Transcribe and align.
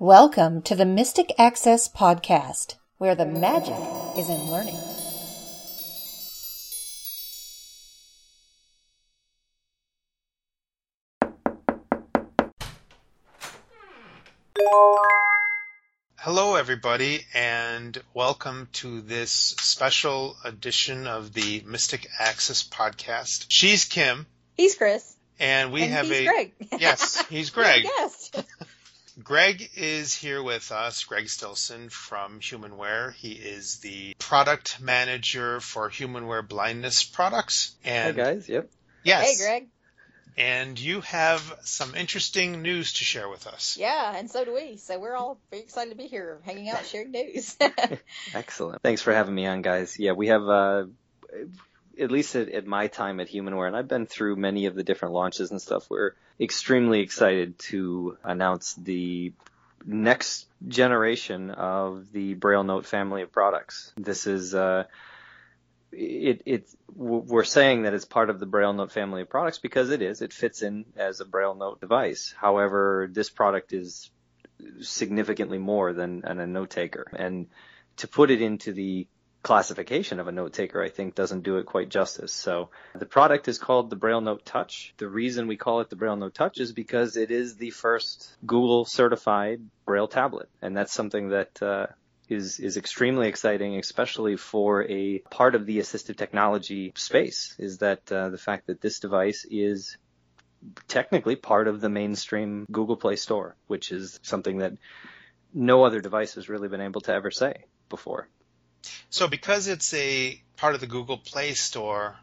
Welcome 0.00 0.62
to 0.62 0.76
the 0.76 0.84
Mystic 0.84 1.32
Access 1.38 1.88
Podcast, 1.88 2.76
where 2.98 3.16
the 3.16 3.26
magic 3.26 3.74
is 4.16 4.28
in 4.30 4.48
learning. 4.48 4.78
Hello, 16.16 16.54
everybody, 16.56 17.24
and 17.34 17.96
welcome 18.14 18.68
to 18.74 19.00
this 19.00 19.30
special 19.30 20.36
edition 20.44 21.06
of 21.06 21.32
the 21.32 21.62
Mystic 21.66 22.06
Access 22.18 22.62
Podcast. 22.62 23.46
She's 23.48 23.84
Kim, 23.84 24.26
He's 24.56 24.74
Chris. 24.76 25.16
and 25.40 25.72
we 25.72 25.82
and 25.82 25.92
have 25.92 26.06
he's 26.06 26.20
a 26.20 26.24
Greg. 26.26 26.52
yes, 26.78 27.24
he's 27.28 27.50
Greg. 27.58 27.84
Yes. 27.84 28.30
Greg 29.22 29.68
is 29.76 30.14
here 30.14 30.42
with 30.42 30.70
us, 30.70 31.02
Greg 31.04 31.28
Stilson 31.28 31.90
from 31.90 32.40
Humanware. 32.40 33.12
He 33.14 33.32
is 33.32 33.78
the 33.78 34.14
product 34.18 34.80
manager 34.80 35.60
for 35.60 35.90
Humanware 35.90 36.46
blindness 36.46 37.02
products. 37.02 37.74
Hey 37.82 37.90
And 38.08 38.16
guys, 38.16 38.48
yep. 38.48 38.70
yes, 39.02 39.40
Hey, 39.40 39.44
Greg. 39.44 39.68
and 40.36 40.78
you 40.78 41.00
have 41.00 41.42
some 41.62 41.96
interesting 41.96 42.62
news 42.62 42.92
to 42.94 43.04
share 43.04 43.28
with 43.28 43.48
us. 43.48 43.76
Yeah, 43.78 44.14
and 44.16 44.30
so 44.30 44.44
do 44.44 44.54
we. 44.54 44.76
So 44.76 44.98
we're 45.00 45.16
all 45.16 45.40
very 45.50 45.62
excited 45.64 45.90
to 45.90 45.96
be 45.96 46.06
here, 46.06 46.38
hanging 46.44 46.68
out, 46.68 46.86
sharing 46.86 47.10
news. 47.10 47.56
Excellent. 48.34 48.82
Thanks 48.82 49.02
for 49.02 49.12
having 49.12 49.34
me 49.34 49.46
on, 49.46 49.62
guys. 49.62 49.98
Yeah, 49.98 50.12
we 50.12 50.28
have, 50.28 50.48
uh, 50.48 50.84
at 52.00 52.10
least 52.10 52.36
at, 52.36 52.48
at 52.48 52.66
my 52.66 52.86
time 52.86 53.20
at 53.20 53.28
Humanware, 53.28 53.66
and 53.66 53.76
I've 53.76 53.88
been 53.88 54.06
through 54.06 54.36
many 54.36 54.66
of 54.66 54.74
the 54.74 54.82
different 54.82 55.14
launches 55.14 55.50
and 55.50 55.60
stuff, 55.60 55.88
we're 55.90 56.12
extremely 56.40 57.00
excited 57.00 57.58
to 57.58 58.18
announce 58.22 58.74
the 58.74 59.32
next 59.84 60.46
generation 60.66 61.50
of 61.50 62.10
the 62.12 62.34
Braille 62.34 62.64
Note 62.64 62.86
family 62.86 63.22
of 63.22 63.32
products. 63.32 63.92
This 63.96 64.26
is, 64.26 64.54
uh, 64.54 64.84
it, 65.92 66.42
it, 66.46 66.68
we're 66.94 67.44
saying 67.44 67.82
that 67.82 67.94
it's 67.94 68.04
part 68.04 68.30
of 68.30 68.40
the 68.40 68.46
Braille 68.46 68.72
Note 68.72 68.92
family 68.92 69.22
of 69.22 69.30
products 69.30 69.58
because 69.58 69.90
it 69.90 70.02
is. 70.02 70.20
It 70.20 70.32
fits 70.32 70.62
in 70.62 70.84
as 70.96 71.20
a 71.20 71.24
Braille 71.24 71.54
Note 71.54 71.80
device. 71.80 72.34
However, 72.36 73.08
this 73.10 73.30
product 73.30 73.72
is 73.72 74.10
significantly 74.80 75.58
more 75.58 75.92
than, 75.92 76.20
than 76.20 76.40
a 76.40 76.46
note 76.46 76.70
taker. 76.70 77.06
And 77.14 77.46
to 77.98 78.08
put 78.08 78.30
it 78.30 78.42
into 78.42 78.72
the 78.72 79.06
classification 79.48 80.20
of 80.20 80.28
a 80.28 80.32
note 80.32 80.52
taker, 80.52 80.82
I 80.82 80.90
think 80.90 81.14
doesn't 81.14 81.42
do 81.42 81.56
it 81.56 81.64
quite 81.64 81.88
justice. 81.88 82.34
So 82.34 82.68
the 82.94 83.06
product 83.06 83.48
is 83.48 83.58
called 83.58 83.88
the 83.88 83.96
Braille 83.96 84.20
Note 84.20 84.44
Touch. 84.44 84.92
The 84.98 85.08
reason 85.08 85.48
we 85.48 85.56
call 85.56 85.80
it 85.80 85.88
the 85.88 85.96
Braille 85.96 86.16
Note 86.16 86.34
Touch 86.34 86.60
is 86.60 86.72
because 86.72 87.16
it 87.16 87.30
is 87.30 87.56
the 87.56 87.70
first 87.70 88.30
Google 88.44 88.84
certified 88.84 89.62
Braille 89.86 90.06
tablet. 90.06 90.50
And 90.60 90.76
that's 90.76 90.92
something 90.92 91.30
that, 91.30 91.62
uh, 91.62 91.86
is, 92.28 92.60
is 92.60 92.76
extremely 92.76 93.26
exciting, 93.26 93.78
especially 93.78 94.36
for 94.36 94.84
a 94.84 95.20
part 95.30 95.54
of 95.54 95.64
the 95.64 95.78
assistive 95.78 96.18
technology 96.18 96.92
space, 96.94 97.54
is 97.58 97.78
that 97.78 98.12
uh, 98.12 98.28
the 98.28 98.36
fact 98.36 98.66
that 98.66 98.82
this 98.82 99.00
device 99.00 99.46
is 99.50 99.96
technically 100.88 101.36
part 101.36 101.68
of 101.68 101.80
the 101.80 101.88
mainstream 101.88 102.66
Google 102.70 102.98
Play 102.98 103.16
Store, 103.16 103.56
which 103.66 103.92
is 103.92 104.20
something 104.22 104.58
that 104.58 104.74
no 105.54 105.84
other 105.84 106.02
device 106.02 106.34
has 106.34 106.50
really 106.50 106.68
been 106.68 106.82
able 106.82 107.00
to 107.00 107.14
ever 107.14 107.30
say 107.30 107.64
before. 107.88 108.28
So 109.10 109.28
because 109.28 109.68
it's 109.68 109.92
a 109.94 110.40
part 110.56 110.74
of 110.74 110.80
the 110.80 110.86
Google 110.86 111.18
Play 111.18 111.54
Store, 111.54 112.16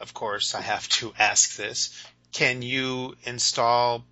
of 0.00 0.14
course, 0.14 0.54
I 0.54 0.60
have 0.60 0.88
to 0.90 1.12
ask 1.18 1.56
this. 1.56 2.06
Can 2.32 2.62
you 2.62 3.14
install 3.24 4.04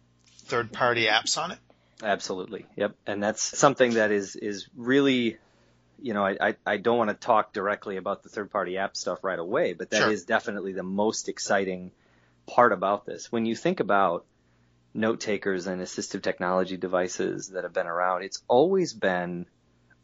third-party 0.45 1.07
apps 1.07 1.37
on 1.43 1.51
it? 1.53 1.59
Absolutely. 2.03 2.67
Yep. 2.77 2.95
And 3.07 3.23
that's 3.23 3.59
something 3.59 3.95
that 3.95 4.11
is, 4.11 4.37
is 4.37 4.69
really, 4.77 5.39
you 6.01 6.15
know, 6.15 6.25
I, 6.25 6.37
I, 6.41 6.57
I 6.67 6.77
don't 6.77 6.99
want 6.99 7.11
to 7.11 7.15
talk 7.15 7.53
directly 7.53 7.97
about 7.97 8.23
the 8.23 8.29
third 8.29 8.51
party 8.51 8.77
app 8.79 8.97
stuff 8.97 9.23
right 9.23 9.39
away, 9.39 9.73
but 9.73 9.91
that 9.91 10.11
is 10.11 10.21
Sure. 10.21 10.27
definitely 10.27 10.73
the 10.73 10.83
most 10.83 11.29
exciting 11.29 11.93
part 12.47 12.73
about 12.73 13.07
this. 13.07 13.31
When 13.31 13.47
you 13.47 13.55
think 13.55 13.81
about 13.81 14.25
note 14.95 15.21
takers 15.21 15.67
and 15.67 15.81
assistive 15.81 16.23
technology 16.23 16.77
devices 16.77 17.49
that 17.51 17.65
have 17.65 17.73
been 17.73 17.87
around, 17.87 18.23
it's 18.25 18.43
always 18.49 18.93
been 18.93 19.47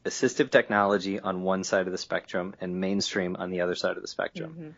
assistive 0.09 0.51
technology 0.51 1.21
on 1.21 1.43
one 1.43 1.65
side 1.65 1.87
of 1.87 1.93
the 1.93 1.99
spectrum 1.99 2.55
and 2.61 2.81
mainstream 2.81 3.37
on 3.37 3.51
the 3.51 3.61
other 3.61 3.75
side 3.75 3.97
of 3.97 4.03
the 4.03 4.09
spectrum. 4.09 4.57
Mhm. 4.59 4.75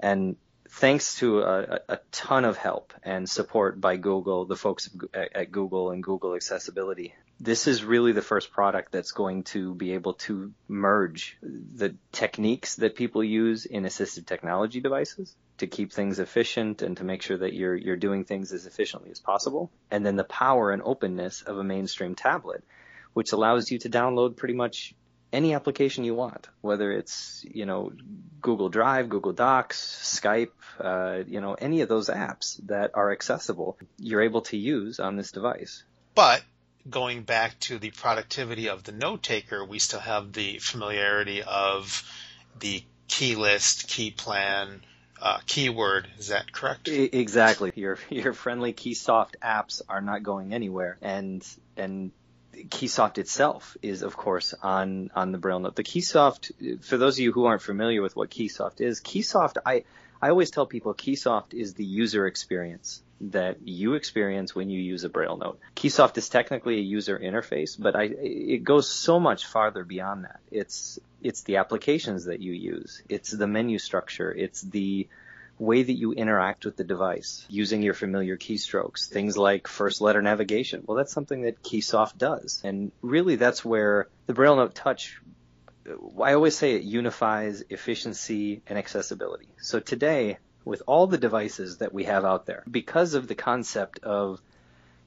And 0.00 0.36
thanks 0.68 1.16
to 1.16 1.40
a, 1.40 1.80
a 1.88 1.98
ton 2.12 2.44
of 2.44 2.56
help 2.56 2.92
and 3.02 3.28
support 3.28 3.80
by 3.80 3.96
Google, 3.96 4.44
the 4.44 4.56
folks 4.56 4.90
at 5.14 5.36
at 5.36 5.52
Google 5.52 5.90
and 5.90 6.02
Google 6.02 6.34
Accessibility, 6.34 7.14
this 7.40 7.66
is 7.66 7.84
really 7.84 8.12
the 8.12 8.22
first 8.22 8.50
product 8.50 8.90
that's 8.92 9.12
going 9.12 9.44
to 9.44 9.74
be 9.74 9.94
able 9.94 10.14
to 10.14 10.52
merge 10.66 11.38
the 11.42 11.94
techniques 12.10 12.76
that 12.76 12.96
people 12.96 13.22
use 13.22 13.64
in 13.64 13.84
assistive 13.84 14.26
technology 14.26 14.80
devices 14.80 15.34
to 15.58 15.66
keep 15.66 15.92
things 15.92 16.18
efficient 16.18 16.82
and 16.82 16.96
to 16.96 17.04
make 17.04 17.22
sure 17.22 17.38
that 17.38 17.52
you're 17.54 17.74
you're 17.76 17.96
doing 17.96 18.24
things 18.24 18.52
as 18.52 18.66
efficiently 18.66 19.10
as 19.10 19.20
possible, 19.20 19.70
and 19.90 20.04
then 20.04 20.16
the 20.16 20.24
power 20.24 20.72
and 20.72 20.82
openness 20.82 21.42
of 21.42 21.58
a 21.58 21.64
mainstream 21.64 22.14
tablet, 22.14 22.62
which 23.12 23.32
allows 23.32 23.70
you 23.70 23.78
to 23.80 23.90
download 23.90 24.36
pretty 24.36 24.54
much 24.54 24.94
any 25.32 25.54
application 25.54 26.04
you 26.04 26.14
want, 26.14 26.48
whether 26.60 26.90
it's, 26.90 27.44
you 27.50 27.66
know, 27.66 27.92
Google 28.40 28.68
Drive, 28.68 29.08
Google 29.08 29.32
Docs, 29.32 29.78
Skype, 30.20 30.50
uh, 30.80 31.24
you 31.26 31.40
know, 31.40 31.54
any 31.54 31.82
of 31.82 31.88
those 31.88 32.08
apps 32.08 32.58
that 32.66 32.92
are 32.94 33.12
accessible, 33.12 33.76
you're 33.98 34.22
able 34.22 34.42
to 34.42 34.56
use 34.56 35.00
on 35.00 35.16
this 35.16 35.32
device. 35.32 35.82
But 36.14 36.42
going 36.88 37.22
back 37.22 37.58
to 37.60 37.78
the 37.78 37.90
productivity 37.90 38.68
of 38.68 38.84
the 38.84 38.92
note 38.92 39.22
taker, 39.22 39.64
we 39.64 39.78
still 39.78 40.00
have 40.00 40.32
the 40.32 40.58
familiarity 40.58 41.42
of 41.42 42.02
the 42.58 42.82
key 43.08 43.34
list, 43.34 43.88
key 43.88 44.10
plan, 44.10 44.82
uh, 45.20 45.38
keyword. 45.46 46.08
Is 46.18 46.28
that 46.28 46.52
correct? 46.52 46.88
Exactly. 46.88 47.72
Your 47.74 47.98
your 48.08 48.32
friendly 48.32 48.72
Keysoft 48.72 49.34
apps 49.42 49.82
are 49.88 50.00
not 50.00 50.22
going 50.22 50.54
anywhere, 50.54 50.96
and 51.02 51.46
and 51.76 52.12
Keysoft 52.68 53.18
itself 53.18 53.76
is, 53.82 54.02
of 54.02 54.16
course, 54.16 54.54
on 54.62 55.10
on 55.14 55.32
the 55.32 55.38
Braille 55.38 55.60
Note. 55.60 55.76
The 55.76 55.84
Keysoft, 55.84 56.84
for 56.84 56.96
those 56.96 57.16
of 57.16 57.20
you 57.20 57.32
who 57.32 57.44
aren't 57.44 57.62
familiar 57.62 58.02
with 58.02 58.16
what 58.16 58.30
Keysoft 58.30 58.80
is, 58.80 59.00
Keysoft, 59.00 59.56
I 59.64 59.84
I 60.20 60.30
always 60.30 60.50
tell 60.50 60.66
people 60.66 60.94
Keysoft 60.94 61.54
is 61.54 61.74
the 61.74 61.84
user 61.84 62.26
experience 62.26 63.02
that 63.20 63.66
you 63.66 63.94
experience 63.94 64.54
when 64.54 64.70
you 64.70 64.80
use 64.80 65.04
a 65.04 65.08
Braille 65.08 65.36
Note. 65.36 65.60
Keysoft 65.74 66.18
is 66.18 66.28
technically 66.28 66.76
a 66.76 66.82
user 66.82 67.18
interface, 67.18 67.76
but 67.78 67.96
I 67.96 68.04
it 68.04 68.64
goes 68.64 68.88
so 68.88 69.18
much 69.18 69.46
farther 69.46 69.84
beyond 69.84 70.24
that. 70.24 70.40
It's 70.50 70.98
it's 71.22 71.42
the 71.42 71.56
applications 71.56 72.26
that 72.26 72.40
you 72.40 72.52
use. 72.52 73.02
It's 73.08 73.30
the 73.30 73.46
menu 73.46 73.78
structure. 73.78 74.32
It's 74.32 74.62
the 74.62 75.08
way 75.58 75.82
that 75.82 75.92
you 75.92 76.12
interact 76.12 76.64
with 76.64 76.76
the 76.76 76.84
device 76.84 77.44
using 77.48 77.82
your 77.82 77.94
familiar 77.94 78.36
keystrokes, 78.36 79.08
things 79.08 79.36
like 79.36 79.66
first 79.66 80.00
letter 80.00 80.22
navigation. 80.22 80.84
Well, 80.86 80.96
that's 80.96 81.12
something 81.12 81.42
that 81.42 81.62
Keysoft 81.62 82.16
does. 82.16 82.60
And 82.64 82.92
really 83.02 83.36
that's 83.36 83.64
where 83.64 84.08
the 84.26 84.34
Braille 84.34 84.56
Note 84.56 84.74
Touch, 84.74 85.20
I 86.22 86.34
always 86.34 86.56
say 86.56 86.74
it 86.74 86.82
unifies 86.82 87.64
efficiency 87.70 88.62
and 88.66 88.78
accessibility. 88.78 89.48
So 89.60 89.80
today, 89.80 90.38
with 90.64 90.82
all 90.86 91.06
the 91.06 91.18
devices 91.18 91.78
that 91.78 91.92
we 91.92 92.04
have 92.04 92.24
out 92.24 92.46
there, 92.46 92.62
because 92.70 93.14
of 93.14 93.26
the 93.26 93.34
concept 93.34 94.00
of 94.04 94.40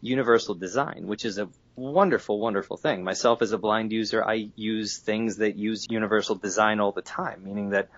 universal 0.02 0.56
design, 0.56 1.06
which 1.06 1.26
is 1.26 1.38
a 1.38 1.48
wonderful, 1.76 2.40
wonderful 2.40 2.78
thing. 2.78 3.04
Myself 3.04 3.42
as 3.42 3.52
a 3.52 3.58
blind 3.58 3.92
user, 3.92 4.24
I 4.24 4.50
use 4.56 4.98
things 4.98 5.38
that 5.38 5.56
use 5.56 5.88
universal 5.90 6.36
design 6.36 6.80
all 6.80 6.92
the 6.92 7.02
time, 7.02 7.44
meaning 7.44 7.70
that 7.70 7.90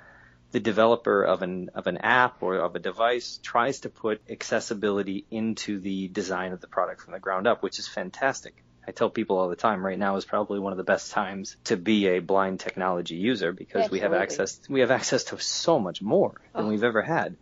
the 0.53 0.59
developer 0.59 1.23
of 1.23 1.41
an 1.41 1.69
of 1.73 1.87
an 1.87 1.97
app 1.97 2.41
or 2.41 2.55
of 2.57 2.75
a 2.75 2.79
device 2.79 3.39
tries 3.41 3.81
to 3.81 3.89
put 3.89 4.21
accessibility 4.29 5.25
into 5.31 5.79
the 5.79 6.07
design 6.07 6.53
of 6.53 6.61
the 6.61 6.67
product 6.67 7.01
from 7.01 7.11
the 7.11 7.19
ground 7.19 7.47
up, 7.47 7.63
which 7.63 7.79
is 7.79 7.87
fantastic. 7.87 8.63
I 8.87 8.91
tell 8.91 9.09
people 9.09 9.37
all 9.37 9.49
the 9.49 9.55
time 9.55 9.83
right 9.83 9.97
now 9.97 10.15
is 10.15 10.25
probably 10.25 10.59
one 10.59 10.71
of 10.71 10.77
the 10.77 10.83
best 10.83 11.11
times 11.11 11.55
to 11.65 11.75
be 11.75 12.07
a 12.07 12.19
blind 12.19 12.59
technology 12.59 13.15
user 13.15 13.51
because 13.51 13.89
we 13.89 13.99
have 14.01 14.13
access 14.13 14.59
we 14.69 14.81
have 14.81 14.91
access 14.91 15.23
to 15.25 15.39
so 15.39 15.79
much 15.79 16.01
more 16.01 16.39
than 16.53 16.65
Oh. 16.65 16.69
we've 16.69 16.83
ever 16.83 17.01
had. 17.01 17.35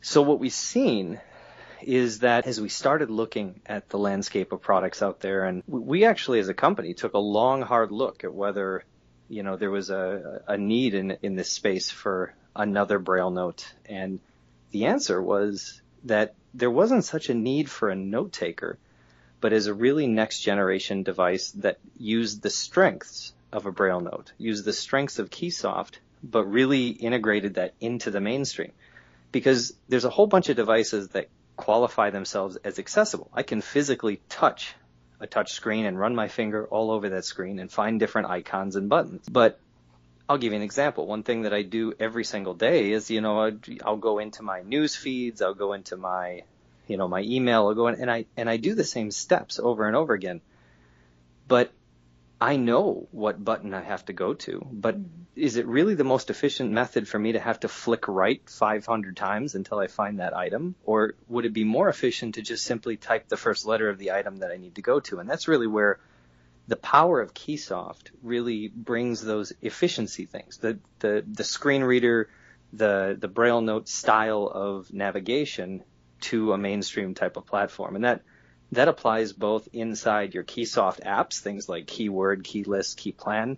So 0.00 0.22
what 0.22 0.40
we've 0.40 0.52
seen 0.52 1.20
is 1.82 2.20
that 2.20 2.46
as 2.46 2.60
we 2.60 2.68
started 2.68 3.08
looking 3.10 3.60
at 3.66 3.88
the 3.88 3.98
landscape 3.98 4.50
of 4.50 4.62
products 4.62 5.00
out 5.00 5.20
there, 5.20 5.44
and 5.44 5.62
we 5.68 6.04
actually 6.04 6.40
as 6.40 6.48
a 6.48 6.54
company 6.54 6.94
took 6.94 7.14
a 7.14 7.18
long, 7.18 7.62
hard 7.62 7.92
look 7.92 8.24
at 8.24 8.34
whether, 8.34 8.82
you 9.28 9.42
know, 9.42 9.56
there 9.56 9.70
was 9.70 9.90
a, 9.90 10.42
a 10.46 10.56
need 10.56 10.94
in, 10.94 11.18
in 11.22 11.36
this 11.36 11.50
space 11.50 11.90
for 11.90 12.34
another 12.54 12.98
Braille 12.98 13.30
note. 13.30 13.72
And 13.86 14.20
the 14.70 14.86
answer 14.86 15.20
was 15.20 15.80
that 16.04 16.34
there 16.54 16.70
wasn't 16.70 17.04
such 17.04 17.28
a 17.28 17.34
need 17.34 17.68
for 17.68 17.88
a 17.88 17.96
note 17.96 18.32
taker, 18.32 18.78
but 19.40 19.52
as 19.52 19.66
a 19.66 19.74
really 19.74 20.06
next 20.06 20.40
generation 20.40 21.02
device 21.02 21.50
that 21.52 21.78
used 21.98 22.42
the 22.42 22.50
strengths 22.50 23.34
of 23.52 23.66
a 23.66 23.72
Braille 23.72 24.00
note, 24.00 24.32
used 24.38 24.64
the 24.64 24.72
strengths 24.72 25.18
of 25.18 25.30
Keysoft, 25.30 25.98
but 26.22 26.44
really 26.44 26.88
integrated 26.88 27.54
that 27.54 27.74
into 27.80 28.10
the 28.10 28.20
mainstream. 28.20 28.72
Because 29.32 29.74
there's 29.88 30.04
a 30.04 30.10
whole 30.10 30.26
bunch 30.26 30.48
of 30.48 30.56
devices 30.56 31.08
that 31.08 31.28
qualify 31.56 32.10
themselves 32.10 32.56
as 32.56 32.78
accessible. 32.78 33.30
I 33.32 33.42
can 33.42 33.60
physically 33.60 34.20
touch 34.28 34.74
a 35.20 35.26
touch 35.26 35.52
screen 35.52 35.86
and 35.86 35.98
run 35.98 36.14
my 36.14 36.28
finger 36.28 36.66
all 36.66 36.90
over 36.90 37.08
that 37.10 37.24
screen 37.24 37.58
and 37.58 37.70
find 37.70 37.98
different 37.98 38.28
icons 38.28 38.76
and 38.76 38.88
buttons. 38.88 39.28
But 39.28 39.58
I'll 40.28 40.38
give 40.38 40.52
you 40.52 40.56
an 40.56 40.62
example. 40.62 41.06
One 41.06 41.22
thing 41.22 41.42
that 41.42 41.54
I 41.54 41.62
do 41.62 41.94
every 41.98 42.24
single 42.24 42.54
day 42.54 42.92
is, 42.92 43.10
you 43.10 43.20
know, 43.20 43.58
I'll 43.84 43.96
go 43.96 44.18
into 44.18 44.42
my 44.42 44.62
news 44.62 44.96
feeds, 44.96 45.40
I'll 45.40 45.54
go 45.54 45.72
into 45.72 45.96
my, 45.96 46.42
you 46.88 46.96
know, 46.96 47.08
my 47.08 47.20
email, 47.20 47.68
I'll 47.68 47.74
go 47.74 47.88
in 47.88 48.00
and 48.00 48.10
I 48.10 48.26
and 48.36 48.50
I 48.50 48.56
do 48.56 48.74
the 48.74 48.84
same 48.84 49.10
steps 49.10 49.58
over 49.58 49.86
and 49.86 49.96
over 49.96 50.14
again. 50.14 50.40
But 51.46 51.70
I 52.40 52.56
know 52.56 53.08
what 53.12 53.42
button 53.42 53.72
I 53.72 53.82
have 53.82 54.04
to 54.06 54.12
go 54.12 54.34
to, 54.34 54.66
but 54.70 54.96
mm-hmm. 54.96 55.22
is 55.36 55.56
it 55.56 55.66
really 55.66 55.94
the 55.94 56.04
most 56.04 56.28
efficient 56.28 56.70
method 56.70 57.08
for 57.08 57.18
me 57.18 57.32
to 57.32 57.40
have 57.40 57.60
to 57.60 57.68
flick 57.68 58.08
right 58.08 58.42
500 58.48 59.16
times 59.16 59.54
until 59.54 59.78
I 59.78 59.86
find 59.86 60.20
that 60.20 60.36
item? 60.36 60.74
Or 60.84 61.14
would 61.28 61.46
it 61.46 61.54
be 61.54 61.64
more 61.64 61.88
efficient 61.88 62.34
to 62.34 62.42
just 62.42 62.64
simply 62.64 62.98
type 62.98 63.28
the 63.28 63.38
first 63.38 63.64
letter 63.64 63.88
of 63.88 63.98
the 63.98 64.12
item 64.12 64.38
that 64.38 64.50
I 64.50 64.58
need 64.58 64.74
to 64.74 64.82
go 64.82 65.00
to? 65.00 65.18
And 65.18 65.28
that's 65.28 65.48
really 65.48 65.66
where 65.66 65.98
the 66.68 66.76
power 66.76 67.20
of 67.20 67.32
Keysoft 67.32 68.10
really 68.22 68.68
brings 68.68 69.22
those 69.22 69.54
efficiency 69.62 70.26
things. 70.26 70.58
The, 70.58 70.78
the, 70.98 71.24
the 71.26 71.44
screen 71.44 71.84
reader, 71.84 72.28
the, 72.72 73.16
the 73.18 73.28
Braille 73.28 73.62
note 73.62 73.88
style 73.88 74.50
of 74.52 74.92
navigation 74.92 75.84
to 76.20 76.52
a 76.52 76.58
mainstream 76.58 77.14
type 77.14 77.38
of 77.38 77.46
platform. 77.46 77.94
And 77.94 78.04
that, 78.04 78.22
that 78.72 78.88
applies 78.88 79.32
both 79.32 79.68
inside 79.72 80.34
your 80.34 80.44
Keysoft 80.44 81.00
apps, 81.04 81.40
things 81.40 81.68
like 81.68 81.86
Keyword, 81.86 82.44
Keylist, 82.44 82.96
Keyplan, 82.98 83.56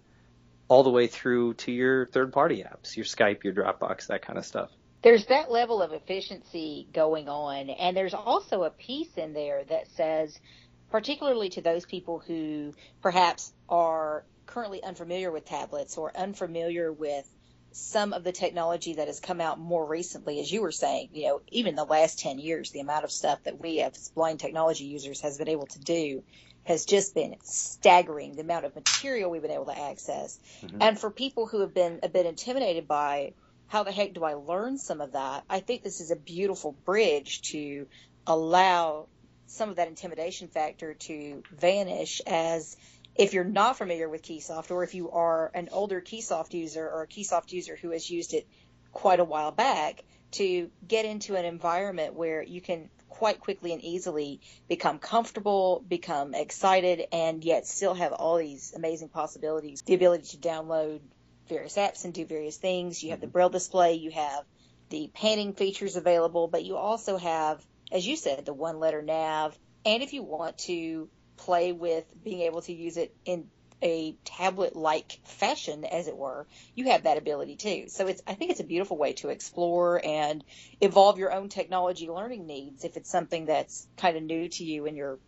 all 0.69 0.82
the 0.82 0.90
way 0.90 1.06
through 1.06 1.55
to 1.55 1.72
your 1.72 2.06
third 2.06 2.32
party 2.32 2.62
apps, 2.62 2.96
your 2.96 3.06
Skype, 3.06 3.43
your 3.43 3.55
Dropbox, 3.55 4.08
that 4.08 4.22
kind 4.22 4.38
of 4.38 4.44
stuff. 4.44 4.70
There's 5.02 5.26
that 5.26 5.50
level 5.50 5.81
of 5.81 5.93
efficiency 5.93 6.88
going 6.93 7.28
on, 7.28 7.70
and 7.70 7.96
there's 7.96 8.14
also 8.14 8.64
a 8.64 8.70
piece 8.70 9.16
in 9.16 9.32
there 9.32 9.64
that 9.64 9.88
says, 9.93 10.38
particularly 10.90 11.50
to 11.50 11.62
those 11.62 11.87
people 11.87 12.19
who 12.19 12.75
perhaps 13.00 13.52
are 13.69 14.25
currently 14.46 14.82
unfamiliar 14.82 15.31
with 15.31 15.44
tablets 15.44 15.96
or 15.96 16.16
unfamiliar 16.16 16.93
with 16.93 17.28
some 17.72 18.12
of 18.12 18.24
the 18.24 18.32
technology 18.32 18.94
that 18.94 19.06
has 19.06 19.20
come 19.20 19.40
out 19.40 19.58
more 19.58 19.84
recently, 19.84 20.40
as 20.40 20.50
you 20.50 20.62
were 20.62 20.72
saying, 20.72 21.10
you 21.12 21.28
know, 21.28 21.40
even 21.48 21.74
the 21.74 21.84
last 21.84 22.18
10 22.18 22.38
years, 22.38 22.70
the 22.70 22.80
amount 22.80 23.04
of 23.04 23.12
stuff 23.12 23.42
that 23.44 23.60
we 23.60 23.80
as 23.80 24.08
blind 24.10 24.40
technology 24.40 24.84
users 24.84 25.20
has 25.20 25.38
been 25.38 25.48
able 25.48 25.66
to 25.66 25.78
do 25.78 26.22
has 26.64 26.84
just 26.84 27.14
been 27.14 27.34
staggering, 27.42 28.34
the 28.34 28.42
amount 28.42 28.64
of 28.64 28.74
material 28.74 29.30
we've 29.30 29.42
been 29.42 29.50
able 29.50 29.66
to 29.66 29.78
access. 29.78 30.38
Mm-hmm. 30.62 30.82
And 30.82 30.98
for 30.98 31.10
people 31.10 31.46
who 31.46 31.60
have 31.60 31.72
been 31.72 32.00
a 32.02 32.08
bit 32.08 32.26
intimidated 32.26 32.86
by 32.86 33.32
how 33.68 33.84
the 33.84 33.92
heck 33.92 34.14
do 34.14 34.24
I 34.24 34.34
learn 34.34 34.78
some 34.78 35.00
of 35.00 35.12
that, 35.12 35.44
I 35.48 35.60
think 35.60 35.82
this 35.82 36.00
is 36.00 36.10
a 36.10 36.16
beautiful 36.16 36.72
bridge 36.84 37.42
to 37.52 37.86
allow 38.26 39.06
some 39.46 39.70
of 39.70 39.76
that 39.76 39.88
intimidation 39.88 40.48
factor 40.48 40.94
to 40.94 41.42
vanish 41.56 42.20
as 42.26 42.76
if 43.18 43.34
you're 43.34 43.44
not 43.44 43.76
familiar 43.76 44.08
with 44.08 44.22
Keysoft 44.22 44.70
or 44.70 44.84
if 44.84 44.94
you 44.94 45.10
are 45.10 45.50
an 45.52 45.68
older 45.72 46.00
Keysoft 46.00 46.54
user 46.54 46.88
or 46.88 47.02
a 47.02 47.06
Keysoft 47.08 47.52
user 47.52 47.76
who 47.76 47.90
has 47.90 48.08
used 48.08 48.32
it 48.32 48.46
quite 48.92 49.20
a 49.20 49.24
while 49.24 49.50
back 49.50 50.04
to 50.30 50.70
get 50.86 51.04
into 51.04 51.34
an 51.34 51.44
environment 51.44 52.14
where 52.14 52.42
you 52.42 52.60
can 52.60 52.88
quite 53.08 53.40
quickly 53.40 53.72
and 53.72 53.82
easily 53.82 54.40
become 54.68 55.00
comfortable, 55.00 55.84
become 55.88 56.34
excited, 56.34 57.06
and 57.10 57.42
yet 57.42 57.66
still 57.66 57.94
have 57.94 58.12
all 58.12 58.38
these 58.38 58.72
amazing 58.76 59.08
possibilities. 59.08 59.82
The 59.82 59.94
ability 59.94 60.28
to 60.28 60.36
download 60.36 61.00
various 61.48 61.76
apps 61.76 62.04
and 62.04 62.14
do 62.14 62.24
various 62.24 62.56
things. 62.56 63.02
You 63.02 63.10
have 63.10 63.20
the 63.20 63.26
mm-hmm. 63.26 63.32
Braille 63.32 63.48
display, 63.48 63.94
you 63.94 64.12
have 64.12 64.44
the 64.90 65.10
panning 65.12 65.54
features 65.54 65.96
available, 65.96 66.46
but 66.46 66.64
you 66.64 66.76
also 66.76 67.16
have, 67.16 67.64
as 67.90 68.06
you 68.06 68.16
said, 68.16 68.46
the 68.46 68.54
one 68.54 68.78
letter 68.78 69.02
nav. 69.02 69.58
And 69.84 70.02
if 70.02 70.12
you 70.12 70.22
want 70.22 70.58
to 70.58 71.08
play 71.38 71.73
with 71.73 72.05
being 72.23 72.43
able 72.43 72.61
to 72.62 72.73
use 72.73 72.96
it 72.96 73.14
in 73.25 73.46
a 73.82 74.17
tablet 74.25 74.75
like 74.75 75.20
fashion 75.25 75.85
as 75.85 76.08
it 76.08 76.17
were 76.17 76.46
you 76.75 76.87
have 76.90 77.05
that 77.05 77.19
ability 77.19 77.56
too. 77.56 77.85
So 77.88 78.06
it's 78.08 78.20
i 78.26 78.35
think 78.35 78.50
it's 78.50 78.61
a 78.61 78.64
beautiful 78.64 78.99
way 78.99 79.12
to 79.14 79.29
explore 79.29 80.05
and 80.05 80.43
evolve 80.81 81.19
your 81.19 81.32
own 81.32 81.49
technology 81.49 82.08
learning 82.08 82.46
needs 82.46 82.85
if 82.85 82.96
it's 82.96 83.11
something 83.11 83.46
that's 83.46 83.87
kind 83.96 84.17
of 84.17 84.23
new 84.23 84.49
to 84.49 84.64
you 84.64 84.87
and 84.87 84.96
you're 84.96 85.19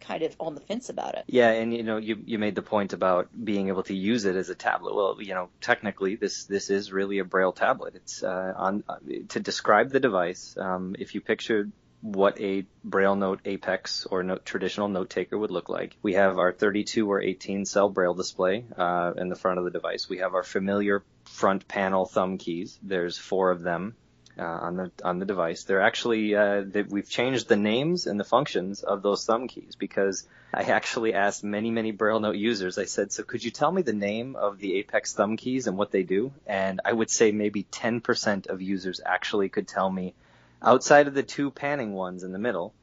kind 0.00 0.22
of 0.22 0.36
on 0.38 0.54
the 0.54 0.60
fence 0.60 0.90
about 0.90 1.14
it. 1.14 1.24
Yeah 1.26 1.50
and 1.50 1.72
you 1.72 1.82
know 1.82 1.96
you 1.96 2.18
you 2.24 2.38
made 2.38 2.54
the 2.54 2.62
point 2.62 2.92
about 2.92 3.28
being 3.32 3.68
able 3.68 3.82
to 3.84 3.94
use 3.94 4.26
it 4.26 4.36
as 4.36 4.50
a 4.50 4.54
tablet. 4.54 4.94
Well 4.94 5.16
you 5.20 5.34
know 5.34 5.48
technically 5.60 6.16
this 6.16 6.44
this 6.44 6.68
is 6.68 6.92
really 6.92 7.18
a 7.18 7.24
braille 7.24 7.52
tablet. 7.52 7.94
It's 7.94 8.22
uh, 8.22 8.52
on 8.56 8.84
uh, 8.88 8.96
to 9.30 9.40
describe 9.40 9.90
the 9.90 10.00
device 10.00 10.54
um, 10.58 10.96
if 10.98 11.14
you 11.14 11.22
picture 11.22 11.68
what 12.06 12.40
a 12.40 12.64
Braille 12.84 13.16
Note 13.16 13.40
Apex 13.44 14.06
or 14.06 14.22
note, 14.22 14.44
traditional 14.44 14.86
note 14.86 15.10
taker 15.10 15.36
would 15.36 15.50
look 15.50 15.68
like. 15.68 15.96
We 16.02 16.14
have 16.14 16.38
our 16.38 16.52
32 16.52 17.10
or 17.10 17.20
18 17.20 17.64
cell 17.64 17.88
Braille 17.88 18.14
display 18.14 18.64
uh, 18.76 19.14
in 19.16 19.28
the 19.28 19.34
front 19.34 19.58
of 19.58 19.64
the 19.64 19.72
device. 19.72 20.08
We 20.08 20.18
have 20.18 20.34
our 20.34 20.44
familiar 20.44 21.02
front 21.24 21.66
panel 21.66 22.06
thumb 22.06 22.38
keys. 22.38 22.78
There's 22.80 23.18
four 23.18 23.50
of 23.50 23.60
them 23.60 23.96
uh, 24.38 24.44
on 24.44 24.76
the 24.76 24.92
on 25.02 25.18
the 25.18 25.24
device. 25.24 25.64
They're 25.64 25.80
actually 25.80 26.36
uh, 26.36 26.62
they, 26.64 26.82
we've 26.82 27.10
changed 27.10 27.48
the 27.48 27.56
names 27.56 28.06
and 28.06 28.20
the 28.20 28.24
functions 28.24 28.84
of 28.84 29.02
those 29.02 29.24
thumb 29.24 29.48
keys 29.48 29.74
because 29.76 30.28
I 30.54 30.62
actually 30.62 31.12
asked 31.12 31.42
many 31.42 31.72
many 31.72 31.90
Braille 31.90 32.20
Note 32.20 32.36
users. 32.36 32.78
I 32.78 32.84
said, 32.84 33.10
so 33.10 33.24
could 33.24 33.42
you 33.42 33.50
tell 33.50 33.72
me 33.72 33.82
the 33.82 33.92
name 33.92 34.36
of 34.36 34.58
the 34.58 34.76
Apex 34.78 35.12
thumb 35.12 35.36
keys 35.36 35.66
and 35.66 35.76
what 35.76 35.90
they 35.90 36.04
do? 36.04 36.32
And 36.46 36.80
I 36.84 36.92
would 36.92 37.10
say 37.10 37.32
maybe 37.32 37.64
10% 37.64 38.46
of 38.46 38.62
users 38.62 39.00
actually 39.04 39.48
could 39.48 39.66
tell 39.66 39.90
me 39.90 40.14
outside 40.62 41.06
of 41.08 41.14
the 41.14 41.22
two 41.22 41.50
panning 41.50 41.92
ones 41.92 42.22
in 42.22 42.32
the 42.32 42.38
middle, 42.38 42.74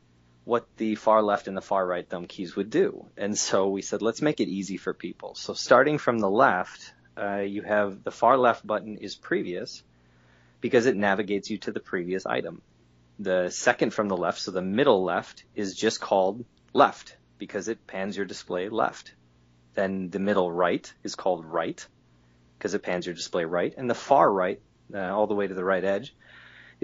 what 0.46 0.68
the 0.78 0.96
far 0.96 1.22
left 1.22 1.48
and 1.48 1.56
the 1.56 1.62
far 1.62 1.86
right 1.86 2.08
thumb 2.08 2.26
keys 2.26 2.56
would 2.56 2.70
do. 2.70 3.06
And 3.18 3.38
so 3.38 3.70
we 3.70 3.82
said, 3.82 4.02
let's 4.02 4.22
make 4.22 4.40
it 4.40 4.50
easy 4.50 4.78
for 4.78 4.94
people. 4.94 5.36
So 5.36 5.54
starting 5.54 5.98
from 5.98 6.20
the 6.20 6.30
left, 6.30 6.94
uh, 7.18 7.38
you 7.38 7.62
have 7.62 8.04
the 8.04 8.12
far 8.12 8.38
left 8.38 8.66
button 8.66 8.98
is 8.98 9.16
previous 9.16 9.84
because 10.60 10.86
it 10.86 10.96
navigates 10.96 11.50
you 11.50 11.58
to 11.60 11.72
the 11.72 11.80
previous 11.80 12.26
item. 12.26 12.62
The 13.20 13.50
second 13.50 13.94
from 13.94 14.08
the 14.08 14.18
left, 14.18 14.40
so 14.40 14.52
the 14.52 14.62
middle 14.62 15.04
left, 15.04 15.46
is 15.56 15.76
just 15.76 16.02
called 16.02 16.44
left 16.74 17.16
because 17.38 17.68
it 17.68 17.86
pans 17.88 18.18
your 18.18 18.26
display 18.26 18.70
left. 18.70 19.14
Then 19.76 20.10
the 20.10 20.20
middle 20.20 20.52
right 20.52 20.92
is 21.04 21.16
called 21.16 21.46
right 21.46 21.86
because 22.58 22.74
it 22.74 22.84
pans 22.84 23.06
your 23.06 23.16
display 23.16 23.46
right. 23.46 23.74
And 23.78 23.90
the 23.90 23.96
far 23.96 24.32
right, 24.32 24.62
uh, 24.94 25.00
all 25.00 25.28
the 25.28 25.36
way 25.36 25.48
to 25.48 25.54
the 25.54 25.64
right 25.64 25.84
edge, 25.84 26.16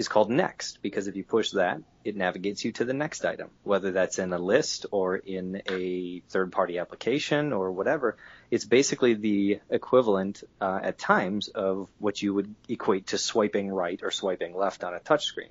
is 0.00 0.08
called 0.08 0.30
next 0.30 0.80
because 0.80 1.08
if 1.08 1.14
you 1.14 1.22
push 1.22 1.50
that, 1.50 1.82
it 2.04 2.16
navigates 2.16 2.64
you 2.64 2.72
to 2.72 2.86
the 2.86 2.94
next 2.94 3.22
item, 3.26 3.50
whether 3.64 3.92
that's 3.92 4.18
in 4.18 4.32
a 4.32 4.38
list 4.38 4.86
or 4.90 5.16
in 5.16 5.60
a 5.68 6.22
third 6.30 6.50
party 6.50 6.78
application 6.78 7.52
or 7.52 7.70
whatever. 7.70 8.16
It's 8.50 8.64
basically 8.64 9.12
the 9.12 9.60
equivalent 9.68 10.42
uh, 10.58 10.80
at 10.82 10.98
times 10.98 11.48
of 11.48 11.86
what 11.98 12.22
you 12.22 12.32
would 12.32 12.54
equate 12.66 13.08
to 13.08 13.18
swiping 13.18 13.68
right 13.70 14.00
or 14.02 14.10
swiping 14.10 14.56
left 14.56 14.84
on 14.84 14.94
a 14.94 15.00
touchscreen. 15.00 15.50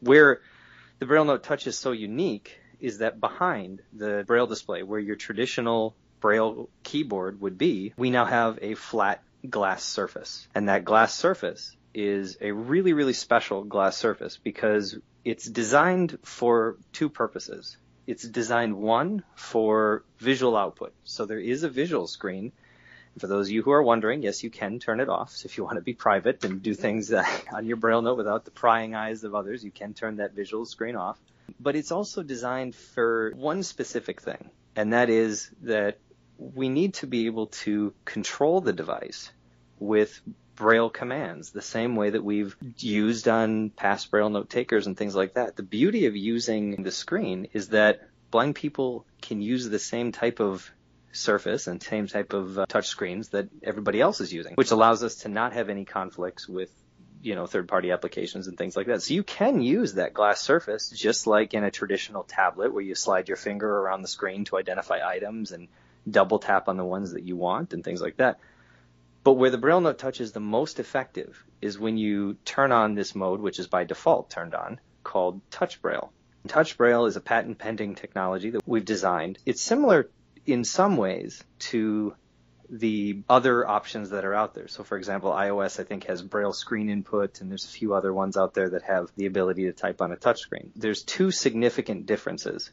Where 0.00 0.40
the 0.98 1.06
Braille 1.06 1.24
Note 1.24 1.44
Touch 1.44 1.68
is 1.68 1.78
so 1.78 1.92
unique 1.92 2.58
is 2.80 2.98
that 2.98 3.20
behind 3.20 3.82
the 3.92 4.24
Braille 4.26 4.48
display, 4.48 4.82
where 4.82 4.98
your 4.98 5.16
traditional 5.16 5.94
Braille 6.18 6.68
keyboard 6.82 7.40
would 7.40 7.56
be, 7.56 7.94
we 7.96 8.10
now 8.10 8.24
have 8.24 8.58
a 8.62 8.74
flat 8.74 9.22
glass 9.48 9.84
surface. 9.84 10.48
And 10.56 10.68
that 10.68 10.84
glass 10.84 11.14
surface 11.14 11.76
is 11.96 12.36
a 12.42 12.52
really, 12.52 12.92
really 12.92 13.14
special 13.14 13.64
glass 13.64 13.96
surface 13.96 14.36
because 14.36 14.98
it's 15.24 15.46
designed 15.46 16.18
for 16.22 16.76
two 16.92 17.08
purposes. 17.08 17.78
It's 18.06 18.22
designed 18.22 18.76
one 18.76 19.24
for 19.34 20.04
visual 20.18 20.56
output. 20.56 20.92
So 21.04 21.24
there 21.24 21.40
is 21.40 21.62
a 21.62 21.70
visual 21.70 22.06
screen. 22.06 22.52
For 23.18 23.26
those 23.26 23.48
of 23.48 23.52
you 23.52 23.62
who 23.62 23.70
are 23.70 23.82
wondering, 23.82 24.22
yes, 24.22 24.44
you 24.44 24.50
can 24.50 24.78
turn 24.78 25.00
it 25.00 25.08
off. 25.08 25.30
So 25.30 25.46
if 25.46 25.56
you 25.56 25.64
want 25.64 25.76
to 25.76 25.80
be 25.80 25.94
private 25.94 26.44
and 26.44 26.62
do 26.62 26.74
things 26.74 27.12
on 27.52 27.64
your 27.64 27.78
braille 27.78 28.02
note 28.02 28.18
without 28.18 28.44
the 28.44 28.50
prying 28.50 28.94
eyes 28.94 29.24
of 29.24 29.34
others, 29.34 29.64
you 29.64 29.70
can 29.70 29.94
turn 29.94 30.16
that 30.16 30.34
visual 30.34 30.66
screen 30.66 30.96
off. 30.96 31.18
But 31.58 31.76
it's 31.76 31.92
also 31.92 32.22
designed 32.22 32.74
for 32.74 33.32
one 33.34 33.62
specific 33.62 34.20
thing, 34.20 34.50
and 34.74 34.92
that 34.92 35.08
is 35.08 35.50
that 35.62 35.98
we 36.38 36.68
need 36.68 36.94
to 36.94 37.06
be 37.06 37.26
able 37.26 37.46
to 37.46 37.94
control 38.04 38.60
the 38.60 38.72
device 38.72 39.30
with 39.78 40.20
Braille 40.56 40.90
commands, 40.90 41.50
the 41.50 41.62
same 41.62 41.96
way 41.96 42.10
that 42.10 42.24
we've 42.24 42.56
used 42.78 43.28
on 43.28 43.70
past 43.70 44.10
Braille 44.10 44.30
note 44.30 44.50
takers 44.50 44.86
and 44.86 44.96
things 44.96 45.14
like 45.14 45.34
that. 45.34 45.56
The 45.56 45.62
beauty 45.62 46.06
of 46.06 46.16
using 46.16 46.82
the 46.82 46.90
screen 46.90 47.48
is 47.52 47.68
that 47.68 48.08
blind 48.30 48.54
people 48.54 49.06
can 49.20 49.40
use 49.40 49.68
the 49.68 49.78
same 49.78 50.12
type 50.12 50.40
of 50.40 50.70
surface 51.12 51.66
and 51.66 51.82
same 51.82 52.06
type 52.06 52.32
of 52.32 52.58
uh, 52.58 52.66
touch 52.66 52.88
screens 52.88 53.28
that 53.30 53.48
everybody 53.62 54.00
else 54.00 54.20
is 54.20 54.32
using, 54.32 54.54
which 54.54 54.70
allows 54.70 55.02
us 55.02 55.16
to 55.16 55.28
not 55.28 55.52
have 55.52 55.68
any 55.68 55.84
conflicts 55.84 56.48
with 56.48 56.70
you 57.22 57.34
know 57.34 57.46
third 57.46 57.66
party 57.66 57.90
applications 57.90 58.46
and 58.46 58.56
things 58.56 58.76
like 58.76 58.86
that. 58.86 59.02
So 59.02 59.14
you 59.14 59.22
can 59.22 59.60
use 59.60 59.94
that 59.94 60.14
glass 60.14 60.40
surface 60.40 60.90
just 60.90 61.26
like 61.26 61.54
in 61.54 61.64
a 61.64 61.70
traditional 61.70 62.22
tablet 62.24 62.72
where 62.72 62.82
you 62.82 62.94
slide 62.94 63.28
your 63.28 63.36
finger 63.36 63.68
around 63.68 64.02
the 64.02 64.08
screen 64.08 64.44
to 64.46 64.56
identify 64.58 65.00
items 65.06 65.52
and 65.52 65.68
double 66.08 66.38
tap 66.38 66.68
on 66.68 66.76
the 66.76 66.84
ones 66.84 67.12
that 67.12 67.24
you 67.24 67.36
want 67.36 67.72
and 67.72 67.82
things 67.82 68.00
like 68.00 68.18
that. 68.18 68.38
But 69.26 69.32
where 69.32 69.50
the 69.50 69.58
Braille 69.58 69.80
Note 69.80 69.98
Touch 69.98 70.20
is 70.20 70.30
the 70.30 70.38
most 70.38 70.78
effective 70.78 71.44
is 71.60 71.80
when 71.80 71.96
you 71.96 72.34
turn 72.44 72.70
on 72.70 72.94
this 72.94 73.16
mode, 73.16 73.40
which 73.40 73.58
is 73.58 73.66
by 73.66 73.82
default 73.82 74.30
turned 74.30 74.54
on, 74.54 74.78
called 75.02 75.40
Touch 75.50 75.82
Braille. 75.82 76.12
Touch 76.46 76.78
Braille 76.78 77.06
is 77.06 77.16
a 77.16 77.20
patent 77.20 77.58
pending 77.58 77.96
technology 77.96 78.50
that 78.50 78.62
we've 78.64 78.84
designed. 78.84 79.40
It's 79.44 79.60
similar 79.60 80.08
in 80.46 80.62
some 80.62 80.96
ways 80.96 81.42
to 81.58 82.14
the 82.70 83.24
other 83.28 83.66
options 83.66 84.10
that 84.10 84.24
are 84.24 84.32
out 84.32 84.54
there. 84.54 84.68
So, 84.68 84.84
for 84.84 84.96
example, 84.96 85.32
iOS, 85.32 85.80
I 85.80 85.82
think, 85.82 86.04
has 86.04 86.22
Braille 86.22 86.52
screen 86.52 86.88
input, 86.88 87.40
and 87.40 87.50
there's 87.50 87.64
a 87.64 87.78
few 87.80 87.94
other 87.94 88.14
ones 88.14 88.36
out 88.36 88.54
there 88.54 88.70
that 88.70 88.82
have 88.82 89.10
the 89.16 89.26
ability 89.26 89.64
to 89.64 89.72
type 89.72 90.00
on 90.00 90.12
a 90.12 90.16
touchscreen. 90.16 90.70
There's 90.76 91.02
two 91.02 91.32
significant 91.32 92.06
differences. 92.06 92.70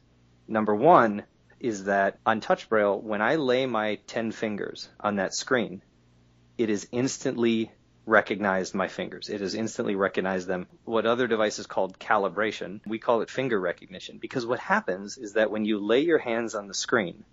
Number 0.48 0.75
one 0.75 1.24
is 1.60 1.86
that 1.86 2.19
on 2.27 2.41
Touch 2.41 2.69
Braille, 2.69 3.01
when 3.01 3.24
I 3.24 3.38
lay 3.38 3.65
my 3.65 3.95
10 4.05 4.31
fingers 4.31 4.88
on 5.00 5.15
that 5.15 5.33
screen, 5.33 5.81
it 6.57 6.69
is 6.69 6.88
instantly 6.91 7.72
recognized 8.05 8.75
my 8.75 8.88
fingers. 8.88 9.29
It 9.29 9.41
has 9.41 9.55
instantly 9.55 9.95
recognized 9.95 10.48
them. 10.48 10.67
What 10.83 11.05
other 11.05 11.27
devices 11.27 11.67
called 11.67 12.00
calibration, 12.00 12.81
we 12.86 13.00
call 13.00 13.22
it 13.22 13.29
finger 13.29 13.60
recognition 13.60 14.17
because 14.17 14.45
what 14.45 14.60
happens 14.60 15.17
is 15.17 15.33
that 15.33 15.51
when 15.51 15.65
you 15.65 15.79
lay 15.79 16.01
your 16.01 16.17
hands 16.17 16.53
on 16.53 16.67
the 16.67 16.74
screen, 16.74 17.24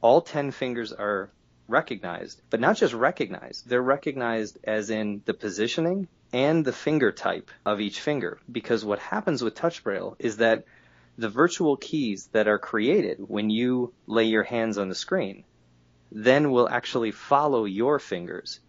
all 0.00 0.20
10 0.20 0.50
fingers 0.50 0.92
are 0.92 1.30
recognized, 1.68 2.42
but 2.50 2.60
not 2.60 2.76
just 2.76 2.94
recognized, 2.94 3.68
they're 3.68 3.80
recognized 3.80 4.58
as 4.64 4.90
in 4.90 5.22
the 5.24 5.34
positioning 5.34 6.08
and 6.32 6.64
the 6.64 6.72
finger 6.72 7.12
type 7.12 7.50
of 7.64 7.80
each 7.80 8.00
finger. 8.00 8.38
Because 8.50 8.84
what 8.84 8.98
happens 8.98 9.42
with 9.42 9.54
Touch 9.54 9.84
Braille 9.84 10.16
is 10.18 10.38
that 10.38 10.64
the 11.16 11.28
virtual 11.28 11.76
keys 11.76 12.28
that 12.32 12.48
are 12.48 12.58
created 12.58 13.18
when 13.20 13.50
you 13.50 13.92
lay 14.06 14.24
your 14.24 14.42
hands 14.42 14.78
on 14.78 14.88
the 14.88 14.94
screen 14.94 15.44
then 16.14 16.50
will 16.50 16.68
actually 16.68 17.10
follow 17.10 17.64
your 17.64 17.98
fingers. 17.98 18.60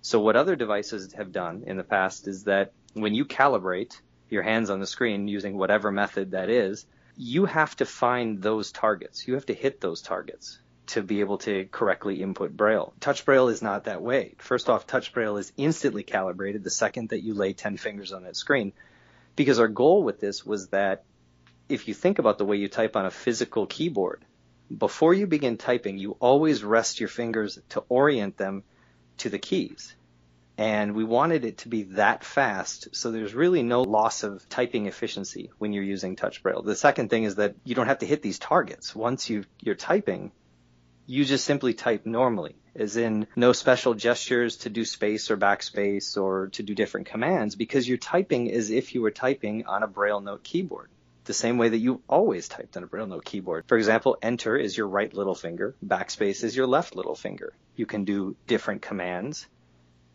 So 0.00 0.20
what 0.20 0.36
other 0.36 0.56
devices 0.56 1.12
have 1.14 1.32
done 1.32 1.64
in 1.66 1.76
the 1.76 1.84
past 1.84 2.28
is 2.28 2.44
that 2.44 2.72
when 2.94 3.14
you 3.14 3.24
calibrate 3.24 4.00
your 4.30 4.42
hands 4.42 4.70
on 4.70 4.80
the 4.80 4.86
screen 4.86 5.28
using 5.28 5.56
whatever 5.56 5.90
method 5.90 6.30
that 6.32 6.48
is, 6.48 6.86
you 7.16 7.46
have 7.46 7.74
to 7.76 7.84
find 7.84 8.40
those 8.40 8.70
targets. 8.70 9.26
You 9.26 9.34
have 9.34 9.46
to 9.46 9.54
hit 9.54 9.80
those 9.80 10.02
targets 10.02 10.58
to 10.88 11.02
be 11.02 11.20
able 11.20 11.38
to 11.38 11.66
correctly 11.70 12.22
input 12.22 12.56
Braille. 12.56 12.94
Touch 13.00 13.24
Braille 13.24 13.48
is 13.48 13.60
not 13.60 13.84
that 13.84 14.00
way. 14.00 14.34
First 14.38 14.70
off, 14.70 14.86
Touch 14.86 15.12
Braille 15.12 15.36
is 15.36 15.52
instantly 15.56 16.02
calibrated 16.02 16.64
the 16.64 16.70
second 16.70 17.10
that 17.10 17.22
you 17.22 17.34
lay 17.34 17.52
10 17.52 17.76
fingers 17.76 18.12
on 18.12 18.22
that 18.22 18.36
screen. 18.36 18.72
Because 19.36 19.58
our 19.58 19.68
goal 19.68 20.02
with 20.02 20.20
this 20.20 20.46
was 20.46 20.68
that 20.68 21.04
if 21.68 21.88
you 21.88 21.94
think 21.94 22.18
about 22.18 22.38
the 22.38 22.44
way 22.44 22.56
you 22.56 22.68
type 22.68 22.96
on 22.96 23.04
a 23.04 23.10
physical 23.10 23.66
keyboard, 23.66 24.24
before 24.76 25.14
you 25.14 25.26
begin 25.26 25.56
typing, 25.56 25.98
you 25.98 26.16
always 26.20 26.62
rest 26.62 27.00
your 27.00 27.08
fingers 27.08 27.58
to 27.70 27.84
orient 27.88 28.36
them 28.36 28.64
to 29.18 29.30
the 29.30 29.38
keys. 29.38 29.94
And 30.56 30.94
we 30.94 31.04
wanted 31.04 31.44
it 31.44 31.58
to 31.58 31.68
be 31.68 31.84
that 31.84 32.24
fast, 32.24 32.88
so 32.92 33.12
there's 33.12 33.32
really 33.32 33.62
no 33.62 33.82
loss 33.82 34.24
of 34.24 34.48
typing 34.48 34.86
efficiency 34.86 35.50
when 35.58 35.72
you're 35.72 35.84
using 35.84 36.16
Touch 36.16 36.42
Braille. 36.42 36.62
The 36.62 36.74
second 36.74 37.10
thing 37.10 37.22
is 37.22 37.36
that 37.36 37.54
you 37.64 37.76
don't 37.76 37.86
have 37.86 38.00
to 38.00 38.06
hit 38.06 38.22
these 38.22 38.40
targets. 38.40 38.94
Once 38.94 39.30
you, 39.30 39.44
you're 39.60 39.76
typing, 39.76 40.32
you 41.06 41.24
just 41.24 41.44
simply 41.44 41.74
type 41.74 42.06
normally, 42.06 42.56
as 42.74 42.96
in 42.96 43.28
no 43.36 43.52
special 43.52 43.94
gestures 43.94 44.56
to 44.58 44.68
do 44.68 44.84
space 44.84 45.30
or 45.30 45.36
backspace 45.36 46.20
or 46.20 46.48
to 46.48 46.64
do 46.64 46.74
different 46.74 47.06
commands, 47.06 47.54
because 47.54 47.88
you're 47.88 47.96
typing 47.96 48.50
as 48.50 48.70
if 48.70 48.96
you 48.96 49.00
were 49.00 49.12
typing 49.12 49.64
on 49.66 49.84
a 49.84 49.88
Braille 49.88 50.20
note 50.20 50.42
keyboard 50.42 50.90
the 51.28 51.34
same 51.34 51.58
way 51.58 51.68
that 51.68 51.78
you 51.78 52.00
always 52.08 52.48
typed 52.48 52.76
on 52.78 52.82
a 52.82 52.86
Braille 52.86 53.06
note 53.06 53.24
keyboard. 53.24 53.64
For 53.68 53.76
example, 53.76 54.16
enter 54.22 54.56
is 54.56 54.76
your 54.76 54.88
right 54.88 55.12
little 55.12 55.34
finger, 55.34 55.76
backspace 55.86 56.42
is 56.42 56.56
your 56.56 56.66
left 56.66 56.96
little 56.96 57.14
finger. 57.14 57.52
You 57.76 57.84
can 57.84 58.04
do 58.04 58.34
different 58.46 58.80
commands. 58.80 59.46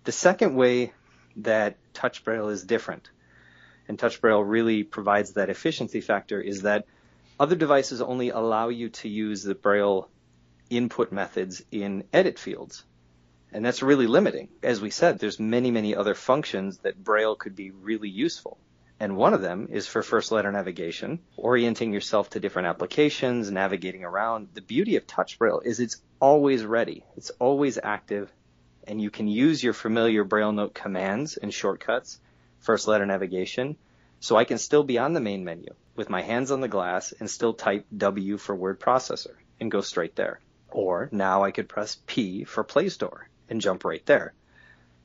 The 0.05 0.11
second 0.11 0.55
way 0.55 0.91
that 1.37 1.77
Touch 1.93 2.23
Braille 2.23 2.49
is 2.49 2.63
different, 2.63 3.11
and 3.87 3.97
Touch 3.97 4.21
Braille 4.21 4.43
really 4.43 4.83
provides 4.83 5.33
that 5.33 5.51
efficiency 5.51 6.01
factor, 6.01 6.41
is 6.41 6.63
that 6.63 6.87
other 7.39 7.55
devices 7.55 8.01
only 8.01 8.31
allow 8.31 8.69
you 8.69 8.89
to 8.89 9.07
use 9.07 9.43
the 9.43 9.53
Braille 9.53 10.09
input 10.71 11.11
methods 11.11 11.63
in 11.71 12.05
edit 12.11 12.39
fields. 12.39 12.83
And 13.51 13.63
that's 13.63 13.83
really 13.83 14.07
limiting. 14.07 14.49
As 14.63 14.81
we 14.81 14.89
said, 14.89 15.19
there's 15.19 15.39
many, 15.39 15.69
many 15.69 15.95
other 15.95 16.15
functions 16.15 16.79
that 16.79 17.03
Braille 17.03 17.35
could 17.35 17.55
be 17.55 17.69
really 17.69 18.09
useful. 18.09 18.57
And 19.03 19.17
one 19.17 19.33
of 19.33 19.41
them 19.41 19.67
is 19.69 19.85
for 19.85 20.01
first 20.01 20.31
letter 20.31 20.49
navigation, 20.49 21.19
orienting 21.35 21.91
yourself 21.91 22.29
to 22.29 22.39
different 22.39 22.69
applications, 22.69 23.51
navigating 23.51 24.05
around. 24.05 24.47
The 24.53 24.61
beauty 24.61 24.95
of 24.95 25.05
Touch 25.05 25.37
Braille 25.37 25.59
is 25.59 25.81
it's 25.81 26.01
always 26.21 26.63
ready. 26.63 27.03
It's 27.17 27.29
always 27.31 27.77
active 27.83 28.31
and 28.87 29.01
you 29.01 29.09
can 29.09 29.27
use 29.27 29.61
your 29.61 29.73
familiar 29.73 30.23
Braille 30.23 30.53
note 30.53 30.73
commands 30.73 31.35
and 31.35 31.53
shortcuts, 31.53 32.21
first 32.61 32.87
letter 32.87 33.05
navigation. 33.05 33.75
So 34.21 34.37
I 34.37 34.45
can 34.45 34.57
still 34.57 34.85
be 34.85 34.97
on 34.97 35.11
the 35.11 35.19
main 35.19 35.43
menu 35.43 35.73
with 35.97 36.09
my 36.09 36.21
hands 36.21 36.49
on 36.49 36.61
the 36.61 36.69
glass 36.69 37.11
and 37.11 37.29
still 37.29 37.53
type 37.53 37.85
W 37.97 38.37
for 38.37 38.55
word 38.55 38.79
processor 38.79 39.35
and 39.59 39.69
go 39.69 39.81
straight 39.81 40.15
there. 40.15 40.39
Or 40.71 41.09
now 41.11 41.43
I 41.43 41.51
could 41.51 41.67
press 41.67 41.97
P 42.07 42.45
for 42.45 42.63
Play 42.63 42.87
Store 42.87 43.27
and 43.49 43.59
jump 43.59 43.83
right 43.83 44.05
there. 44.05 44.33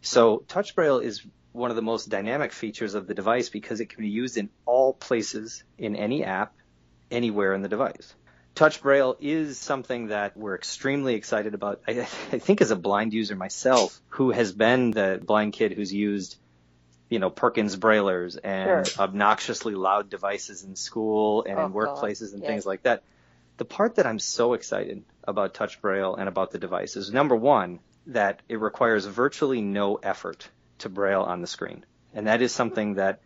So 0.03 0.45
Touch 0.47 0.77
Braille 0.77 1.01
is 1.01 1.27
one 1.53 1.71
of 1.71 1.77
the 1.77 1.83
most 1.83 2.09
dynamic 2.09 2.53
features 2.53 2.95
of 2.95 3.07
the 3.07 3.15
device 3.15 3.49
because 3.49 3.81
it 3.81 3.89
can 3.89 4.03
be 4.03 4.09
used 4.09 4.37
in 4.37 4.51
all 4.67 4.93
places 4.93 5.65
in 5.77 5.97
any 5.97 6.25
app, 6.25 6.55
anywhere 7.11 7.55
in 7.55 7.63
the 7.63 7.69
device. 7.69 8.15
Touch 8.55 8.83
Braille 8.83 9.17
is 9.21 9.59
something 9.59 10.09
that 10.09 10.37
we're 10.37 10.55
extremely 10.55 11.15
excited 11.15 11.55
about. 11.55 11.81
I, 11.87 12.01
I 12.33 12.39
think 12.39 12.61
as 12.61 12.71
a 12.71 12.77
blind 12.77 13.13
user 13.13 13.37
myself, 13.37 14.01
who 14.09 14.31
has 14.31 14.53
been 14.53 14.91
the 14.91 15.21
blind 15.25 15.53
kid 15.53 15.73
who's 15.73 15.93
used 15.93 16.37
you 17.09 17.19
know, 17.19 17.31
Perkins 17.31 17.77
Braillers 17.77 18.39
and 18.43 18.87
sure. 18.87 19.03
obnoxiously 19.03 19.75
loud 19.75 20.11
devices 20.11 20.63
in 20.65 20.77
school 20.77 21.45
and 21.45 21.59
oh, 21.59 21.67
in 21.67 21.73
workplaces 21.73 22.35
and 22.35 22.43
things 22.43 22.67
like 22.67 22.83
that. 22.83 23.03
The 23.57 23.65
part 23.65 23.97
that 23.97 24.07
I'm 24.07 24.19
so 24.19 24.53
excited 24.53 25.05
about 25.25 25.55
Touch 25.55 25.81
Braille 25.81 26.15
and 26.15 26.29
about 26.29 26.51
the 26.51 26.59
device 26.59 26.97
is 26.97 27.13
number 27.13 27.35
one, 27.35 27.81
that 28.09 28.41
it 28.49 28.61
requires 28.61 29.05
virtually 29.07 29.61
no 29.61 29.97
effort 29.97 30.49
to 30.79 30.89
Braille 30.89 31.23
on 31.23 31.41
the 31.41 31.47
screen. 31.47 31.85
And 32.15 32.27
that 32.27 32.43
is 32.43 32.53
something 32.53 32.95
that, 32.95 33.21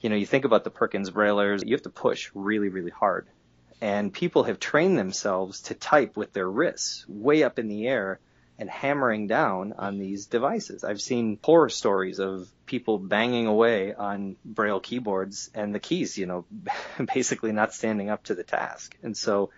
you 0.00 0.08
know, 0.08 0.16
you 0.16 0.26
think 0.26 0.44
about 0.44 0.64
the 0.64 0.70
Perkins 0.70 1.10
Braillers, 1.10 1.66
you 1.66 1.74
have 1.74 1.82
to 1.82 1.90
push 1.90 2.30
really, 2.34 2.68
really 2.68 2.90
hard. 2.90 3.28
And 3.80 4.12
people 4.12 4.44
have 4.44 4.58
trained 4.58 4.98
themselves 4.98 5.62
to 5.62 5.74
type 5.74 6.16
with 6.16 6.32
their 6.32 6.48
wrists 6.48 7.04
way 7.08 7.42
up 7.42 7.58
in 7.58 7.68
the 7.68 7.86
air 7.86 8.20
and 8.58 8.70
hammering 8.70 9.26
down 9.26 9.74
on 9.76 9.98
these 9.98 10.26
devices. 10.26 10.82
I've 10.82 11.00
seen 11.00 11.38
horror 11.42 11.68
stories 11.68 12.18
of 12.18 12.48
people 12.64 12.98
banging 12.98 13.46
away 13.46 13.94
on 13.94 14.36
braille 14.44 14.80
keyboards 14.80 15.50
and 15.54 15.74
the 15.74 15.78
keys, 15.78 16.16
you 16.16 16.26
know, 16.26 16.46
basically 17.14 17.52
not 17.52 17.74
standing 17.74 18.08
up 18.08 18.24
to 18.24 18.34
the 18.34 18.44
task. 18.44 18.96
And 19.02 19.16
so 19.16 19.50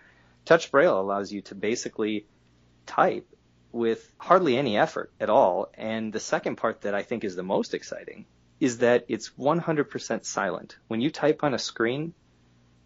touch 0.43 0.69
braille 0.69 0.99
allows 0.99 1.31
you 1.31 1.41
to 1.43 1.55
basically 1.55 2.25
type 2.85 3.25
with 3.71 4.11
hardly 4.17 4.57
any 4.57 4.77
effort 4.77 5.11
at 5.19 5.29
all. 5.29 5.69
And 5.75 6.11
the 6.11 6.19
second 6.19 6.55
part 6.57 6.81
that 6.81 6.95
I 6.95 7.03
think 7.03 7.23
is 7.23 7.35
the 7.35 7.43
most 7.43 7.73
exciting 7.73 8.25
is 8.59 8.79
that 8.79 9.05
it's 9.07 9.29
100% 9.39 10.25
silent. 10.25 10.77
When 10.87 11.01
you 11.01 11.11
type 11.11 11.43
on 11.43 11.53
a 11.53 11.59
screen, 11.59 12.13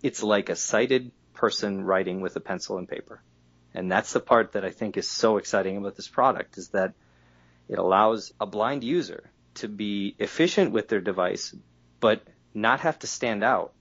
it's 0.01 0.21
like 0.21 0.49
a 0.49 0.55
sighted 0.55 1.11
person 1.33 1.83
writing 1.83 2.21
with 2.21 2.35
a 2.35 2.39
pencil 2.39 2.77
and 2.77 2.87
paper. 2.87 3.21
And 3.73 3.91
that's 3.91 4.13
the 4.13 4.19
part 4.19 4.51
that 4.51 4.63
I 4.63 4.69
think 4.71 4.97
is 4.97 5.09
so 5.09 5.37
exciting 5.37 5.77
about 5.77 5.95
this 5.95 6.07
product 6.07 6.57
is 6.57 6.69
that 6.69 6.93
it 7.67 7.79
allows 7.79 8.33
a 8.39 8.45
blind 8.45 8.83
user 8.83 9.31
to 9.55 9.67
be 9.67 10.15
efficient 10.19 10.71
with 10.71 10.89
their 10.89 11.01
device, 11.01 11.55
but 11.99 12.21
not 12.53 12.81
have 12.81 12.99
to 12.99 13.07
stand 13.07 13.43
out 13.43 13.73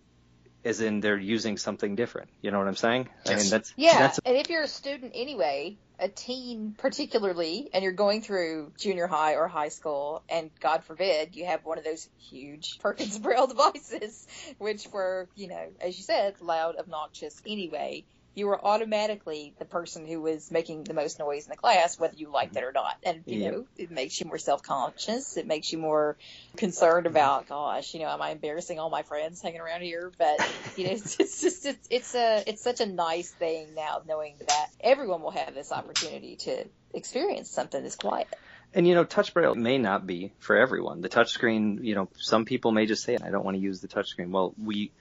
as 0.65 0.81
in 0.81 1.01
they're 1.01 1.19
using 1.19 1.57
something 1.59 1.97
different. 1.97 2.31
You 2.41 2.53
know 2.53 2.59
what 2.59 2.69
I'm 2.69 2.77
saying? 2.77 3.09
Yes. 3.27 3.35
I 3.35 3.43
mean, 3.43 3.51
that's, 3.51 3.75
yeah. 3.77 3.99
That's 3.99 4.19
a- 4.19 4.29
and 4.29 4.37
if 4.37 4.49
you're 4.49 4.63
a 4.63 4.69
student 4.69 5.13
anyway, 5.15 5.77
a 6.03 6.09
teen 6.09 6.75
particularly, 6.77 7.71
and 7.73 7.85
you're 7.85 7.93
going 7.93 8.23
through 8.23 8.73
junior 8.77 9.07
high 9.07 9.37
or 9.37 9.47
high 9.47 9.69
school, 9.69 10.25
and 10.29 10.51
God 10.61 10.85
forbid 10.85 11.37
you 11.37 11.47
have 11.47 11.65
one 11.65 11.79
of 11.79 11.85
those 11.85 12.09
huge 12.19 12.79
Perkins 12.81 13.19
Braille 13.19 13.47
devices, 13.47 14.27
which 14.59 14.89
were, 14.93 15.29
you 15.37 15.49
know, 15.49 15.69
as 15.81 15.97
you 15.97 16.05
said, 16.05 16.41
loud, 16.41 16.77
obnoxious 16.77 17.41
anyway 17.47 18.05
you 18.35 18.47
were 18.47 18.65
automatically 18.65 19.55
the 19.59 19.65
person 19.65 20.07
who 20.07 20.21
was 20.21 20.51
making 20.51 20.85
the 20.85 20.95
most 20.95 21.19
noise 21.19 21.45
in 21.45 21.51
the 21.51 21.57
class, 21.57 21.99
whether 21.99 22.17
you 22.17 22.31
liked 22.31 22.57
it 22.57 22.65
or 22.65 22.73
not. 22.73 22.97
And, 23.03 23.23
you 23.27 23.39
yeah. 23.39 23.51
know, 23.51 23.67
it 23.77 23.91
makes 23.91 24.21
you 24.21 24.27
more 24.27 24.39
self-conscious. 24.39 25.37
It 25.37 25.47
makes 25.47 25.71
you 25.73 25.79
more 25.79 26.17
concerned 26.57 27.07
about, 27.07 27.49
gosh, 27.49 27.93
you 27.93 28.01
know, 28.01 28.09
am 28.09 28.23
I 28.23 28.31
embarrassing 28.31 28.79
all 28.79 28.91
my 28.91 29.03
friends 29.03 29.43
hanging 29.43 29.61
around 29.61 29.83
here? 29.83 30.13
But, 30.17 30.41
you 30.77 30.85
know, 30.85 30.91
it's, 30.93 31.17
it's 31.21 31.43
just, 31.43 31.67
it's, 31.67 31.89
it's 31.91 32.15
a, 32.15 32.43
it's 32.47 32.63
such 32.63 32.81
a 32.81 32.87
nice 32.87 33.31
thing 33.31 33.75
now 33.75 34.03
knowing 34.07 34.37
that 34.47 34.67
everyone 34.81 35.23
will 35.23 35.31
have 35.31 35.55
this 35.55 35.71
opportunity 35.71 36.37
to 36.37 36.65
experience 36.95 37.51
something 37.51 37.83
that's 37.83 37.97
quiet. 37.97 38.29
And 38.75 38.89
you 38.89 38.95
know, 38.95 39.05
touch 39.05 39.35
braille 39.35 39.55
may 39.55 39.77
not 39.77 40.07
be 40.07 40.33
for 40.39 40.57
everyone. 40.57 41.03
The 41.03 41.11
touch 41.11 41.31
screen, 41.31 41.81
you 41.83 41.95
know, 41.95 42.09
some 42.17 42.47
people 42.47 42.73
may 42.73 42.87
just 42.87 43.05
say, 43.05 43.19
I 43.23 43.31
don't 43.31 43.45
want 43.45 43.57
to 43.57 43.63
use 43.63 43.81
the 43.81 43.89
touch 43.89 44.09
screen." 44.09 44.33
Well, 44.33 44.55
we, 44.59 44.93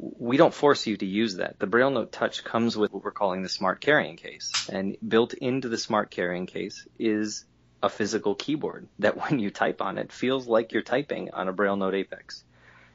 we 0.00 0.36
don't 0.36 0.54
force 0.54 0.86
you 0.86 0.96
to 0.96 1.06
use 1.06 1.36
that. 1.36 1.58
The 1.58 1.66
Braille 1.66 1.90
Note 1.90 2.12
Touch 2.12 2.44
comes 2.44 2.76
with 2.76 2.92
what 2.92 3.02
we're 3.02 3.10
calling 3.10 3.42
the 3.42 3.48
smart 3.48 3.80
carrying 3.80 4.16
case. 4.16 4.52
And 4.70 4.96
built 5.06 5.34
into 5.34 5.68
the 5.68 5.78
smart 5.78 6.10
carrying 6.10 6.46
case 6.46 6.86
is 6.98 7.44
a 7.82 7.88
physical 7.88 8.34
keyboard 8.34 8.88
that 9.00 9.16
when 9.30 9.38
you 9.38 9.50
type 9.50 9.80
on 9.82 9.98
it 9.98 10.12
feels 10.12 10.46
like 10.46 10.72
you're 10.72 10.82
typing 10.82 11.30
on 11.32 11.48
a 11.48 11.52
Braille 11.52 11.76
Note 11.76 11.94
Apex. 11.94 12.44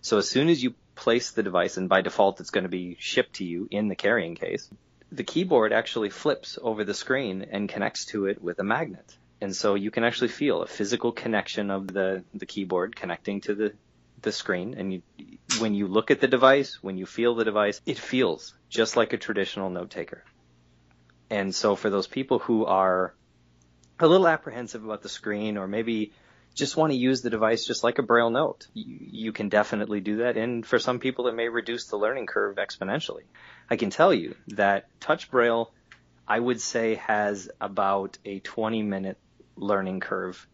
So 0.01 0.17
as 0.17 0.29
soon 0.29 0.50
as 0.50 0.63
you 0.63 0.75
place 0.95 1.31
the 1.31 1.43
device, 1.43 1.77
and 1.77 1.89
by 1.89 2.01
default 2.01 2.39
it's 2.39 2.51
going 2.51 2.65
to 2.65 2.69
be 2.69 2.98
shipped 3.00 3.36
to 3.36 3.45
you 3.45 3.67
in 3.72 3.88
the 3.88 3.95
carrying 3.95 4.36
case, 4.36 4.69
the 5.12 5.24
keyboard 5.24 5.74
actually 5.74 6.10
flips 6.10 6.57
over 6.62 6.83
the 6.83 6.93
screen 6.93 7.48
and 7.51 7.69
connects 7.69 8.05
to 8.05 8.25
it 8.25 8.41
with 8.41 8.60
a 8.60 8.63
magnet. 8.63 9.17
And 9.41 9.55
so 9.55 9.75
you 9.75 9.91
can 9.91 10.03
actually 10.03 10.29
feel 10.29 10.62
a 10.62 10.67
physical 10.67 11.12
connection 11.12 11.69
of 11.69 11.88
the, 11.88 12.24
the 12.33 12.45
keyboard 12.45 12.95
connecting 12.95 13.41
to 13.41 13.55
the, 13.55 13.74
the 14.22 14.31
screen. 14.31 14.75
And 14.77 14.93
you, 14.93 15.01
when 15.60 15.74
you 15.74 15.88
look 15.88 16.12
at 16.12 16.22
the 16.22 16.27
device, 16.27 16.81
when 16.81 16.98
you 16.98 17.05
feel 17.05 17.36
the 17.36 17.45
device, 17.45 17.81
it 17.86 17.98
feels 17.98 18.53
just 18.69 18.95
like 18.95 19.13
a 19.13 19.17
traditional 19.17 19.69
note 19.69 19.89
taker. 19.89 20.24
And 21.29 21.53
so 21.53 21.75
for 21.75 21.89
those 21.89 22.07
people 22.07 22.39
who 22.39 22.65
are 22.65 23.13
a 24.00 24.07
little 24.07 24.27
apprehensive 24.27 24.83
about 24.83 25.01
the 25.01 25.10
screen 25.10 25.57
or 25.57 25.67
maybe 25.67 26.13
just 26.53 26.77
want 26.77 26.91
to 26.91 26.98
use 26.98 27.22
the 27.22 27.29
device 27.29 27.65
just 27.65 27.83
like 27.83 27.98
a 27.98 28.03
braille 28.03 28.29
note. 28.29 28.67
You, 28.74 28.98
you, 29.00 29.31
can 29.31 29.50
definitely 29.50 30.01
do 30.01 30.17
that. 30.17 30.38
And 30.38 30.65
for 30.65 30.77
some 30.77 31.00
people, 31.00 31.27
it 31.27 31.36
may 31.36 31.50
reduce 31.50 31.88
the 31.88 31.98
learning 31.98 32.27
curve 32.27 32.57
exponentially. 32.57 33.24
I 33.69 33.75
can 33.75 33.89
tell 33.89 34.13
you 34.13 34.36
that 34.50 34.88
touch 35.00 35.31
braille, 35.31 35.72
I 36.27 36.39
would 36.39 36.62
say 36.62 36.95
has 36.95 37.50
about 37.60 38.17
a 38.24 38.39
20 38.39 38.83
minute 38.83 39.17
learning 39.55 40.00
curve 40.00 40.48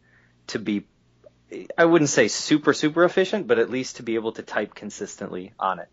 to 0.47 0.59
be, 0.59 0.85
I 1.77 1.85
wouldn't 1.85 2.09
say 2.09 2.27
super, 2.27 2.73
super 2.73 3.03
efficient, 3.03 3.47
but 3.47 3.59
at 3.59 3.69
least 3.69 3.97
to 3.97 4.03
be 4.03 4.15
able 4.15 4.33
to 4.33 4.43
type 4.43 4.75
consistently 4.75 5.53
on 5.59 5.79
it. 5.79 5.87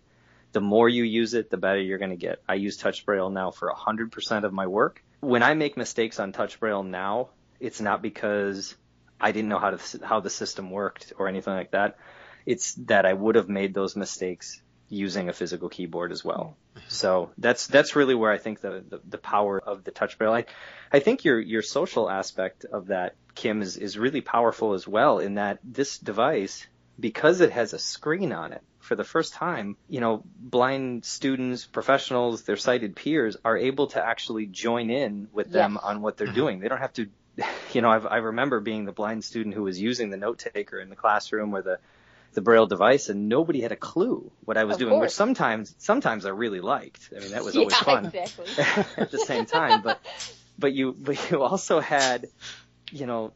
The 0.52 0.60
more 0.60 0.88
you 0.88 1.02
use 1.04 1.34
it, 1.34 1.50
the 1.50 1.56
better 1.56 1.80
you're 1.80 1.98
going 1.98 2.10
to 2.10 2.16
get. 2.16 2.42
I 2.48 2.54
use 2.54 2.76
touch 2.76 3.04
braille 3.04 3.30
now 3.30 3.50
for 3.50 3.70
100% 3.70 4.44
of 4.44 4.52
my 4.52 4.66
work. 4.66 5.02
When 5.20 5.42
I 5.42 5.54
make 5.54 5.76
mistakes 5.76 6.20
on 6.20 6.32
touch 6.32 6.60
braille 6.60 6.82
now, 6.82 7.30
it's 7.60 7.80
not 7.80 8.02
because 8.02 8.74
I 9.20 9.32
didn't 9.32 9.48
know 9.48 9.58
how 9.58 9.70
to 9.70 10.04
how 10.04 10.20
the 10.20 10.30
system 10.30 10.70
worked 10.70 11.12
or 11.18 11.28
anything 11.28 11.54
like 11.54 11.70
that. 11.70 11.98
It's 12.44 12.74
that 12.86 13.06
I 13.06 13.12
would 13.12 13.34
have 13.34 13.48
made 13.48 13.74
those 13.74 13.96
mistakes 13.96 14.60
using 14.88 15.28
a 15.28 15.32
physical 15.32 15.68
keyboard 15.68 16.12
as 16.12 16.24
well. 16.24 16.56
Mm-hmm. 16.76 16.88
So 16.88 17.30
that's 17.38 17.66
that's 17.66 17.96
really 17.96 18.14
where 18.14 18.30
I 18.30 18.38
think 18.38 18.60
the, 18.60 18.84
the, 18.88 19.00
the 19.08 19.18
power 19.18 19.58
of 19.58 19.84
the 19.84 19.90
touch 19.90 20.18
braille. 20.18 20.32
I, 20.32 20.44
I 20.92 21.00
think 21.00 21.24
your 21.24 21.40
your 21.40 21.62
social 21.62 22.08
aspect 22.08 22.64
of 22.64 22.88
that, 22.88 23.14
Kim, 23.34 23.62
is, 23.62 23.76
is 23.76 23.98
really 23.98 24.20
powerful 24.20 24.74
as 24.74 24.86
well 24.86 25.18
in 25.18 25.34
that 25.34 25.58
this 25.64 25.98
device, 25.98 26.66
because 26.98 27.40
it 27.40 27.52
has 27.52 27.72
a 27.72 27.78
screen 27.78 28.32
on 28.32 28.52
it, 28.52 28.62
for 28.78 28.94
the 28.94 29.04
first 29.04 29.34
time, 29.34 29.76
you 29.88 30.00
know, 30.00 30.22
blind 30.38 31.04
students, 31.04 31.66
professionals, 31.66 32.42
their 32.42 32.56
sighted 32.56 32.94
peers 32.96 33.36
are 33.44 33.56
able 33.56 33.88
to 33.88 34.04
actually 34.04 34.46
join 34.46 34.90
in 34.90 35.28
with 35.32 35.50
them 35.50 35.74
yes. 35.74 35.84
on 35.84 36.02
what 36.02 36.16
they're 36.16 36.28
mm-hmm. 36.28 36.36
doing. 36.36 36.60
They 36.60 36.68
don't 36.68 36.78
have 36.78 36.92
to 36.94 37.08
you 37.72 37.82
know, 37.82 37.90
I've, 37.90 38.06
I 38.06 38.16
remember 38.16 38.60
being 38.60 38.84
the 38.84 38.92
blind 38.92 39.24
student 39.24 39.54
who 39.54 39.62
was 39.62 39.80
using 39.80 40.10
the 40.10 40.16
note 40.16 40.38
taker 40.38 40.80
in 40.80 40.88
the 40.88 40.96
classroom 40.96 41.54
or 41.54 41.62
the, 41.62 41.78
the 42.32 42.40
braille 42.40 42.66
device 42.66 43.08
and 43.08 43.28
nobody 43.28 43.60
had 43.60 43.72
a 43.72 43.76
clue 43.76 44.30
what 44.44 44.56
I 44.56 44.64
was 44.64 44.74
of 44.74 44.80
doing, 44.80 44.92
course. 44.92 45.06
which 45.06 45.12
sometimes, 45.12 45.74
sometimes 45.78 46.26
I 46.26 46.30
really 46.30 46.60
liked. 46.60 47.10
I 47.16 47.20
mean, 47.20 47.30
that 47.32 47.44
was 47.44 47.54
yeah, 47.54 47.60
always 47.60 47.76
fun 47.76 48.06
exactly. 48.06 48.46
at 49.02 49.10
the 49.10 49.18
same 49.18 49.46
time, 49.46 49.82
but, 49.82 50.00
but 50.58 50.72
you, 50.72 50.92
but 50.92 51.30
you 51.30 51.42
also 51.42 51.80
had, 51.80 52.26
you 52.90 53.06
know, 53.06 53.32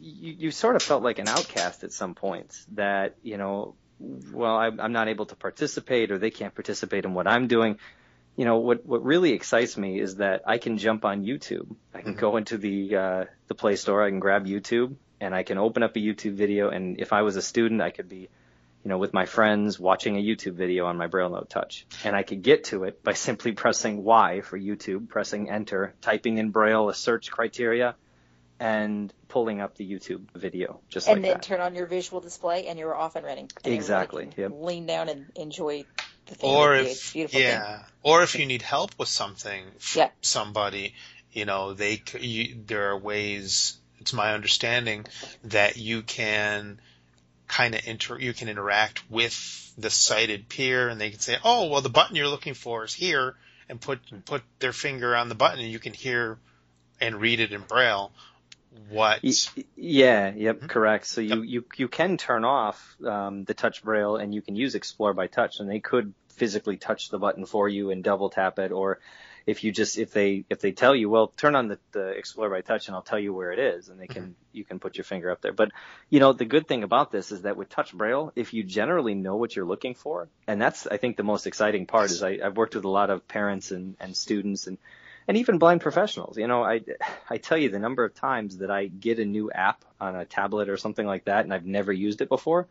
you, 0.00 0.32
you 0.38 0.50
sort 0.50 0.76
of 0.76 0.82
felt 0.82 1.02
like 1.02 1.18
an 1.18 1.28
outcast 1.28 1.84
at 1.84 1.92
some 1.92 2.14
points 2.14 2.66
that, 2.72 3.16
you 3.22 3.38
know, 3.38 3.74
well, 3.98 4.56
I'm, 4.56 4.80
I'm 4.80 4.92
not 4.92 5.08
able 5.08 5.26
to 5.26 5.36
participate 5.36 6.10
or 6.10 6.18
they 6.18 6.30
can't 6.30 6.54
participate 6.54 7.04
in 7.04 7.14
what 7.14 7.26
I'm 7.26 7.46
doing 7.46 7.78
you 8.36 8.44
know 8.44 8.58
what 8.58 8.84
what 8.84 9.02
really 9.02 9.32
excites 9.32 9.78
me 9.78 9.98
is 9.98 10.16
that 10.16 10.42
I 10.46 10.58
can 10.58 10.76
jump 10.76 11.06
on 11.06 11.24
YouTube. 11.24 11.74
I 11.94 12.02
can 12.02 12.12
mm-hmm. 12.12 12.20
go 12.20 12.36
into 12.36 12.58
the 12.58 12.94
uh, 12.94 13.24
the 13.48 13.54
Play 13.54 13.76
Store. 13.76 14.04
I 14.04 14.10
can 14.10 14.20
grab 14.20 14.44
YouTube 14.44 14.96
and 15.20 15.34
I 15.34 15.42
can 15.42 15.58
open 15.58 15.82
up 15.82 15.96
a 15.96 15.98
YouTube 15.98 16.34
video. 16.34 16.70
And 16.70 17.00
if 17.00 17.12
I 17.12 17.22
was 17.22 17.36
a 17.36 17.42
student, 17.42 17.80
I 17.80 17.90
could 17.90 18.08
be, 18.08 18.28
you 18.84 18.88
know, 18.88 18.98
with 18.98 19.12
my 19.12 19.26
friends 19.26 19.78
watching 19.78 20.16
a 20.16 20.20
YouTube 20.20 20.54
video 20.54 20.86
on 20.86 20.96
my 20.96 21.06
Braille 21.06 21.30
Note 21.30 21.50
Touch, 21.50 21.86
and 22.04 22.14
I 22.14 22.22
could 22.22 22.42
get 22.42 22.64
to 22.64 22.84
it 22.84 23.02
by 23.02 23.12
simply 23.28 23.52
pressing 23.52 24.04
Y 24.04 24.40
for 24.40 24.58
YouTube, 24.58 25.08
pressing 25.08 25.50
Enter, 25.50 25.94
typing 26.00 26.38
in 26.38 26.50
Braille 26.50 26.88
a 26.88 26.94
search 26.94 27.30
criteria, 27.30 27.94
and 28.58 29.12
pulling 29.28 29.60
up 29.60 29.76
the 29.76 29.90
YouTube 29.90 30.24
video 30.34 30.80
just 30.88 31.08
and 31.08 31.16
like 31.16 31.22
then 31.22 31.32
that. 31.34 31.42
turn 31.42 31.60
on 31.60 31.74
your 31.74 31.86
visual 31.86 32.20
display, 32.20 32.68
and 32.68 32.78
you're 32.78 32.94
off 32.94 33.16
and 33.16 33.24
running. 33.24 33.50
And 33.64 33.74
exactly. 33.74 34.30
Yep. 34.36 34.52
Lean 34.54 34.86
down 34.86 35.08
and 35.08 35.26
enjoy 35.34 35.84
the 36.26 36.34
thing. 36.34 36.50
or 36.50 36.74
if 36.74 37.14
yeah, 37.14 37.78
thing. 37.78 37.84
or 38.02 38.22
if 38.22 38.38
you 38.38 38.46
need 38.46 38.62
help 38.62 38.92
with 38.98 39.08
something, 39.08 39.64
yeah. 39.94 40.10
somebody, 40.20 40.94
you 41.32 41.44
know, 41.44 41.74
they 41.74 42.02
you, 42.18 42.56
there 42.66 42.90
are 42.90 42.98
ways. 42.98 43.78
It's 44.00 44.12
my 44.12 44.34
understanding 44.34 45.06
that 45.44 45.76
you 45.76 46.02
can 46.02 46.80
kind 47.48 47.74
of 47.74 47.86
inter 47.86 48.18
you 48.18 48.32
can 48.32 48.48
interact 48.48 49.10
with 49.10 49.72
the 49.78 49.90
sighted 49.90 50.48
peer, 50.48 50.88
and 50.88 51.00
they 51.00 51.10
can 51.10 51.20
say, 51.20 51.36
"Oh, 51.44 51.68
well, 51.68 51.80
the 51.80 51.88
button 51.88 52.16
you're 52.16 52.28
looking 52.28 52.54
for 52.54 52.84
is 52.84 52.94
here," 52.94 53.36
and 53.68 53.80
put 53.80 54.00
put 54.24 54.42
their 54.58 54.72
finger 54.72 55.14
on 55.14 55.28
the 55.28 55.34
button, 55.34 55.60
and 55.60 55.70
you 55.70 55.78
can 55.78 55.92
hear 55.92 56.38
and 57.00 57.20
read 57.20 57.40
it 57.40 57.52
in 57.52 57.60
braille 57.62 58.12
what 58.90 59.20
yeah 59.74 60.32
yep 60.34 60.56
mm-hmm. 60.58 60.66
correct 60.66 61.06
so 61.06 61.20
you, 61.20 61.42
you 61.42 61.64
you 61.76 61.88
can 61.88 62.16
turn 62.16 62.44
off 62.44 62.96
um, 63.04 63.44
the 63.44 63.54
touch 63.54 63.82
braille 63.82 64.16
and 64.16 64.34
you 64.34 64.42
can 64.42 64.54
use 64.54 64.74
explore 64.74 65.12
by 65.12 65.26
touch 65.26 65.60
and 65.60 65.68
they 65.68 65.80
could 65.80 66.12
physically 66.28 66.76
touch 66.76 67.08
the 67.08 67.18
button 67.18 67.46
for 67.46 67.68
you 67.68 67.90
and 67.90 68.04
double 68.04 68.28
tap 68.28 68.58
it 68.58 68.72
or 68.72 69.00
if 69.46 69.62
you 69.62 69.72
just 69.72 69.96
if 69.96 70.12
they 70.12 70.44
if 70.50 70.60
they 70.60 70.72
tell 70.72 70.94
you 70.94 71.08
well 71.08 71.28
turn 71.36 71.54
on 71.54 71.68
the, 71.68 71.78
the 71.92 72.08
explore 72.08 72.50
by 72.50 72.60
touch 72.60 72.88
and 72.88 72.96
i'll 72.96 73.02
tell 73.02 73.18
you 73.18 73.32
where 73.32 73.52
it 73.52 73.58
is 73.58 73.88
and 73.88 74.00
they 74.00 74.06
can 74.06 74.22
mm-hmm. 74.22 74.32
you 74.52 74.64
can 74.64 74.78
put 74.78 74.96
your 74.96 75.04
finger 75.04 75.30
up 75.30 75.40
there 75.40 75.52
but 75.52 75.70
you 76.10 76.20
know 76.20 76.32
the 76.32 76.44
good 76.44 76.66
thing 76.66 76.82
about 76.82 77.12
this 77.12 77.32
is 77.32 77.42
that 77.42 77.56
with 77.56 77.68
touch 77.68 77.92
braille 77.94 78.32
if 78.36 78.52
you 78.52 78.62
generally 78.62 79.14
know 79.14 79.36
what 79.36 79.54
you're 79.54 79.64
looking 79.64 79.94
for 79.94 80.28
and 80.46 80.60
that's 80.60 80.86
i 80.86 80.96
think 80.96 81.16
the 81.16 81.22
most 81.22 81.46
exciting 81.46 81.86
part 81.86 82.10
is 82.10 82.22
I, 82.22 82.38
i've 82.44 82.56
worked 82.56 82.74
with 82.74 82.84
a 82.84 82.90
lot 82.90 83.10
of 83.10 83.26
parents 83.28 83.70
and 83.70 83.96
and 84.00 84.16
students 84.16 84.66
and 84.66 84.78
and 85.28 85.36
even 85.38 85.58
blind 85.58 85.80
professionals. 85.80 86.38
You 86.38 86.46
know, 86.46 86.62
I 86.62 86.82
I 87.28 87.38
tell 87.38 87.58
you 87.58 87.68
the 87.68 87.78
number 87.78 88.04
of 88.04 88.14
times 88.14 88.58
that 88.58 88.70
I 88.70 88.86
get 88.86 89.18
a 89.18 89.24
new 89.24 89.50
app 89.50 89.84
on 90.00 90.14
a 90.16 90.24
tablet 90.24 90.68
or 90.68 90.76
something 90.76 91.06
like 91.06 91.24
that, 91.24 91.44
and 91.44 91.52
I've 91.52 91.66
never 91.66 91.92
used 91.92 92.20
it 92.20 92.28
before. 92.28 92.68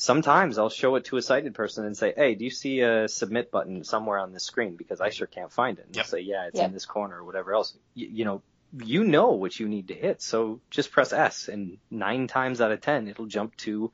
Sometimes 0.00 0.58
I'll 0.58 0.70
show 0.70 0.94
it 0.94 1.06
to 1.06 1.16
a 1.16 1.22
sighted 1.22 1.54
person 1.54 1.84
and 1.84 1.96
say, 1.96 2.14
"Hey, 2.16 2.36
do 2.36 2.44
you 2.44 2.50
see 2.50 2.80
a 2.80 3.08
submit 3.08 3.50
button 3.50 3.82
somewhere 3.82 4.18
on 4.18 4.32
this 4.32 4.44
screen? 4.44 4.76
Because 4.76 5.00
I 5.00 5.10
sure 5.10 5.26
can't 5.26 5.52
find 5.52 5.76
it." 5.80 5.86
And 5.86 5.96
yep. 5.96 6.06
they'll 6.06 6.10
say, 6.10 6.20
"Yeah, 6.20 6.46
it's 6.46 6.56
yep. 6.56 6.68
in 6.68 6.72
this 6.72 6.86
corner 6.86 7.18
or 7.18 7.24
whatever 7.24 7.52
else." 7.52 7.76
You, 7.94 8.06
you 8.06 8.24
know, 8.24 8.42
you 8.72 9.02
know 9.02 9.32
what 9.32 9.58
you 9.58 9.68
need 9.68 9.88
to 9.88 9.94
hit, 9.94 10.22
so 10.22 10.60
just 10.70 10.92
press 10.92 11.12
S, 11.12 11.48
and 11.48 11.78
nine 11.90 12.28
times 12.28 12.60
out 12.60 12.70
of 12.70 12.80
ten, 12.80 13.08
it'll 13.08 13.26
jump 13.26 13.56
to 13.56 13.90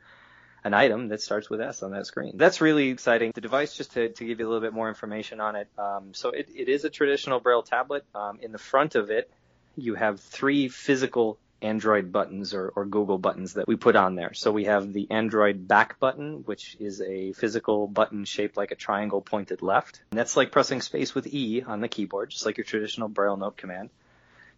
an 0.63 0.75
item 0.75 1.09
that 1.09 1.23
starts 1.23 1.49
with 1.49 1.63
S 1.63 1.83
on 1.83 1.93
that 1.93 2.07
screen. 2.07 2.37
That's 2.37 2.61
really 2.61 2.91
exciting. 2.91 3.33
The 3.35 3.41
device, 3.41 3.75
just 3.75 3.93
to, 3.93 4.11
to 4.11 4.25
give 4.27 4.41
you 4.41 4.47
a 4.47 4.49
little 4.49 4.63
bit 4.63 4.75
more 4.75 4.91
information 4.91 5.41
on 5.41 5.57
it, 5.57 5.69
um, 5.79 6.13
so 6.13 6.31
it, 6.31 6.51
it 6.55 6.69
is 6.69 6.85
a 6.85 6.91
traditional 6.91 7.41
Braille 7.41 7.63
tablet. 7.63 8.05
Um, 8.15 8.41
in 8.43 8.53
the 8.53 8.59
front 8.59 8.95
of 8.95 9.11
it, 9.11 9.31
you 9.75 9.95
have 9.95 10.21
three 10.21 10.69
physical 10.69 11.39
Android 11.65 12.13
buttons 12.13 12.55
or, 12.55 12.73
or, 12.77 12.85
Google 12.85 13.19
buttons 13.19 13.55
that 13.55 13.67
we 13.67 13.77
put 13.77 13.97
on 13.97 14.15
there. 14.15 14.35
So 14.35 14.53
we 14.53 14.65
have 14.65 14.93
the 14.93 15.11
Android 15.11 15.67
back 15.67 15.99
button, 15.99 16.43
which 16.45 16.77
is 16.79 17.01
a 17.01 17.33
physical 17.33 17.89
button 17.89 18.25
shaped 18.25 18.57
like 18.57 18.71
a 18.71 18.77
triangle 18.77 19.23
pointed 19.23 19.63
left. 19.63 20.03
And 20.11 20.19
that's 20.19 20.37
like 20.37 20.53
pressing 20.53 20.83
space 20.83 21.15
with 21.15 21.27
E 21.27 21.63
on 21.63 21.81
the 21.81 21.89
keyboard, 21.89 22.31
just 22.31 22.47
like 22.47 22.59
your 22.59 22.65
traditional 22.65 23.09
Braille 23.09 23.37
note 23.37 23.57
command. 23.57 23.91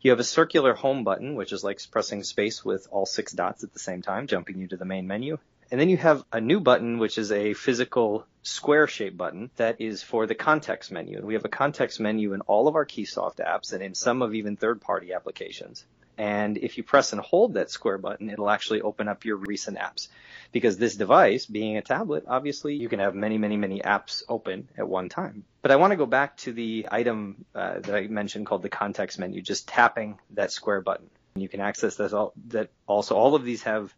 You 0.00 0.10
have 0.10 0.20
a 0.20 0.24
circular 0.24 0.74
home 0.74 1.04
button, 1.04 1.36
which 1.36 1.52
is 1.52 1.64
like 1.64 1.80
pressing 1.90 2.22
space 2.24 2.64
with 2.64 2.86
all 2.90 3.06
six 3.06 3.32
dots 3.32 3.64
at 3.64 3.72
the 3.72 3.78
same 3.78 4.02
time, 4.02 4.26
jumping 4.26 4.58
you 4.58 4.66
to 4.68 4.76
the 4.76 4.84
main 4.84 5.06
menu. 5.06 5.38
And 5.70 5.80
then 5.80 5.88
you 5.88 5.96
have 5.96 6.24
a 6.32 6.40
new 6.40 6.60
button, 6.60 6.98
which 6.98 7.18
is 7.18 7.32
a 7.32 7.54
physical 7.54 8.26
square 8.42 8.86
shaped 8.86 9.16
button 9.16 9.50
that 9.56 9.80
is 9.80 10.02
for 10.02 10.26
the 10.26 10.34
context 10.34 10.92
menu. 10.92 11.18
And 11.18 11.26
we 11.26 11.34
have 11.34 11.44
a 11.44 11.48
context 11.48 11.98
menu 11.98 12.34
in 12.34 12.40
all 12.42 12.68
of 12.68 12.76
our 12.76 12.86
Keysoft 12.86 13.36
apps 13.36 13.72
and 13.72 13.82
in 13.82 13.94
some 13.94 14.22
of 14.22 14.34
even 14.34 14.56
third 14.56 14.80
party 14.80 15.12
applications. 15.12 15.84
And 16.18 16.56
if 16.56 16.78
you 16.78 16.82
press 16.82 17.12
and 17.12 17.20
hold 17.20 17.54
that 17.54 17.70
square 17.70 17.98
button, 17.98 18.30
it'll 18.30 18.48
actually 18.48 18.80
open 18.80 19.08
up 19.08 19.24
your 19.24 19.36
recent 19.36 19.78
apps. 19.78 20.08
Because 20.52 20.78
this 20.78 20.96
device, 20.96 21.44
being 21.44 21.76
a 21.76 21.82
tablet, 21.82 22.24
obviously 22.26 22.74
you 22.74 22.88
can 22.88 23.00
have 23.00 23.14
many, 23.14 23.36
many, 23.36 23.56
many 23.56 23.80
apps 23.80 24.22
open 24.28 24.68
at 24.78 24.88
one 24.88 25.08
time. 25.08 25.44
But 25.60 25.72
I 25.72 25.76
want 25.76 25.90
to 25.90 25.96
go 25.96 26.06
back 26.06 26.36
to 26.38 26.52
the 26.52 26.88
item 26.90 27.44
uh, 27.54 27.80
that 27.80 27.94
I 27.94 28.06
mentioned 28.06 28.46
called 28.46 28.62
the 28.62 28.68
context 28.68 29.18
menu, 29.18 29.42
just 29.42 29.68
tapping 29.68 30.18
that 30.30 30.52
square 30.52 30.80
button. 30.80 31.10
You 31.34 31.48
can 31.48 31.60
access 31.60 31.96
that, 31.96 32.14
all, 32.14 32.32
that 32.48 32.70
also. 32.86 33.14
All 33.14 33.34
of 33.34 33.44
these 33.44 33.64
have 33.64 33.94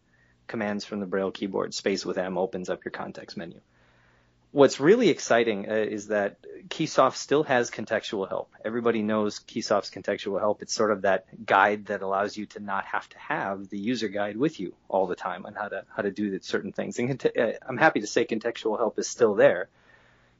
commands 0.47 0.83
from 0.83 0.99
the 0.99 1.05
Braille 1.05 1.31
keyboard. 1.31 1.73
Space 1.73 2.05
with 2.05 2.17
M 2.17 2.37
opens 2.37 2.69
up 2.69 2.83
your 2.83 2.91
context 2.91 3.37
menu. 3.37 3.61
What's 4.51 4.79
really 4.79 5.09
exciting 5.09 5.69
uh, 5.69 5.75
is 5.75 6.07
that 6.07 6.37
Keysoft 6.69 7.15
still 7.15 7.43
has 7.43 7.69
contextual 7.69 8.27
help. 8.27 8.51
Everybody 8.65 9.03
knows 9.03 9.39
Keysoft's 9.39 9.91
contextual 9.91 10.39
help. 10.39 10.63
It's 10.63 10.73
sort 10.73 10.91
of 10.91 11.03
that 11.03 11.45
guide 11.45 11.87
that 11.87 12.01
allows 12.01 12.35
you 12.35 12.47
to 12.47 12.59
not 12.59 12.85
have 12.85 13.07
to 13.09 13.19
have 13.19 13.69
the 13.69 13.77
user 13.77 14.07
guide 14.07 14.37
with 14.37 14.59
you 14.59 14.73
all 14.87 15.05
the 15.05 15.15
time 15.15 15.45
on 15.45 15.53
how 15.53 15.67
to 15.67 15.85
how 15.95 16.01
to 16.01 16.09
do 16.09 16.39
certain 16.41 16.71
things. 16.71 16.97
And 16.97 17.23
uh, 17.37 17.51
I'm 17.67 17.77
happy 17.77 18.01
to 18.01 18.07
say 18.07 18.25
contextual 18.25 18.79
help 18.79 18.97
is 18.97 19.07
still 19.07 19.35
there. 19.35 19.69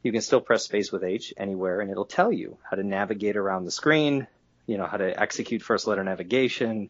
You 0.01 0.11
can 0.11 0.21
still 0.21 0.41
press 0.41 0.63
space 0.63 0.91
with 0.91 1.03
H 1.03 1.33
anywhere, 1.37 1.79
and 1.79 1.91
it'll 1.91 2.05
tell 2.05 2.31
you 2.31 2.57
how 2.67 2.77
to 2.77 2.83
navigate 2.83 3.37
around 3.37 3.65
the 3.65 3.71
screen. 3.71 4.25
You 4.65 4.77
know 4.77 4.87
how 4.87 4.97
to 4.97 5.19
execute 5.19 5.61
first 5.61 5.85
letter 5.85 6.03
navigation, 6.03 6.89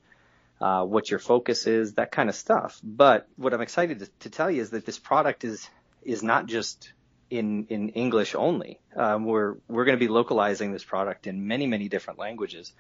uh, 0.62 0.86
what 0.86 1.10
your 1.10 1.20
focus 1.20 1.68
is, 1.68 1.96
that 1.96 2.12
kind 2.12 2.30
of 2.30 2.36
stuff. 2.36 2.80
But 2.82 3.28
what 3.36 3.54
I'm 3.54 3.62
excited 3.62 4.00
to, 4.00 4.10
to, 4.22 4.30
tell 4.30 4.50
you 4.50 4.62
is 4.62 4.70
that 4.70 4.86
this 4.86 5.00
product 5.00 5.44
is 5.44 5.70
is 6.04 6.24
not 6.24 6.46
just 6.46 6.94
in 7.30 7.68
in 7.70 7.90
English 7.90 8.36
only. 8.36 8.80
Um, 8.96 9.26
we're 9.26 9.56
we're 9.68 9.86
going 9.86 9.98
to 9.98 10.06
be 10.06 10.12
localizing 10.12 10.72
this 10.72 10.84
product 10.84 11.28
in 11.28 11.48
many 11.48 11.68
many 11.68 11.90
different 11.90 12.20
languages. 12.20 12.74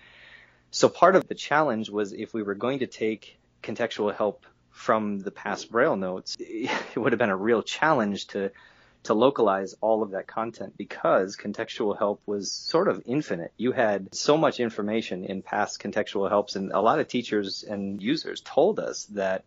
So 0.71 0.89
part 0.89 1.15
of 1.15 1.27
the 1.27 1.35
challenge 1.35 1.89
was 1.89 2.13
if 2.13 2.33
we 2.33 2.43
were 2.43 2.55
going 2.55 2.79
to 2.79 2.87
take 2.87 3.39
contextual 3.63 4.15
help 4.15 4.45
from 4.69 5.19
the 5.19 5.31
past 5.31 5.71
Braille 5.71 5.95
notes, 5.95 6.37
it 6.39 6.97
would 6.97 7.11
have 7.11 7.19
been 7.19 7.29
a 7.29 7.37
real 7.37 7.63
challenge 7.63 8.27
to 8.27 8.51
to 9.03 9.13
localize 9.13 9.75
all 9.79 10.03
of 10.03 10.11
that 10.11 10.27
content 10.27 10.75
because 10.77 11.37
contextual 11.37 11.97
help 11.97 12.21
was 12.25 12.51
sort 12.51 12.87
of 12.89 13.01
infinite. 13.05 13.53
You 13.55 13.71
had 13.71 14.13
so 14.13 14.37
much 14.37 14.59
information 14.59 15.23
in 15.23 15.41
past 15.41 15.81
contextual 15.81 16.29
helps 16.29 16.55
and 16.55 16.71
a 16.73 16.81
lot 16.81 16.99
of 16.99 17.07
teachers 17.07 17.63
and 17.63 18.01
users 18.01 18.41
told 18.41 18.79
us 18.79 19.05
that 19.05 19.45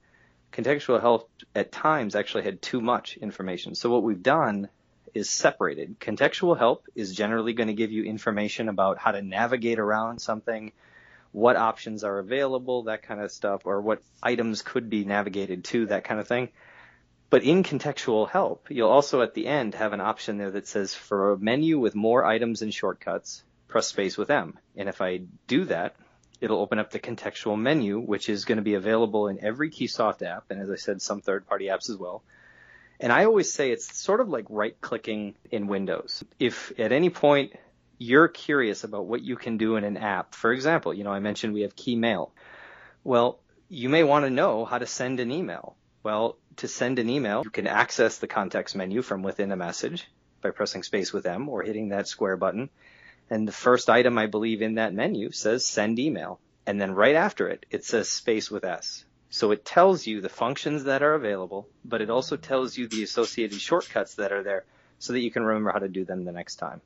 contextual 0.52 1.00
help 1.00 1.30
at 1.54 1.70
times 1.72 2.14
actually 2.14 2.44
had 2.44 2.62
too 2.62 2.80
much 2.80 3.16
information. 3.16 3.74
So 3.74 3.90
what 3.90 4.02
we've 4.02 4.22
done 4.22 4.68
is 5.14 5.28
separated. 5.28 6.00
Contextual 6.00 6.58
help 6.58 6.86
is 6.94 7.14
generally 7.14 7.52
going 7.52 7.68
to 7.68 7.74
give 7.74 7.92
you 7.92 8.04
information 8.04 8.68
about 8.68 8.98
how 8.98 9.12
to 9.12 9.22
navigate 9.22 9.78
around 9.78 10.20
something, 10.20 10.72
what 11.32 11.56
options 11.56 12.04
are 12.04 12.18
available, 12.18 12.84
that 12.84 13.02
kind 13.02 13.20
of 13.20 13.30
stuff, 13.30 13.62
or 13.64 13.80
what 13.80 14.02
items 14.22 14.62
could 14.62 14.88
be 14.88 15.04
navigated 15.04 15.64
to, 15.64 15.86
that 15.86 16.04
kind 16.04 16.20
of 16.20 16.28
thing. 16.28 16.48
But 17.30 17.44
in 17.44 17.62
contextual 17.62 18.28
help, 18.28 18.66
you'll 18.70 18.90
also 18.90 19.22
at 19.22 19.32
the 19.32 19.46
end 19.46 19.74
have 19.74 19.94
an 19.94 20.02
option 20.02 20.36
there 20.36 20.50
that 20.50 20.68
says 20.68 20.94
for 20.94 21.32
a 21.32 21.38
menu 21.38 21.78
with 21.78 21.94
more 21.94 22.24
items 22.24 22.60
and 22.60 22.72
shortcuts, 22.72 23.42
press 23.68 23.86
space 23.86 24.18
with 24.18 24.30
M. 24.30 24.58
And 24.76 24.88
if 24.88 25.00
I 25.00 25.22
do 25.46 25.64
that, 25.64 25.96
it'll 26.42 26.60
open 26.60 26.78
up 26.78 26.90
the 26.90 26.98
contextual 26.98 27.58
menu, 27.58 28.00
which 28.00 28.28
is 28.28 28.44
going 28.44 28.56
to 28.56 28.62
be 28.62 28.74
available 28.74 29.28
in 29.28 29.42
every 29.42 29.70
Keysoft 29.70 30.22
app. 30.22 30.50
And 30.50 30.60
as 30.60 30.70
I 30.70 30.76
said, 30.76 31.00
some 31.00 31.22
third 31.22 31.46
party 31.46 31.66
apps 31.68 31.88
as 31.88 31.96
well. 31.96 32.22
And 33.02 33.12
I 33.12 33.24
always 33.24 33.52
say 33.52 33.72
it's 33.72 33.98
sort 33.98 34.20
of 34.20 34.28
like 34.28 34.46
right 34.48 34.80
clicking 34.80 35.34
in 35.50 35.66
Windows. 35.66 36.22
If 36.38 36.72
at 36.78 36.92
any 36.92 37.10
point 37.10 37.52
you're 37.98 38.28
curious 38.28 38.84
about 38.84 39.06
what 39.06 39.22
you 39.22 39.34
can 39.34 39.58
do 39.58 39.74
in 39.74 39.82
an 39.82 39.96
app, 39.96 40.36
for 40.36 40.52
example, 40.52 40.94
you 40.94 41.02
know, 41.02 41.10
I 41.10 41.18
mentioned 41.18 41.52
we 41.52 41.62
have 41.62 41.74
Keymail. 41.74 42.30
Well, 43.02 43.40
you 43.68 43.88
may 43.88 44.04
want 44.04 44.24
to 44.24 44.30
know 44.30 44.64
how 44.64 44.78
to 44.78 44.86
send 44.86 45.18
an 45.18 45.32
email. 45.32 45.74
Well, 46.04 46.38
to 46.58 46.68
send 46.68 47.00
an 47.00 47.10
email, 47.10 47.42
you 47.42 47.50
can 47.50 47.66
access 47.66 48.18
the 48.18 48.28
context 48.28 48.76
menu 48.76 49.02
from 49.02 49.24
within 49.24 49.50
a 49.50 49.56
message 49.56 50.06
by 50.40 50.50
pressing 50.50 50.84
space 50.84 51.12
with 51.12 51.26
M 51.26 51.48
or 51.48 51.62
hitting 51.62 51.88
that 51.88 52.06
square 52.06 52.36
button. 52.36 52.70
And 53.28 53.48
the 53.48 53.52
first 53.52 53.90
item 53.90 54.16
I 54.16 54.26
believe 54.26 54.62
in 54.62 54.76
that 54.76 54.94
menu 54.94 55.32
says 55.32 55.64
send 55.64 55.98
email. 55.98 56.38
And 56.66 56.80
then 56.80 56.92
right 56.92 57.16
after 57.16 57.48
it, 57.48 57.66
it 57.68 57.84
says 57.84 58.08
space 58.08 58.48
with 58.48 58.64
S. 58.64 59.04
So 59.32 59.50
it 59.50 59.64
tells 59.64 60.06
you 60.06 60.20
the 60.20 60.28
functions 60.28 60.84
that 60.84 61.02
are 61.02 61.14
available, 61.14 61.66
but 61.86 62.02
it 62.02 62.10
also 62.10 62.36
tells 62.36 62.76
you 62.76 62.86
the 62.86 63.02
associated 63.02 63.58
shortcuts 63.58 64.16
that 64.16 64.30
are 64.30 64.42
there 64.42 64.66
so 64.98 65.14
that 65.14 65.20
you 65.20 65.30
can 65.30 65.42
remember 65.42 65.72
how 65.72 65.78
to 65.78 65.88
do 65.88 66.04
them 66.04 66.26
the 66.26 66.32
next 66.32 66.56
time. 66.56 66.82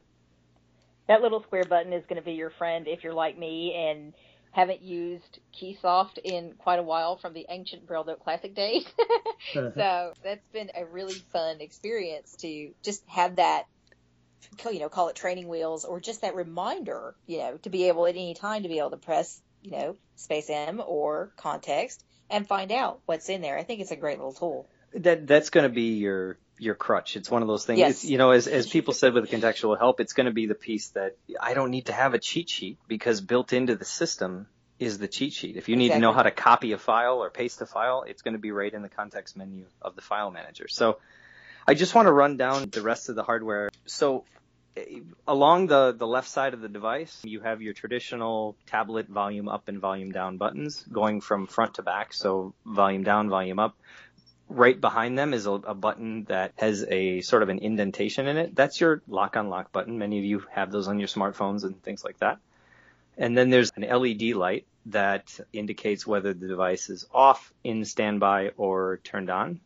That 1.08 1.22
little 1.22 1.42
square 1.42 1.64
button 1.64 1.92
is 1.92 2.06
going 2.06 2.22
to 2.22 2.24
be 2.24 2.34
your 2.34 2.50
friend 2.50 2.86
if 2.86 3.02
you're 3.02 3.14
like 3.14 3.36
me 3.36 3.74
and 3.74 4.14
haven't 4.52 4.80
used 4.80 5.40
Keysoft 5.60 6.18
in 6.22 6.52
quite 6.56 6.78
a 6.78 6.84
while 6.84 7.16
from 7.16 7.34
the 7.34 7.46
ancient 7.48 7.84
Braille 7.84 8.04
Note 8.04 8.22
Classic 8.22 8.54
days. 8.54 8.86
Uh-huh. 9.54 9.70
so 9.76 10.12
that's 10.24 10.48
been 10.52 10.70
a 10.74 10.84
really 10.84 11.14
fun 11.14 11.60
experience 11.60 12.34
to 12.40 12.70
just 12.82 13.02
have 13.06 13.36
that, 13.36 13.66
you 14.70 14.80
know, 14.80 14.88
call 14.88 15.08
it 15.08 15.14
training 15.14 15.46
wheels 15.46 15.84
or 15.84 16.00
just 16.00 16.22
that 16.22 16.34
reminder, 16.34 17.14
you 17.26 17.38
know, 17.38 17.56
to 17.58 17.70
be 17.70 17.88
able 17.88 18.06
at 18.06 18.16
any 18.16 18.34
time 18.34 18.62
to 18.62 18.68
be 18.68 18.78
able 18.78 18.90
to 18.90 18.96
press, 18.96 19.40
you 19.62 19.70
know, 19.70 19.96
space 20.16 20.50
M 20.50 20.82
or 20.84 21.32
context 21.36 22.02
and 22.30 22.46
find 22.46 22.72
out 22.72 23.00
what's 23.06 23.28
in 23.28 23.40
there. 23.40 23.58
I 23.58 23.62
think 23.62 23.80
it's 23.80 23.90
a 23.90 23.96
great 23.96 24.18
little 24.18 24.32
tool. 24.32 24.68
That 24.94 25.26
that's 25.26 25.50
going 25.50 25.64
to 25.64 25.74
be 25.74 25.94
your 25.94 26.38
your 26.58 26.74
crutch. 26.74 27.16
It's 27.16 27.30
one 27.30 27.42
of 27.42 27.48
those 27.48 27.64
things. 27.64 27.78
Yes. 27.78 27.90
It's, 27.90 28.04
you 28.04 28.18
know, 28.18 28.30
as 28.30 28.46
as 28.46 28.66
people 28.66 28.94
said 28.94 29.14
with 29.14 29.30
contextual 29.30 29.78
help, 29.78 30.00
it's 30.00 30.12
going 30.12 30.26
to 30.26 30.32
be 30.32 30.46
the 30.46 30.54
piece 30.54 30.88
that 30.90 31.16
I 31.40 31.54
don't 31.54 31.70
need 31.70 31.86
to 31.86 31.92
have 31.92 32.14
a 32.14 32.18
cheat 32.18 32.48
sheet 32.48 32.78
because 32.88 33.20
built 33.20 33.52
into 33.52 33.76
the 33.76 33.84
system 33.84 34.46
is 34.78 34.98
the 34.98 35.08
cheat 35.08 35.32
sheet. 35.32 35.56
If 35.56 35.68
you 35.68 35.76
need 35.76 35.86
Exactly. 35.86 36.00
to 36.00 36.06
know 36.06 36.12
how 36.12 36.22
to 36.22 36.30
copy 36.30 36.72
a 36.72 36.78
file 36.78 37.22
or 37.22 37.30
paste 37.30 37.60
a 37.62 37.66
file, 37.66 38.04
it's 38.06 38.22
going 38.22 38.34
to 38.34 38.40
be 38.40 38.52
right 38.52 38.72
in 38.72 38.82
the 38.82 38.88
context 38.88 39.36
menu 39.36 39.64
of 39.80 39.96
the 39.96 40.02
file 40.02 40.30
manager. 40.30 40.68
So 40.68 40.98
I 41.66 41.74
just 41.74 41.94
want 41.94 42.06
to 42.06 42.12
run 42.12 42.36
down 42.36 42.68
the 42.70 42.82
rest 42.82 43.08
of 43.08 43.16
the 43.16 43.22
hardware. 43.22 43.70
So 43.86 44.24
Eh, 44.76 45.00
along 45.26 45.68
the, 45.68 45.92
the 45.92 46.06
left 46.06 46.28
side 46.28 46.54
of 46.54 46.60
the 46.60 46.68
device, 46.68 47.20
you 47.24 47.40
have 47.40 47.62
your 47.62 47.72
traditional 47.72 48.56
tablet 48.66 49.08
volume 49.08 49.48
up 49.48 49.68
and 49.68 49.80
volume 49.80 50.12
down 50.12 50.36
buttons 50.36 50.84
going 50.92 51.20
from 51.20 51.46
front 51.46 51.74
to 51.74 51.82
back. 51.82 52.12
So 52.12 52.54
volume 52.64 53.02
down, 53.02 53.28
volume 53.28 53.58
up. 53.58 53.76
Right 54.48 54.80
behind 54.80 55.18
them 55.18 55.34
is 55.34 55.46
a, 55.46 55.52
a 55.52 55.74
button 55.74 56.24
that 56.24 56.52
has 56.56 56.84
a 56.88 57.20
sort 57.22 57.42
of 57.42 57.48
an 57.48 57.58
indentation 57.58 58.28
in 58.28 58.36
it. 58.36 58.54
That's 58.54 58.80
your 58.80 59.02
lock 59.08 59.36
on 59.36 59.48
lock 59.48 59.72
button. 59.72 59.98
Many 59.98 60.18
of 60.18 60.24
you 60.24 60.44
have 60.52 60.70
those 60.70 60.86
on 60.86 61.00
your 61.00 61.08
smartphones 61.08 61.64
and 61.64 61.82
things 61.82 62.04
like 62.04 62.18
that. 62.18 62.38
And 63.18 63.36
then 63.36 63.50
there's 63.50 63.72
an 63.76 63.82
LED 63.82 64.36
light 64.36 64.66
that 64.86 65.40
indicates 65.52 66.06
whether 66.06 66.32
the 66.32 66.46
device 66.46 66.90
is 66.90 67.06
off, 67.12 67.52
in 67.64 67.84
standby, 67.84 68.50
or 68.56 69.00
turned 69.02 69.30
on. 69.30 69.60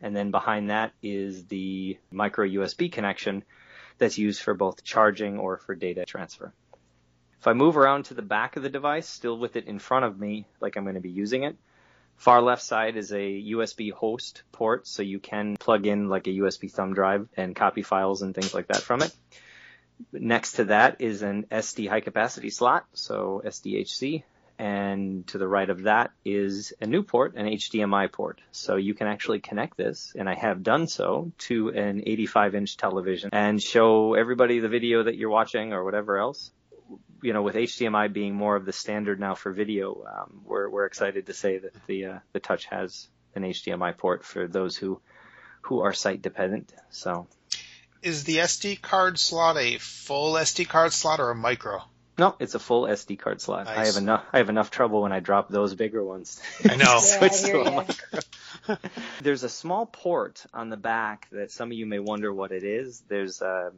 And 0.00 0.16
then 0.16 0.30
behind 0.30 0.70
that 0.70 0.92
is 1.02 1.44
the 1.46 1.98
micro 2.10 2.46
USB 2.46 2.90
connection 2.90 3.44
that's 3.98 4.18
used 4.18 4.42
for 4.42 4.54
both 4.54 4.84
charging 4.84 5.38
or 5.38 5.58
for 5.58 5.74
data 5.74 6.04
transfer. 6.04 6.52
If 7.40 7.46
I 7.46 7.52
move 7.52 7.76
around 7.76 8.06
to 8.06 8.14
the 8.14 8.22
back 8.22 8.56
of 8.56 8.62
the 8.62 8.68
device, 8.68 9.08
still 9.08 9.38
with 9.38 9.56
it 9.56 9.66
in 9.66 9.78
front 9.78 10.04
of 10.04 10.18
me, 10.18 10.46
like 10.60 10.76
I'm 10.76 10.84
going 10.84 10.94
to 10.94 11.00
be 11.00 11.10
using 11.10 11.44
it, 11.44 11.56
far 12.16 12.42
left 12.42 12.62
side 12.62 12.96
is 12.96 13.12
a 13.12 13.16
USB 13.16 13.92
host 13.92 14.42
port, 14.52 14.86
so 14.86 15.02
you 15.02 15.18
can 15.18 15.56
plug 15.56 15.86
in 15.86 16.08
like 16.08 16.26
a 16.26 16.30
USB 16.30 16.70
thumb 16.70 16.94
drive 16.94 17.28
and 17.36 17.54
copy 17.54 17.82
files 17.82 18.22
and 18.22 18.34
things 18.34 18.54
like 18.54 18.68
that 18.68 18.82
from 18.82 19.02
it. 19.02 19.14
Next 20.12 20.52
to 20.52 20.64
that 20.66 21.00
is 21.00 21.22
an 21.22 21.44
SD 21.50 21.88
high 21.88 22.00
capacity 22.00 22.50
slot, 22.50 22.86
so 22.92 23.42
SDHC, 23.44 24.24
and 24.58 25.26
to 25.28 25.38
the 25.38 25.48
right 25.48 25.68
of 25.68 25.82
that 25.82 26.12
is 26.24 26.72
a 26.80 26.86
new 26.86 27.02
port, 27.02 27.34
an 27.34 27.46
HDMI 27.46 28.10
port. 28.10 28.40
So 28.52 28.76
you 28.76 28.94
can 28.94 29.06
actually 29.06 29.40
connect 29.40 29.76
this, 29.76 30.14
and 30.18 30.28
I 30.28 30.34
have 30.34 30.62
done 30.62 30.86
so, 30.86 31.32
to 31.38 31.70
an 31.70 32.02
85 32.06 32.54
inch 32.54 32.76
television 32.76 33.30
and 33.32 33.62
show 33.62 34.14
everybody 34.14 34.60
the 34.60 34.68
video 34.68 35.02
that 35.02 35.16
you're 35.16 35.30
watching 35.30 35.72
or 35.72 35.84
whatever 35.84 36.18
else. 36.18 36.50
You 37.22 37.32
know, 37.32 37.42
with 37.42 37.54
HDMI 37.54 38.12
being 38.12 38.34
more 38.34 38.56
of 38.56 38.64
the 38.64 38.72
standard 38.72 39.18
now 39.18 39.34
for 39.34 39.52
video, 39.52 40.04
um, 40.04 40.42
we're, 40.44 40.68
we're 40.68 40.86
excited 40.86 41.26
to 41.26 41.34
say 41.34 41.58
that 41.58 41.72
the, 41.86 42.04
uh, 42.06 42.18
the 42.32 42.40
touch 42.40 42.66
has 42.66 43.08
an 43.34 43.42
HDMI 43.42 43.96
port 43.96 44.24
for 44.24 44.46
those 44.46 44.76
who, 44.76 45.00
who 45.62 45.80
are 45.80 45.92
sight 45.92 46.22
dependent. 46.22 46.72
So 46.90 47.26
Is 48.02 48.24
the 48.24 48.38
SD 48.38 48.80
card 48.80 49.18
slot 49.18 49.56
a 49.56 49.78
full 49.78 50.34
SD 50.34 50.68
card 50.68 50.92
slot 50.92 51.20
or 51.20 51.30
a 51.30 51.34
micro? 51.34 51.82
No, 52.18 52.34
it's 52.38 52.54
a 52.54 52.58
full 52.58 52.84
SD 52.84 53.18
card 53.18 53.42
slot. 53.42 53.66
I 53.66 53.84
have 53.84 53.96
enough. 53.96 54.24
I 54.32 54.38
have 54.38 54.48
enough 54.48 54.70
trouble 54.70 55.02
when 55.02 55.12
I 55.12 55.20
drop 55.20 55.50
those 55.50 55.74
bigger 55.74 56.02
ones. 56.02 56.40
I 56.68 56.76
know. 56.76 56.98
Switch 57.00 57.44
I 57.44 57.50
to 57.50 57.86
a 58.68 58.78
There's 59.22 59.42
a 59.42 59.50
small 59.50 59.86
port 59.86 60.44
on 60.54 60.70
the 60.70 60.78
back 60.78 61.28
that 61.30 61.50
some 61.50 61.70
of 61.70 61.76
you 61.76 61.84
may 61.84 61.98
wonder 61.98 62.32
what 62.32 62.52
it 62.52 62.64
is. 62.64 63.02
There's 63.06 63.42
a 63.42 63.72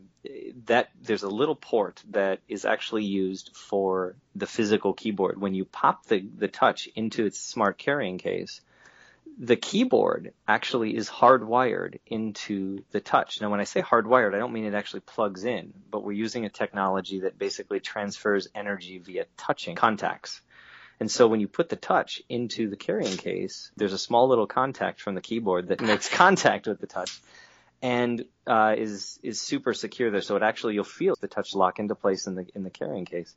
that 0.66 0.90
there's 1.02 1.24
a 1.24 1.28
little 1.28 1.56
port 1.56 2.02
that 2.10 2.38
is 2.48 2.64
actually 2.64 3.04
used 3.04 3.56
for 3.56 4.14
the 4.36 4.46
physical 4.46 4.92
keyboard. 4.92 5.40
When 5.40 5.54
you 5.54 5.64
pop 5.64 6.06
the 6.06 6.20
the 6.20 6.48
touch 6.48 6.88
into 6.94 7.26
its 7.26 7.40
smart 7.40 7.76
carrying 7.76 8.18
case, 8.18 8.60
the 9.38 9.56
keyboard 9.56 10.32
actually 10.48 10.96
is 10.96 11.08
hardwired 11.08 12.00
into 12.06 12.84
the 12.90 13.00
touch. 13.00 13.40
Now, 13.40 13.50
when 13.50 13.60
I 13.60 13.64
say 13.64 13.80
hardwired, 13.80 14.34
I 14.34 14.38
don't 14.38 14.52
mean 14.52 14.64
it 14.64 14.74
actually 14.74 15.00
plugs 15.00 15.44
in, 15.44 15.72
but 15.90 16.02
we're 16.02 16.12
using 16.12 16.44
a 16.44 16.50
technology 16.50 17.20
that 17.20 17.38
basically 17.38 17.78
transfers 17.78 18.48
energy 18.52 18.98
via 18.98 19.26
touching 19.36 19.76
contacts. 19.76 20.40
And 20.98 21.08
so 21.08 21.28
when 21.28 21.38
you 21.38 21.46
put 21.46 21.68
the 21.68 21.76
touch 21.76 22.20
into 22.28 22.68
the 22.68 22.76
carrying 22.76 23.16
case, 23.16 23.70
there's 23.76 23.92
a 23.92 23.98
small 23.98 24.28
little 24.28 24.48
contact 24.48 25.00
from 25.00 25.14
the 25.14 25.20
keyboard 25.20 25.68
that 25.68 25.80
makes 25.80 26.08
contact 26.12 26.66
with 26.66 26.80
the 26.80 26.88
touch 26.88 27.20
and 27.80 28.24
uh, 28.46 28.74
is 28.76 29.20
is 29.22 29.40
super 29.40 29.72
secure 29.72 30.10
there. 30.10 30.20
So 30.20 30.34
it 30.34 30.42
actually 30.42 30.74
you'll 30.74 30.82
feel 30.82 31.14
the 31.20 31.28
touch 31.28 31.54
lock 31.54 31.78
into 31.78 31.94
place 31.94 32.26
in 32.26 32.34
the 32.34 32.46
in 32.56 32.64
the 32.64 32.70
carrying 32.70 33.04
case. 33.04 33.32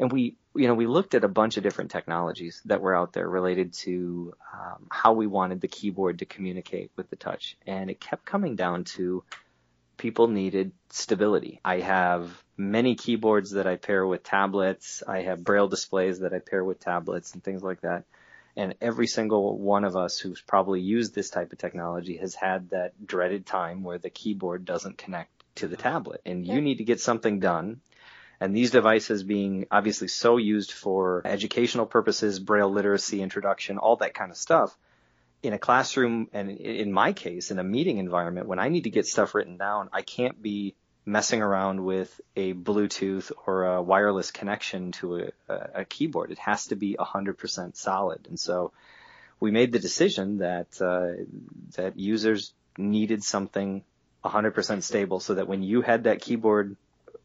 And 0.00 0.10
we 0.10 0.34
you 0.56 0.66
know 0.66 0.74
we 0.74 0.86
looked 0.86 1.14
at 1.14 1.22
a 1.22 1.28
bunch 1.28 1.58
of 1.58 1.62
different 1.62 1.92
technologies 1.92 2.60
that 2.64 2.80
were 2.80 2.96
out 2.96 3.12
there 3.12 3.28
related 3.28 3.74
to 3.84 4.34
um, 4.52 4.86
how 4.90 5.12
we 5.12 5.28
wanted 5.28 5.60
the 5.60 5.68
keyboard 5.68 6.18
to 6.18 6.24
communicate 6.24 6.90
with 6.96 7.08
the 7.10 7.16
touch, 7.16 7.56
and 7.66 7.90
it 7.90 8.00
kept 8.00 8.24
coming 8.24 8.56
down 8.56 8.84
to 8.96 9.22
people 10.00 10.28
needed 10.28 10.72
stability. 10.88 11.60
I 11.62 11.80
have 11.80 12.42
many 12.56 12.94
keyboards 12.94 13.50
that 13.50 13.66
I 13.66 13.76
pair 13.76 14.06
with 14.06 14.22
tablets. 14.22 15.02
I 15.06 15.20
have 15.22 15.44
braille 15.44 15.68
displays 15.68 16.20
that 16.20 16.32
I 16.32 16.38
pair 16.38 16.64
with 16.64 16.80
tablets 16.80 17.34
and 17.34 17.44
things 17.44 17.62
like 17.62 17.82
that. 17.82 18.04
And 18.56 18.74
every 18.80 19.06
single 19.06 19.58
one 19.58 19.84
of 19.84 19.96
us 19.96 20.18
who's 20.18 20.40
probably 20.40 20.80
used 20.80 21.14
this 21.14 21.28
type 21.28 21.52
of 21.52 21.58
technology 21.58 22.16
has 22.16 22.34
had 22.34 22.70
that 22.70 23.06
dreaded 23.06 23.44
time 23.44 23.82
where 23.82 23.98
the 23.98 24.08
keyboard 24.08 24.64
doesn't 24.64 24.96
connect 24.96 25.30
to 25.56 25.68
the 25.68 25.76
tablet. 25.76 26.22
And 26.24 26.46
you 26.46 26.62
need 26.62 26.78
to 26.78 26.84
get 26.84 27.00
something 27.00 27.38
done. 27.38 27.82
And 28.40 28.56
these 28.56 28.70
devices 28.70 29.22
being 29.22 29.66
obviously 29.70 30.08
so 30.08 30.38
used 30.38 30.72
for 30.72 31.22
educational 31.26 31.84
purposes, 31.84 32.38
braille 32.38 32.70
literacy 32.70 33.20
introduction, 33.20 33.76
all 33.76 33.96
that 33.96 34.14
kind 34.14 34.30
of 34.30 34.36
stuff, 34.36 34.76
in 35.42 35.52
a 35.52 35.58
classroom 35.58 36.28
and 36.32 36.50
in 36.50 36.92
my 36.92 37.12
case, 37.12 37.50
in 37.50 37.58
a 37.58 37.64
meeting 37.64 37.98
environment, 37.98 38.46
when 38.46 38.58
I 38.58 38.68
need 38.68 38.84
to 38.84 38.90
get 38.90 39.06
stuff 39.06 39.34
written 39.34 39.56
down, 39.56 39.90
I 39.92 40.02
can't 40.02 40.40
be 40.40 40.74
messing 41.04 41.42
around 41.42 41.84
with 41.84 42.20
a 42.36 42.54
Bluetooth 42.54 43.32
or 43.46 43.64
a 43.64 43.82
wireless 43.82 44.30
connection 44.30 44.92
to 44.92 45.30
a, 45.48 45.54
a 45.74 45.84
keyboard. 45.84 46.30
It 46.30 46.38
has 46.38 46.66
to 46.68 46.76
be 46.76 46.96
100% 46.98 47.76
solid. 47.76 48.26
And 48.28 48.38
so 48.38 48.72
we 49.38 49.50
made 49.50 49.72
the 49.72 49.78
decision 49.78 50.38
that 50.38 50.80
uh, 50.80 51.24
that 51.76 51.98
users 51.98 52.52
needed 52.76 53.24
something 53.24 53.82
100% 54.24 54.82
stable 54.82 55.20
so 55.20 55.34
that 55.34 55.48
when 55.48 55.62
you 55.62 55.80
had 55.80 56.04
that 56.04 56.20
keyboard 56.20 56.76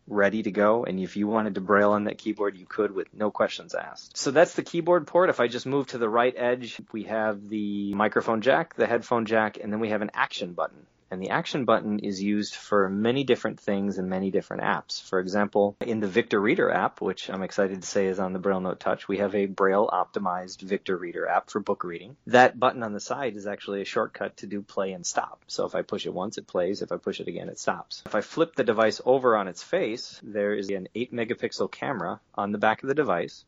ready 0.08 0.44
to 0.44 0.52
go. 0.52 0.84
And 0.86 1.00
if 1.00 1.18
you 1.18 1.28
wanted 1.28 1.56
to 1.56 1.62
braille 1.62 1.92
on 1.92 2.06
that 2.06 2.18
keyboard, 2.18 2.58
you 2.58 2.66
could 2.66 2.94
with 2.94 3.08
no 3.14 3.32
questions 3.32 3.74
asked. 3.74 4.18
So 4.18 4.32
that's 4.32 4.54
the 4.54 4.64
keyboard 4.64 5.08
port. 5.08 5.30
If 5.30 5.40
I 5.40 5.48
just 5.48 5.66
move 5.66 5.88
to 5.88 5.98
the 5.98 6.10
right 6.10 6.34
edge, 6.36 6.80
we 6.92 7.04
have 7.04 7.48
the 7.48 7.94
microphone 7.94 8.42
jack, 8.42 8.76
the 8.76 8.88
headphone 8.88 9.26
jack, 9.26 9.58
and 9.62 9.72
then 9.72 9.80
we 9.80 9.90
have 9.90 10.02
an 10.02 10.12
action 10.14 10.54
button. 10.54 10.86
And 11.12 11.22
the 11.22 11.30
action 11.30 11.66
button 11.66 12.00
is 12.00 12.22
used 12.22 12.56
for 12.56 12.90
many 12.90 13.24
different 13.24 13.60
things 13.60 14.00
in 14.00 14.10
many 14.10 14.32
different 14.32 14.64
apps. 14.64 15.02
For 15.02 15.20
example, 15.20 15.78
in 15.80 16.00
the 16.00 16.08
Victor 16.08 16.42
Reader 16.42 16.72
app, 16.72 17.00
which 17.00 17.30
I'm 17.30 17.44
excited 17.44 17.82
to 17.82 17.88
say 17.88 18.08
is 18.08 18.20
on 18.20 18.34
the 18.34 18.40
Braille 18.40 18.60
Note 18.60 18.80
Touch, 18.80 19.08
we 19.08 19.20
have 19.20 19.36
a 19.36 19.46
Braille 19.46 19.88
optimized 19.88 20.62
Victor 20.62 20.98
Reader 20.98 21.28
app 21.28 21.50
for 21.50 21.60
book 21.60 21.84
reading. 21.84 22.18
That 22.28 22.60
button 22.60 22.84
on 22.84 22.94
the 22.94 23.00
side 23.00 23.36
is 23.36 23.46
actually 23.46 23.82
a 23.82 23.86
shortcut 23.86 24.38
to 24.38 24.48
do 24.48 24.62
play 24.62 24.94
and 24.94 25.06
stop. 25.06 25.44
So 25.48 25.66
if 25.66 25.76
I 25.76 25.84
push 25.84 26.06
it 26.06 26.14
once, 26.14 26.38
it 26.38 26.48
plays. 26.48 26.82
If 26.82 26.92
I 26.92 26.98
push 26.98 27.20
it 27.20 27.28
again, 27.28 27.50
it 27.50 27.60
stops. 27.60 28.02
If 28.06 28.16
I 28.16 28.22
flip 28.22 28.56
the 28.56 28.64
device 28.64 29.00
over 29.06 29.38
on 29.38 29.48
its 29.48 29.62
face, 29.62 30.20
there 30.24 30.54
is 30.56 30.70
an 30.70 30.88
8 30.96 31.14
megapixel 31.14 31.72
camera 31.72 32.20
on 32.34 32.52
the 32.52 32.58
back 32.58 32.82
of 32.82 32.90
the 32.90 32.96
device 32.96 33.46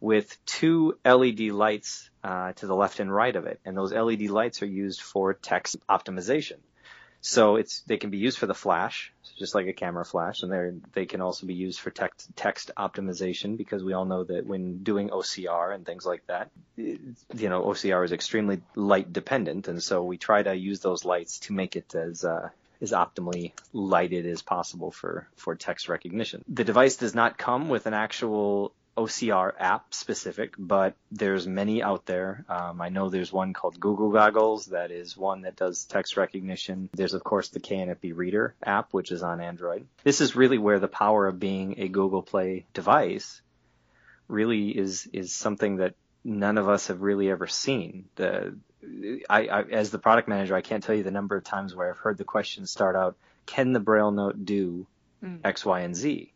with 0.00 0.44
two 0.46 0.98
LED 1.04 1.40
lights 1.52 2.10
uh, 2.24 2.52
to 2.54 2.66
the 2.66 2.74
left 2.74 3.00
and 3.00 3.14
right 3.14 3.36
of 3.36 3.46
it. 3.46 3.60
And 3.64 3.76
those 3.76 3.92
LED 3.92 4.22
lights 4.22 4.62
are 4.62 4.66
used 4.66 5.02
for 5.02 5.34
text 5.34 5.76
optimization. 5.88 6.56
So 7.22 7.56
it's 7.56 7.82
they 7.82 7.98
can 7.98 8.10
be 8.10 8.18
used 8.18 8.38
for 8.38 8.46
the 8.46 8.54
flash, 8.54 9.12
just 9.38 9.54
like 9.54 9.66
a 9.66 9.74
camera 9.74 10.04
flash, 10.04 10.42
and 10.42 10.50
they 10.50 10.70
they 10.92 11.06
can 11.06 11.20
also 11.20 11.46
be 11.46 11.54
used 11.54 11.80
for 11.80 11.90
text 11.90 12.30
text 12.34 12.70
optimization 12.78 13.56
because 13.58 13.84
we 13.84 13.92
all 13.92 14.06
know 14.06 14.24
that 14.24 14.46
when 14.46 14.82
doing 14.82 15.10
OCR 15.10 15.74
and 15.74 15.84
things 15.84 16.06
like 16.06 16.26
that, 16.28 16.50
you 16.76 17.14
know 17.34 17.62
OCR 17.62 18.04
is 18.04 18.12
extremely 18.12 18.62
light 18.74 19.12
dependent, 19.12 19.68
and 19.68 19.82
so 19.82 20.02
we 20.02 20.16
try 20.16 20.42
to 20.42 20.54
use 20.54 20.80
those 20.80 21.04
lights 21.04 21.40
to 21.40 21.52
make 21.52 21.76
it 21.76 21.94
as 21.94 22.24
uh, 22.24 22.48
as 22.80 22.92
optimally 22.92 23.52
lighted 23.74 24.24
as 24.24 24.40
possible 24.40 24.90
for 24.90 25.28
for 25.36 25.54
text 25.56 25.90
recognition. 25.90 26.42
The 26.48 26.64
device 26.64 26.96
does 26.96 27.14
not 27.14 27.36
come 27.36 27.68
with 27.68 27.86
an 27.86 27.94
actual 27.94 28.72
OCR 28.96 29.52
app 29.58 29.94
specific, 29.94 30.54
but 30.58 30.94
there's 31.10 31.46
many 31.46 31.82
out 31.82 32.06
there. 32.06 32.44
Um, 32.48 32.80
I 32.80 32.88
know 32.88 33.08
there's 33.08 33.32
one 33.32 33.52
called 33.52 33.80
Google 33.80 34.10
Goggles 34.10 34.66
that 34.66 34.90
is 34.90 35.16
one 35.16 35.42
that 35.42 35.56
does 35.56 35.84
text 35.84 36.16
recognition. 36.16 36.90
There's 36.92 37.14
of 37.14 37.24
course 37.24 37.48
the 37.48 37.60
KNFB 37.60 38.16
Reader 38.16 38.54
app, 38.62 38.92
which 38.92 39.12
is 39.12 39.22
on 39.22 39.40
Android. 39.40 39.86
This 40.04 40.20
is 40.20 40.36
really 40.36 40.58
where 40.58 40.78
the 40.78 40.88
power 40.88 41.26
of 41.26 41.40
being 41.40 41.76
a 41.78 41.88
Google 41.88 42.22
Play 42.22 42.66
device 42.74 43.40
really 44.28 44.70
is 44.70 45.08
is 45.12 45.32
something 45.32 45.76
that 45.76 45.94
none 46.24 46.58
of 46.58 46.68
us 46.68 46.88
have 46.88 47.00
really 47.00 47.30
ever 47.30 47.46
seen. 47.46 48.06
The 48.16 48.56
I, 49.28 49.46
I, 49.46 49.62
as 49.62 49.90
the 49.90 49.98
product 49.98 50.28
manager, 50.28 50.54
I 50.54 50.62
can't 50.62 50.82
tell 50.82 50.94
you 50.94 51.02
the 51.02 51.10
number 51.10 51.36
of 51.36 51.44
times 51.44 51.74
where 51.74 51.90
I've 51.90 51.98
heard 51.98 52.18
the 52.18 52.24
question 52.24 52.66
start 52.66 52.96
out, 52.96 53.16
"Can 53.46 53.72
the 53.72 53.80
Braille 53.80 54.10
Note 54.10 54.44
do 54.44 54.86
mm. 55.22 55.40
X, 55.44 55.64
Y, 55.64 55.80
and 55.80 55.94
Z?" 55.94 56.32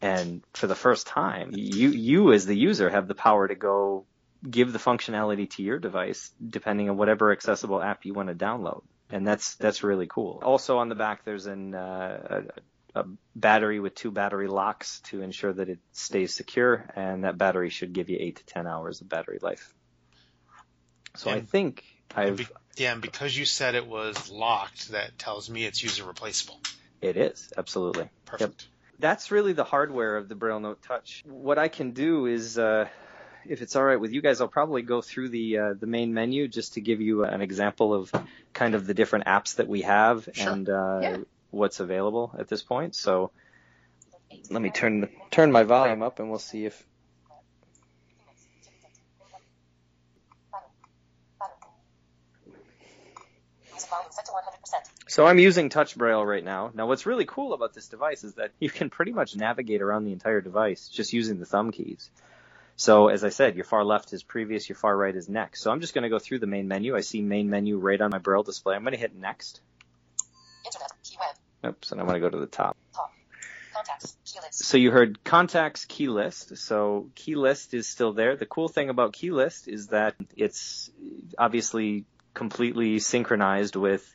And 0.00 0.42
for 0.52 0.66
the 0.66 0.74
first 0.74 1.06
time, 1.06 1.52
you, 1.54 1.88
you 1.88 2.32
as 2.32 2.46
the 2.46 2.56
user 2.56 2.90
have 2.90 3.08
the 3.08 3.14
power 3.14 3.48
to 3.48 3.54
go 3.54 4.04
give 4.48 4.72
the 4.72 4.78
functionality 4.78 5.48
to 5.50 5.62
your 5.62 5.78
device 5.78 6.30
depending 6.46 6.90
on 6.90 6.96
whatever 6.96 7.32
accessible 7.32 7.82
app 7.82 8.04
you 8.04 8.12
want 8.12 8.28
to 8.28 8.34
download. 8.34 8.82
And 9.10 9.26
that's, 9.26 9.54
that's 9.56 9.82
really 9.82 10.06
cool. 10.06 10.40
Also 10.44 10.78
on 10.78 10.88
the 10.88 10.94
back, 10.94 11.24
there's 11.24 11.46
an, 11.46 11.74
uh, 11.74 12.42
a, 12.94 13.00
a 13.00 13.04
battery 13.34 13.80
with 13.80 13.94
two 13.94 14.10
battery 14.10 14.48
locks 14.48 15.00
to 15.06 15.22
ensure 15.22 15.52
that 15.52 15.68
it 15.68 15.78
stays 15.92 16.34
secure. 16.34 16.90
And 16.94 17.24
that 17.24 17.38
battery 17.38 17.70
should 17.70 17.92
give 17.92 18.10
you 18.10 18.18
eight 18.20 18.36
to 18.36 18.44
10 18.44 18.66
hours 18.66 19.00
of 19.00 19.08
battery 19.08 19.38
life. 19.40 19.72
So 21.14 21.30
and, 21.30 21.40
I 21.40 21.44
think 21.44 21.84
I've. 22.14 22.36
Be, 22.36 22.46
yeah, 22.76 22.92
and 22.92 23.00
because 23.00 23.36
you 23.36 23.46
said 23.46 23.74
it 23.74 23.86
was 23.86 24.30
locked, 24.30 24.90
that 24.90 25.18
tells 25.18 25.48
me 25.48 25.64
it's 25.64 25.82
user 25.82 26.04
replaceable. 26.04 26.60
It 27.00 27.16
is, 27.16 27.50
absolutely. 27.56 28.10
Perfect. 28.26 28.62
Yep 28.62 28.75
that's 28.98 29.30
really 29.30 29.52
the 29.52 29.64
hardware 29.64 30.16
of 30.16 30.28
the 30.28 30.34
Braille 30.34 30.60
Note 30.60 30.82
Touch. 30.82 31.24
What 31.26 31.58
I 31.58 31.68
can 31.68 31.92
do 31.92 32.26
is, 32.26 32.58
uh, 32.58 32.88
if 33.44 33.62
it's 33.62 33.76
all 33.76 33.84
right 33.84 34.00
with 34.00 34.12
you 34.12 34.22
guys, 34.22 34.40
I'll 34.40 34.48
probably 34.48 34.82
go 34.82 35.00
through 35.02 35.28
the 35.30 35.58
uh, 35.58 35.74
the 35.78 35.86
main 35.86 36.14
menu 36.14 36.48
just 36.48 36.74
to 36.74 36.80
give 36.80 37.00
you 37.00 37.24
an 37.24 37.40
example 37.40 37.94
of 37.94 38.12
kind 38.52 38.74
of 38.74 38.86
the 38.86 38.94
different 38.94 39.26
apps 39.26 39.56
that 39.56 39.68
we 39.68 39.82
have 39.82 40.28
sure. 40.32 40.52
and 40.52 40.68
uh, 40.68 40.98
yeah. 41.02 41.16
what's 41.50 41.80
available 41.80 42.34
at 42.38 42.48
this 42.48 42.62
point. 42.62 42.94
So 42.94 43.30
let 44.50 44.62
me 44.62 44.70
turn 44.70 45.08
turn 45.30 45.52
my 45.52 45.62
volume 45.62 46.02
up 46.02 46.18
and 46.18 46.28
we'll 46.28 46.38
see 46.38 46.66
if 46.66 46.86
So 55.08 55.24
I'm 55.24 55.38
using 55.38 55.68
Touch 55.68 55.96
Braille 55.96 56.24
right 56.24 56.44
now. 56.44 56.70
Now 56.74 56.86
what's 56.86 57.06
really 57.06 57.26
cool 57.26 57.52
about 57.52 57.74
this 57.74 57.88
device 57.88 58.24
is 58.24 58.34
that 58.34 58.50
you 58.58 58.68
can 58.68 58.90
pretty 58.90 59.12
much 59.12 59.36
navigate 59.36 59.80
around 59.80 60.04
the 60.04 60.12
entire 60.12 60.40
device 60.40 60.88
just 60.88 61.12
using 61.12 61.38
the 61.38 61.46
thumb 61.46 61.70
keys. 61.70 62.10
So 62.74 63.08
as 63.08 63.24
I 63.24 63.30
said, 63.30 63.54
your 63.54 63.64
far 63.64 63.84
left 63.84 64.12
is 64.12 64.22
previous, 64.22 64.68
your 64.68 64.76
far 64.76 64.96
right 64.96 65.14
is 65.14 65.28
next. 65.28 65.62
So 65.62 65.70
I'm 65.70 65.80
just 65.80 65.94
going 65.94 66.02
to 66.02 66.08
go 66.08 66.18
through 66.18 66.40
the 66.40 66.46
main 66.46 66.68
menu. 66.68 66.96
I 66.96 67.00
see 67.00 67.22
main 67.22 67.48
menu 67.48 67.78
right 67.78 68.00
on 68.00 68.10
my 68.10 68.18
Braille 68.18 68.42
display. 68.42 68.74
I'm 68.74 68.82
going 68.82 68.92
to 68.92 68.98
hit 68.98 69.14
next. 69.14 69.60
Internet, 70.64 70.92
key 71.04 71.16
web. 71.20 71.70
Oops, 71.72 71.92
and 71.92 72.00
I'm 72.00 72.06
going 72.06 72.20
to 72.20 72.28
go 72.28 72.30
to 72.30 72.40
the 72.40 72.46
top. 72.46 72.76
top. 72.94 73.12
Contacts, 73.72 74.16
key 74.24 74.40
list. 74.42 74.64
So 74.64 74.76
you 74.76 74.90
heard 74.90 75.22
contacts 75.22 75.84
key 75.84 76.08
list. 76.08 76.58
So 76.58 77.10
key 77.14 77.36
list 77.36 77.74
is 77.74 77.86
still 77.86 78.12
there. 78.12 78.36
The 78.36 78.46
cool 78.46 78.68
thing 78.68 78.90
about 78.90 79.12
key 79.12 79.30
list 79.30 79.68
is 79.68 79.88
that 79.88 80.16
it's 80.36 80.90
obviously 81.38 82.04
completely 82.34 82.98
synchronized 82.98 83.76
with 83.76 84.14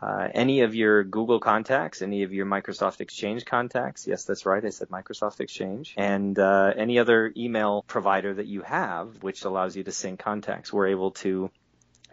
uh, 0.00 0.28
any 0.32 0.60
of 0.60 0.74
your 0.74 1.02
Google 1.02 1.40
contacts, 1.40 2.02
any 2.02 2.22
of 2.22 2.32
your 2.32 2.46
Microsoft 2.46 3.00
Exchange 3.00 3.44
contacts, 3.44 4.06
yes, 4.06 4.24
that's 4.24 4.46
right, 4.46 4.64
I 4.64 4.70
said 4.70 4.88
Microsoft 4.88 5.40
Exchange, 5.40 5.94
and 5.96 6.38
uh, 6.38 6.72
any 6.76 6.98
other 6.98 7.32
email 7.36 7.84
provider 7.86 8.34
that 8.34 8.46
you 8.46 8.62
have, 8.62 9.22
which 9.22 9.44
allows 9.44 9.76
you 9.76 9.82
to 9.84 9.92
sync 9.92 10.20
contacts, 10.20 10.72
we're 10.72 10.88
able 10.88 11.12
to 11.12 11.50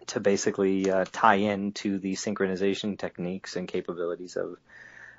to 0.08 0.20
basically 0.20 0.88
uh, 0.88 1.04
tie 1.10 1.34
in 1.34 1.72
to 1.72 1.98
the 1.98 2.12
synchronization 2.12 2.96
techniques 2.96 3.56
and 3.56 3.66
capabilities 3.66 4.36
of 4.36 4.56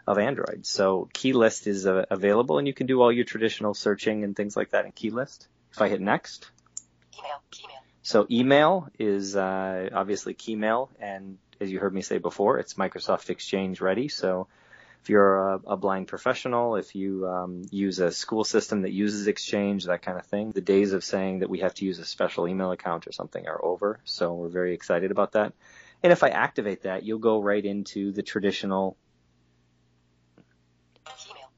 of 0.05 0.17
Android. 0.17 0.65
So 0.65 1.09
Keylist 1.13 1.67
is 1.67 1.85
uh, 1.85 2.05
available, 2.09 2.57
and 2.57 2.67
you 2.67 2.73
can 2.73 2.87
do 2.87 3.01
all 3.01 3.11
your 3.11 3.25
traditional 3.25 3.73
searching 3.73 4.23
and 4.23 4.35
things 4.35 4.55
like 4.55 4.71
that 4.71 4.85
in 4.85 4.91
Keylist. 4.93 5.47
If 5.73 5.81
I 5.81 5.89
hit 5.89 5.99
next, 5.99 6.49
email, 7.17 7.41
email. 7.61 7.77
So 8.03 8.25
email 8.31 8.87
is 8.97 9.35
uh, 9.35 9.89
obviously 9.93 10.33
Keymail, 10.33 10.89
and 10.99 11.37
as 11.59 11.71
you 11.71 11.79
heard 11.79 11.93
me 11.93 12.01
say 12.01 12.17
before, 12.17 12.59
it's 12.59 12.75
Microsoft 12.75 13.29
Exchange 13.29 13.81
ready. 13.81 14.07
So 14.07 14.47
if 15.01 15.09
you're 15.09 15.53
a, 15.53 15.59
a 15.67 15.77
blind 15.77 16.07
professional, 16.07 16.75
if 16.75 16.95
you 16.95 17.27
um, 17.27 17.63
use 17.71 17.99
a 17.99 18.11
school 18.11 18.43
system 18.43 18.81
that 18.81 18.91
uses 18.91 19.27
Exchange, 19.27 19.85
that 19.85 20.01
kind 20.01 20.17
of 20.17 20.25
thing, 20.25 20.51
the 20.51 20.61
days 20.61 20.93
of 20.93 21.03
saying 21.03 21.39
that 21.39 21.49
we 21.49 21.59
have 21.59 21.73
to 21.75 21.85
use 21.85 21.99
a 21.99 22.05
special 22.05 22.47
email 22.47 22.71
account 22.71 23.07
or 23.07 23.11
something 23.11 23.47
are 23.47 23.63
over. 23.63 23.99
So 24.03 24.33
we're 24.33 24.49
very 24.49 24.73
excited 24.73 25.11
about 25.11 25.33
that. 25.33 25.53
And 26.03 26.11
if 26.11 26.23
I 26.23 26.29
activate 26.29 26.83
that, 26.83 27.03
you'll 27.03 27.19
go 27.19 27.41
right 27.41 27.63
into 27.63 28.11
the 28.11 28.21
traditional 28.21 28.97
Keymail, 31.05 31.49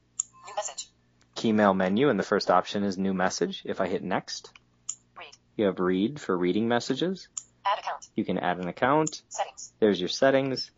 new 0.46 0.54
message. 0.56 0.88
Keymail 1.34 1.76
menu, 1.76 2.08
and 2.08 2.18
the 2.18 2.24
first 2.24 2.50
option 2.50 2.84
is 2.84 2.96
new 2.96 3.12
message. 3.12 3.62
If 3.64 3.80
I 3.80 3.88
hit 3.88 4.02
next, 4.02 4.52
read. 5.18 5.36
you 5.56 5.66
have 5.66 5.80
read 5.80 6.20
for 6.20 6.36
reading 6.36 6.68
messages. 6.68 7.28
Add 7.64 7.78
account. 7.78 8.08
You 8.16 8.24
can 8.24 8.38
add 8.38 8.58
an 8.58 8.68
account. 8.68 9.22
Settings. 9.28 9.72
There's 9.80 10.00
your 10.00 10.08
settings. 10.08 10.70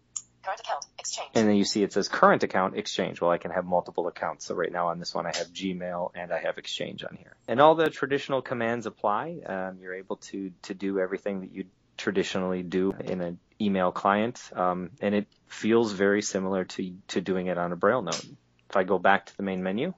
Current 0.42 0.60
account, 0.60 0.84
exchange. 0.98 1.30
And 1.34 1.48
then 1.48 1.54
you 1.54 1.64
see 1.64 1.84
it 1.84 1.92
says 1.92 2.08
current 2.08 2.42
account, 2.42 2.76
exchange. 2.76 3.20
Well, 3.20 3.30
I 3.30 3.38
can 3.38 3.52
have 3.52 3.64
multiple 3.64 4.08
accounts. 4.08 4.46
So 4.46 4.56
right 4.56 4.72
now 4.72 4.88
on 4.88 4.98
this 4.98 5.14
one, 5.14 5.24
I 5.24 5.30
have 5.36 5.52
Gmail 5.52 6.10
and 6.16 6.32
I 6.32 6.40
have 6.40 6.58
exchange 6.58 7.04
on 7.04 7.16
here. 7.16 7.36
And 7.46 7.60
all 7.60 7.76
the 7.76 7.88
traditional 7.90 8.42
commands 8.42 8.86
apply. 8.86 9.38
Um, 9.46 9.78
you're 9.80 9.94
able 9.94 10.16
to, 10.16 10.50
to 10.62 10.74
do 10.74 10.98
everything 10.98 11.42
that 11.42 11.52
you 11.52 11.66
traditionally 11.96 12.64
do 12.64 12.92
in 13.04 13.20
an 13.20 13.38
email 13.60 13.92
client. 13.92 14.40
Um, 14.52 14.90
and 15.00 15.14
it 15.14 15.28
feels 15.46 15.92
very 15.92 16.22
similar 16.22 16.64
to, 16.64 16.92
to 17.08 17.20
doing 17.20 17.46
it 17.46 17.56
on 17.56 17.70
a 17.70 17.76
Braille 17.76 18.02
note. 18.02 18.26
If 18.68 18.76
I 18.76 18.82
go 18.82 18.98
back 18.98 19.26
to 19.26 19.36
the 19.36 19.44
main 19.44 19.62
menu, 19.62 19.94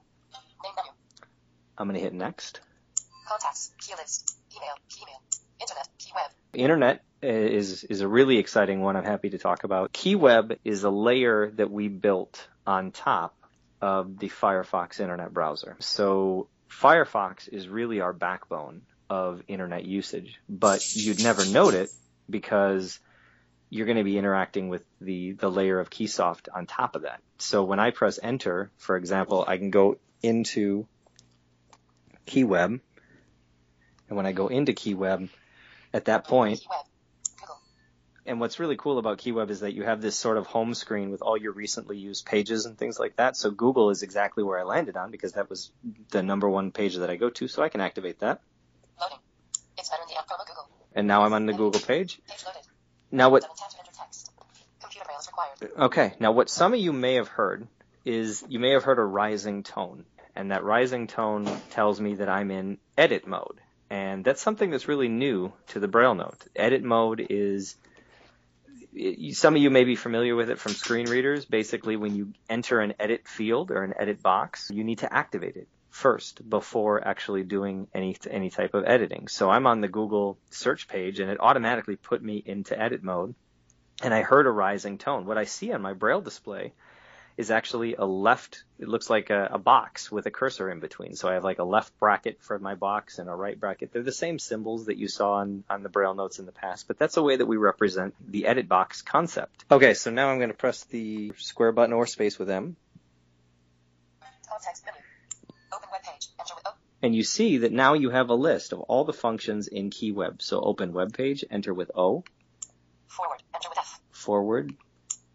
main 0.62 0.73
menu. 0.77 0.90
I'm 1.79 1.88
going 1.88 1.99
to 1.99 2.05
hit 2.05 2.12
next. 2.12 2.61
Contacts, 3.27 3.73
key 3.81 3.94
list, 3.99 4.37
email, 4.55 4.75
email, 5.01 5.23
internet, 5.59 5.88
key 5.99 6.12
web. 6.14 6.31
Internet 6.57 7.03
is 7.23 7.85
is 7.85 8.01
a 8.01 8.09
really 8.09 8.38
exciting 8.38 8.81
one. 8.81 8.97
I'm 8.97 9.05
happy 9.05 9.31
to 9.31 9.38
talk 9.38 9.64
about. 9.64 9.93
KeyWeb 9.93 10.59
is 10.64 10.85
a 10.85 10.90
layer 10.90 11.51
that 11.53 11.71
we 11.71 11.88
built 11.88 12.47
on 12.67 12.93
top 12.93 13.35
of 13.81 14.19
the 14.19 14.29
Firefox 14.29 15.01
internet 15.01 15.33
browser. 15.33 15.77
So 15.81 16.49
Firefox 16.71 17.49
is 17.49 17.69
really 17.69 18.01
our 18.01 18.12
backbone 18.12 18.83
of 19.11 19.43
internet 19.49 19.85
usage, 19.85 20.40
but 20.49 20.95
you'd 20.95 21.23
never 21.23 21.45
note 21.45 21.75
it 21.75 21.90
because 22.29 22.99
you're 23.69 23.87
going 23.87 23.99
to 23.99 24.05
be 24.05 24.17
interacting 24.17 24.69
with 24.69 24.83
the, 25.01 25.33
the 25.33 25.51
layer 25.51 25.81
of 25.81 25.90
Keysoft 25.90 26.49
on 26.55 26.67
top 26.67 26.97
of 26.97 27.03
that. 27.03 27.21
So 27.38 27.64
when 27.64 27.81
I 27.81 27.90
press 27.90 28.19
enter, 28.23 28.71
for 28.79 28.97
example, 28.97 29.45
I 29.47 29.59
can 29.59 29.71
go 29.71 29.99
into 30.23 30.87
KeyWeb. 32.27 32.81
And 34.09 34.17
when 34.17 34.27
I 34.27 34.33
go 34.33 34.49
into 34.49 34.73
KeyWeb, 34.73 35.29
at 35.94 36.07
that 36.07 36.24
point. 36.26 36.61
and 38.26 38.40
what's 38.40 38.59
really 38.59 38.76
cool 38.76 38.98
about 38.98 39.18
KeyWeb 39.18 39.48
is 39.48 39.61
that 39.61 39.72
you 39.74 39.85
have 39.85 40.02
this 40.02 40.16
sort 40.16 40.37
of 40.37 40.46
home 40.46 40.74
screen 40.74 41.11
with 41.11 41.22
all 41.22 41.37
your 41.37 41.52
recently 41.52 41.96
used 41.96 42.26
pages 42.26 42.66
and 42.66 42.76
things 42.76 42.98
like 42.98 43.16
that. 43.16 43.37
So 43.37 43.50
Google 43.50 43.90
is 43.90 44.02
exactly 44.02 44.42
where 44.42 44.59
I 44.59 44.64
landed 44.64 44.96
on 44.96 45.11
because 45.11 45.35
that 45.35 45.48
was 45.48 45.70
the 46.11 46.22
number 46.22 46.50
one 46.50 46.72
page 46.72 46.96
that 46.96 47.09
I 47.09 47.16
go 47.16 47.30
to. 47.30 47.48
So 47.48 47.62
I 47.62 47.68
can 47.68 47.80
activate 47.80 48.18
that. 48.20 48.40
Loading. 49.00 49.18
It's 49.78 49.88
better 49.88 50.02
in 50.02 50.09
the 50.09 50.18
app 50.18 50.28
promo 50.28 50.46
Google. 50.46 50.68
And 50.94 51.07
now 51.07 51.24
I'm 51.24 51.33
on 51.33 51.46
the 51.46 51.52
Google 51.52 51.80
page. 51.80 52.20
Page 52.28 52.44
loaded. 52.44 52.62
Now 53.12 53.30
what, 53.30 53.42
Double 53.42 53.54
tap 53.54 53.70
to 53.70 53.78
enter 53.78 53.92
text. 53.96 54.33
Computer 54.80 55.07
braille 55.07 55.18
is 55.20 55.28
required. 55.28 55.87
okay. 55.87 56.14
Now 56.18 56.33
what 56.33 56.50
some 56.50 56.74
of 56.74 56.80
you 56.80 56.92
may 56.92 57.14
have 57.14 57.28
heard 57.28 57.68
is 58.04 58.44
you 58.48 58.59
may 58.59 58.70
have 58.70 58.83
heard 58.83 58.98
a 58.98 59.04
rising 59.04 59.62
tone. 59.62 60.04
And 60.35 60.50
that 60.50 60.64
rising 60.64 61.07
tone 61.07 61.48
tells 61.70 62.00
me 62.00 62.16
that 62.16 62.28
I'm 62.28 62.50
in 62.50 62.78
edit 62.98 63.26
mode. 63.28 63.61
And 63.94 64.24
that's 64.24 64.42
something 64.42 64.70
that's 64.70 64.88
really 64.88 65.07
new 65.07 65.52
to 65.68 65.78
the 65.78 65.87
Braille 65.87 66.16
note. 66.16 66.44
Edit 66.57 66.83
mode 66.83 67.24
is 67.30 67.76
some 69.33 69.54
of 69.54 69.62
you 69.62 69.70
may 69.70 69.85
be 69.85 69.94
familiar 69.94 70.35
with 70.35 70.50
it 70.50 70.59
from 70.59 70.72
screen 70.72 71.09
readers. 71.09 71.44
Basically, 71.44 71.94
when 71.94 72.16
you 72.16 72.33
enter 72.50 72.80
an 72.80 72.94
edit 72.98 73.28
field 73.28 73.70
or 73.70 73.85
an 73.85 73.94
edit 73.96 74.20
box, 74.20 74.68
you 74.72 74.83
need 74.83 74.98
to 74.98 75.14
activate 75.14 75.54
it 75.54 75.68
first 75.90 76.48
before 76.50 77.07
actually 77.07 77.44
doing 77.44 77.87
any 77.94 78.16
any 78.28 78.50
type 78.50 78.74
of 78.74 78.85
editing. 78.85 79.28
So 79.28 79.48
I'm 79.48 79.68
on 79.68 79.80
the 79.80 79.87
Google 79.87 80.38
search 80.50 80.88
page 80.88 81.20
and 81.20 81.30
it 81.30 81.38
automatically 81.38 81.94
put 81.94 82.20
me 82.20 82.42
into 82.44 82.76
edit 82.76 83.04
mode 83.04 83.37
and 84.02 84.12
I 84.12 84.22
heard 84.22 84.48
a 84.48 84.50
rising 84.50 84.98
tone. 84.98 85.24
What 85.24 85.38
I 85.38 85.44
see 85.44 85.72
on 85.72 85.83
my 85.83 85.92
braille 85.92 86.20
display 86.20 86.72
is 87.37 87.51
actually 87.51 87.97
a 87.97 88.05
left, 88.05 88.62
it 88.79 88.87
looks 88.87 89.11
like 89.11 89.31
a, 89.31 89.51
a 89.53 89.59
box 89.59 90.11
with 90.11 90.27
a 90.27 90.31
cursor 90.31 90.70
in 90.70 90.81
between. 90.81 91.16
So 91.16 91.29
I 91.29 91.35
have 91.35 91.44
like 91.44 91.59
a 91.59 91.64
left 91.64 91.99
bracket 91.99 92.38
for 92.40 92.59
my 92.59 92.75
box 92.75 93.18
and 93.18 93.29
a 93.29 93.35
right 93.35 93.59
bracket. 93.59 93.92
They're 93.92 94.03
the 94.03 94.12
same 94.12 94.38
symbols 94.38 94.87
that 94.87 94.97
you 94.97 95.09
saw 95.09 95.35
on, 95.35 95.64
on 95.68 95.83
the 95.83 95.88
braille 95.88 96.14
notes 96.14 96.38
in 96.38 96.47
the 96.47 96.53
past, 96.53 96.87
but 96.87 96.99
that's 96.99 97.16
a 97.16 97.23
way 97.23 97.37
that 97.37 97.47
we 97.47 97.57
represent 97.57 98.14
the 98.31 98.47
edit 98.47 98.68
box 98.68 99.03
concept. 99.03 99.64
Okay, 99.70 99.94
so 99.94 100.11
now 100.11 100.29
I'm 100.29 100.38
going 100.38 100.51
to 100.51 100.57
press 100.57 100.85
the 100.85 101.33
square 101.38 101.73
button 101.73 101.92
or 101.92 102.07
space 102.07 102.38
with 102.38 102.51
M. 102.51 102.77
Alt 104.53 104.62
menu. 104.87 105.01
Open 105.73 105.88
web 105.90 106.03
page. 106.03 106.29
Enter 106.38 106.55
with 106.55 106.66
oh. 106.66 106.75
And 107.03 107.14
you 107.14 107.25
see 107.25 107.59
that 107.59 107.73
now 107.73 107.94
you 107.94 108.11
have 108.11 108.31
a 108.31 108.35
list 108.35 108.73
of 108.73 108.81
all 108.81 109.05
the 109.05 109.12
functions 109.12 109.66
in 109.66 109.90
KeyWeb. 109.90 110.40
So 110.40 110.61
open 110.61 110.92
web 110.92 111.12
page, 111.12 111.44
enter 111.51 111.75
with 111.75 111.90
O, 111.97 112.23
Forward. 113.09 113.42
Enter 113.55 113.68
with 113.68 113.79
F. 113.79 114.01
forward, 114.11 114.75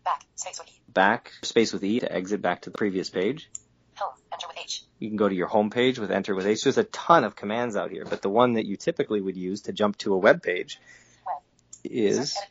Back. 0.04 0.26
Space 0.36 0.60
with 0.60 0.70
E. 0.70 0.79
back, 0.94 1.32
space 1.44 1.74
with 1.74 1.84
E 1.84 2.00
to 2.00 2.12
exit 2.12 2.42
back 2.42 2.62
to 2.62 2.70
the 2.70 2.78
previous 2.78 3.10
page. 3.10 3.50
Home. 3.96 4.14
Enter 4.32 4.48
with 4.48 4.58
H. 4.60 4.84
You 5.00 5.10
can 5.10 5.18
go 5.18 5.30
to 5.30 5.36
your 5.36 5.48
home 5.48 5.70
page 5.70 6.00
with 6.00 6.12
enter 6.12 6.36
with 6.36 6.46
H. 6.46 6.64
There's 6.64 6.78
a 6.78 6.84
ton 6.84 7.24
of 7.24 7.36
commands 7.36 7.76
out 7.76 7.92
here, 7.92 8.06
but 8.06 8.22
the 8.22 8.30
one 8.30 8.54
that 8.54 8.66
you 8.66 8.78
typically 8.78 9.22
would 9.22 9.38
use 9.38 9.62
to 9.64 9.74
jump 9.74 9.98
to 10.00 10.14
a 10.14 10.18
web 10.18 10.42
page 10.42 10.80
Web. 11.26 11.38
is 11.84 12.34
Search 12.34 12.44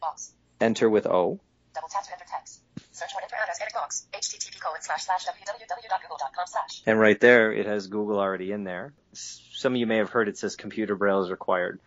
enter 0.60 0.88
with 0.88 1.06
O. 1.06 1.40
Double 1.74 1.88
tap 1.88 2.04
to 2.04 2.12
enter 2.12 2.24
text. 2.28 2.60
Search 2.92 3.12
for 3.12 3.22
enter 3.22 3.36
address 3.40 3.60
edit 3.60 3.74
box. 3.74 4.06
http 4.12 4.60
colon 4.60 4.80
slash 4.80 5.04
slash 5.04 5.24
www.google.com 5.26 6.46
slash. 6.46 6.82
And 6.86 6.98
right 6.98 7.20
there, 7.20 7.52
it 7.52 7.66
has 7.66 7.86
Google 7.86 8.18
already 8.18 8.52
in 8.52 8.64
there. 8.64 8.92
Some 9.12 9.74
of 9.74 9.78
you 9.78 9.86
may 9.86 9.98
have 9.98 10.10
heard 10.10 10.28
it 10.28 10.38
says 10.38 10.56
computer 10.56 10.96
braille 10.96 11.22
is 11.22 11.30
required. 11.30 11.80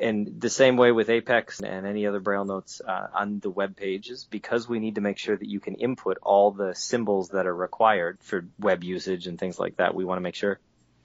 And 0.00 0.40
the 0.40 0.50
same 0.50 0.76
way 0.76 0.92
with 0.92 1.08
Apex 1.08 1.60
and 1.60 1.86
any 1.86 2.06
other 2.06 2.20
braille 2.20 2.44
notes 2.44 2.82
uh, 2.86 3.06
on 3.14 3.40
the 3.40 3.50
web 3.50 3.76
pages, 3.76 4.26
because 4.28 4.68
we 4.68 4.78
need 4.78 4.96
to 4.96 5.00
make 5.00 5.18
sure 5.18 5.36
that 5.36 5.48
you 5.48 5.60
can 5.60 5.74
input 5.74 6.18
all 6.22 6.50
the 6.50 6.74
symbols 6.74 7.30
that 7.30 7.46
are 7.46 7.54
required 7.54 8.18
for 8.20 8.46
web 8.58 8.84
usage 8.84 9.26
and 9.26 9.38
things 9.38 9.58
like 9.58 9.76
that, 9.76 9.94
we 9.94 10.04
want 10.04 10.18
to 10.18 10.22
make 10.22 10.34
sure 10.34 10.58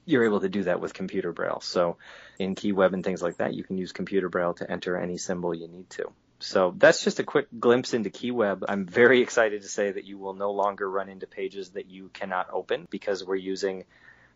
you're 0.04 0.24
able 0.24 0.40
to 0.40 0.48
do 0.48 0.64
that 0.64 0.80
with 0.80 0.92
computer 0.92 1.32
braille. 1.32 1.60
So 1.60 1.96
in 2.38 2.54
KeyWeb 2.54 2.92
and 2.92 3.04
things 3.04 3.22
like 3.22 3.38
that, 3.38 3.54
you 3.54 3.64
can 3.64 3.78
use 3.78 3.92
computer 3.92 4.28
braille 4.28 4.54
to 4.54 4.70
enter 4.70 4.96
any 4.96 5.16
symbol 5.16 5.54
you 5.54 5.68
need 5.68 5.88
to. 5.90 6.12
So 6.40 6.74
that's 6.76 7.04
just 7.04 7.20
a 7.20 7.24
quick 7.24 7.46
glimpse 7.58 7.94
into 7.94 8.10
KeyWeb. 8.10 8.64
I'm 8.68 8.84
very 8.84 9.20
excited 9.22 9.62
to 9.62 9.68
say 9.68 9.92
that 9.92 10.04
you 10.04 10.18
will 10.18 10.34
no 10.34 10.50
longer 10.50 10.90
run 10.90 11.08
into 11.08 11.26
pages 11.26 11.70
that 11.70 11.88
you 11.88 12.10
cannot 12.12 12.48
open 12.52 12.88
because 12.90 13.24
we're 13.24 13.36
using 13.36 13.84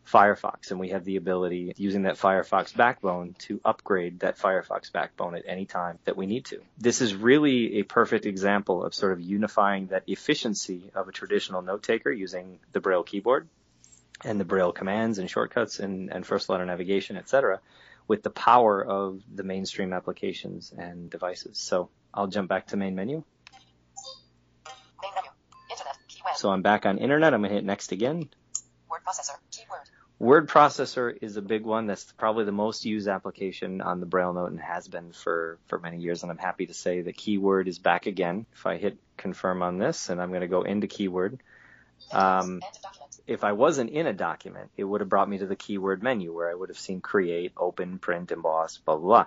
Firefox 0.06 0.70
and 0.70 0.78
we 0.78 0.90
have 0.90 1.04
the 1.04 1.16
ability 1.16 1.72
using 1.76 2.02
that 2.02 2.14
Firefox 2.14 2.74
backbone 2.76 3.34
to 3.40 3.60
upgrade 3.64 4.20
that 4.20 4.38
Firefox 4.38 4.92
backbone 4.92 5.34
at 5.34 5.44
any 5.46 5.66
time 5.66 5.98
that 6.04 6.16
we 6.16 6.26
need 6.26 6.44
to. 6.46 6.60
This 6.78 7.00
is 7.00 7.14
really 7.14 7.80
a 7.80 7.82
perfect 7.82 8.24
example 8.24 8.84
of 8.84 8.94
sort 8.94 9.12
of 9.12 9.20
unifying 9.20 9.88
that 9.88 10.04
efficiency 10.06 10.90
of 10.94 11.08
a 11.08 11.12
traditional 11.12 11.62
note 11.62 11.82
taker 11.82 12.10
using 12.10 12.60
the 12.72 12.80
Braille 12.80 13.02
keyboard 13.02 13.48
and 14.24 14.40
the 14.40 14.44
Braille 14.44 14.72
commands 14.72 15.18
and 15.18 15.28
shortcuts 15.28 15.78
and, 15.80 16.12
and 16.12 16.26
first 16.26 16.48
letter 16.48 16.64
navigation, 16.64 17.16
etc., 17.16 17.60
with 18.08 18.22
the 18.22 18.30
power 18.30 18.84
of 18.84 19.20
the 19.34 19.42
mainstream 19.42 19.92
applications 19.92 20.72
and 20.76 21.10
devices. 21.10 21.58
So 21.58 21.90
I'll 22.14 22.28
jump 22.28 22.48
back 22.48 22.68
to 22.68 22.76
main 22.76 22.94
menu. 22.94 23.24
Main 25.02 25.12
menu. 25.14 25.30
Internet. 25.70 25.96
So 26.36 26.50
I'm 26.50 26.62
back 26.62 26.86
on 26.86 26.98
internet. 26.98 27.34
I'm 27.34 27.40
going 27.40 27.50
to 27.50 27.56
hit 27.56 27.64
next 27.64 27.92
again. 27.92 28.28
Word 28.88 29.00
processor. 29.06 29.36
Word 30.18 30.48
processor 30.48 31.14
is 31.20 31.36
a 31.36 31.42
big 31.42 31.64
one. 31.64 31.86
That's 31.86 32.10
probably 32.12 32.46
the 32.46 32.52
most 32.52 32.86
used 32.86 33.06
application 33.06 33.82
on 33.82 34.00
the 34.00 34.06
Braille 34.06 34.32
Note 34.32 34.50
and 34.50 34.60
has 34.60 34.88
been 34.88 35.12
for, 35.12 35.58
for 35.66 35.78
many 35.78 35.98
years. 35.98 36.22
And 36.22 36.32
I'm 36.32 36.38
happy 36.38 36.66
to 36.66 36.74
say 36.74 37.02
that 37.02 37.16
keyword 37.16 37.68
is 37.68 37.78
back 37.78 38.06
again. 38.06 38.46
If 38.54 38.64
I 38.64 38.78
hit 38.78 38.96
confirm 39.18 39.62
on 39.62 39.78
this 39.78 40.08
and 40.08 40.20
I'm 40.20 40.30
going 40.30 40.40
to 40.40 40.48
go 40.48 40.62
into 40.62 40.86
keyword, 40.86 41.42
um, 42.12 42.62
if 43.26 43.44
I 43.44 43.52
wasn't 43.52 43.90
in 43.90 44.06
a 44.06 44.14
document, 44.14 44.70
it 44.76 44.84
would 44.84 45.02
have 45.02 45.10
brought 45.10 45.28
me 45.28 45.38
to 45.38 45.46
the 45.46 45.56
keyword 45.56 46.02
menu 46.02 46.34
where 46.34 46.50
I 46.50 46.54
would 46.54 46.70
have 46.70 46.78
seen 46.78 47.02
create, 47.02 47.52
open, 47.56 47.98
print, 47.98 48.32
emboss, 48.32 48.78
blah, 48.78 48.96
blah, 48.96 49.06
blah. 49.06 49.26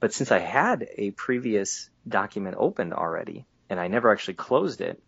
But 0.00 0.14
since 0.14 0.32
I 0.32 0.38
had 0.38 0.88
a 0.96 1.10
previous 1.10 1.90
document 2.08 2.56
opened 2.58 2.94
already 2.94 3.44
and 3.68 3.78
I 3.78 3.88
never 3.88 4.10
actually 4.10 4.34
closed 4.34 4.80
it, 4.80 5.02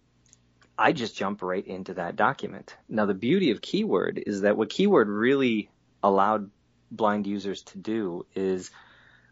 I 0.78 0.92
just 0.92 1.16
jump 1.16 1.42
right 1.42 1.66
into 1.66 1.94
that 1.94 2.16
document. 2.16 2.76
Now 2.88 3.06
the 3.06 3.14
beauty 3.14 3.50
of 3.50 3.62
keyword 3.62 4.22
is 4.26 4.42
that 4.42 4.56
what 4.56 4.70
keyword 4.70 5.08
really 5.08 5.70
allowed 6.02 6.50
blind 6.90 7.26
users 7.26 7.62
to 7.62 7.78
do 7.78 8.26
is 8.34 8.70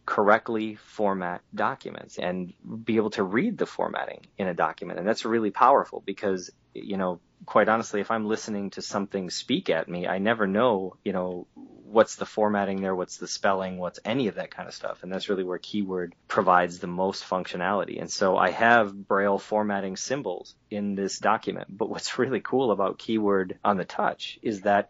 correctly 0.04 0.74
format 0.74 1.42
documents 1.54 2.18
and 2.18 2.52
be 2.84 2.96
able 2.96 3.10
to 3.10 3.22
read 3.22 3.56
the 3.56 3.66
formatting 3.66 4.26
in 4.36 4.48
a 4.48 4.54
document. 4.54 4.98
And 4.98 5.06
that's 5.06 5.24
really 5.24 5.50
powerful 5.50 6.02
because, 6.04 6.50
you 6.74 6.96
know, 6.96 7.20
quite 7.46 7.68
honestly, 7.68 8.00
if 8.00 8.10
I'm 8.10 8.26
listening 8.26 8.70
to 8.70 8.82
something 8.82 9.30
speak 9.30 9.70
at 9.70 9.88
me, 9.88 10.06
I 10.06 10.18
never 10.18 10.46
know, 10.46 10.96
you 11.04 11.12
know, 11.12 11.46
what's 11.54 12.16
the 12.16 12.26
formatting 12.26 12.80
there, 12.80 12.94
what's 12.94 13.18
the 13.18 13.28
spelling, 13.28 13.78
what's 13.78 14.00
any 14.04 14.28
of 14.28 14.36
that 14.36 14.50
kind 14.50 14.68
of 14.68 14.74
stuff. 14.74 15.02
And 15.02 15.12
that's 15.12 15.28
really 15.28 15.44
where 15.44 15.58
keyword 15.58 16.14
provides 16.26 16.78
the 16.78 16.86
most 16.86 17.28
functionality. 17.28 18.00
And 18.00 18.10
so 18.10 18.36
I 18.36 18.50
have 18.50 18.94
braille 18.94 19.38
formatting 19.38 19.96
symbols 19.96 20.54
in 20.70 20.94
this 20.94 21.18
document. 21.18 21.68
But 21.76 21.90
what's 21.90 22.18
really 22.18 22.40
cool 22.40 22.70
about 22.72 22.98
keyword 22.98 23.58
on 23.62 23.76
the 23.76 23.84
touch 23.84 24.38
is 24.42 24.62
that 24.62 24.88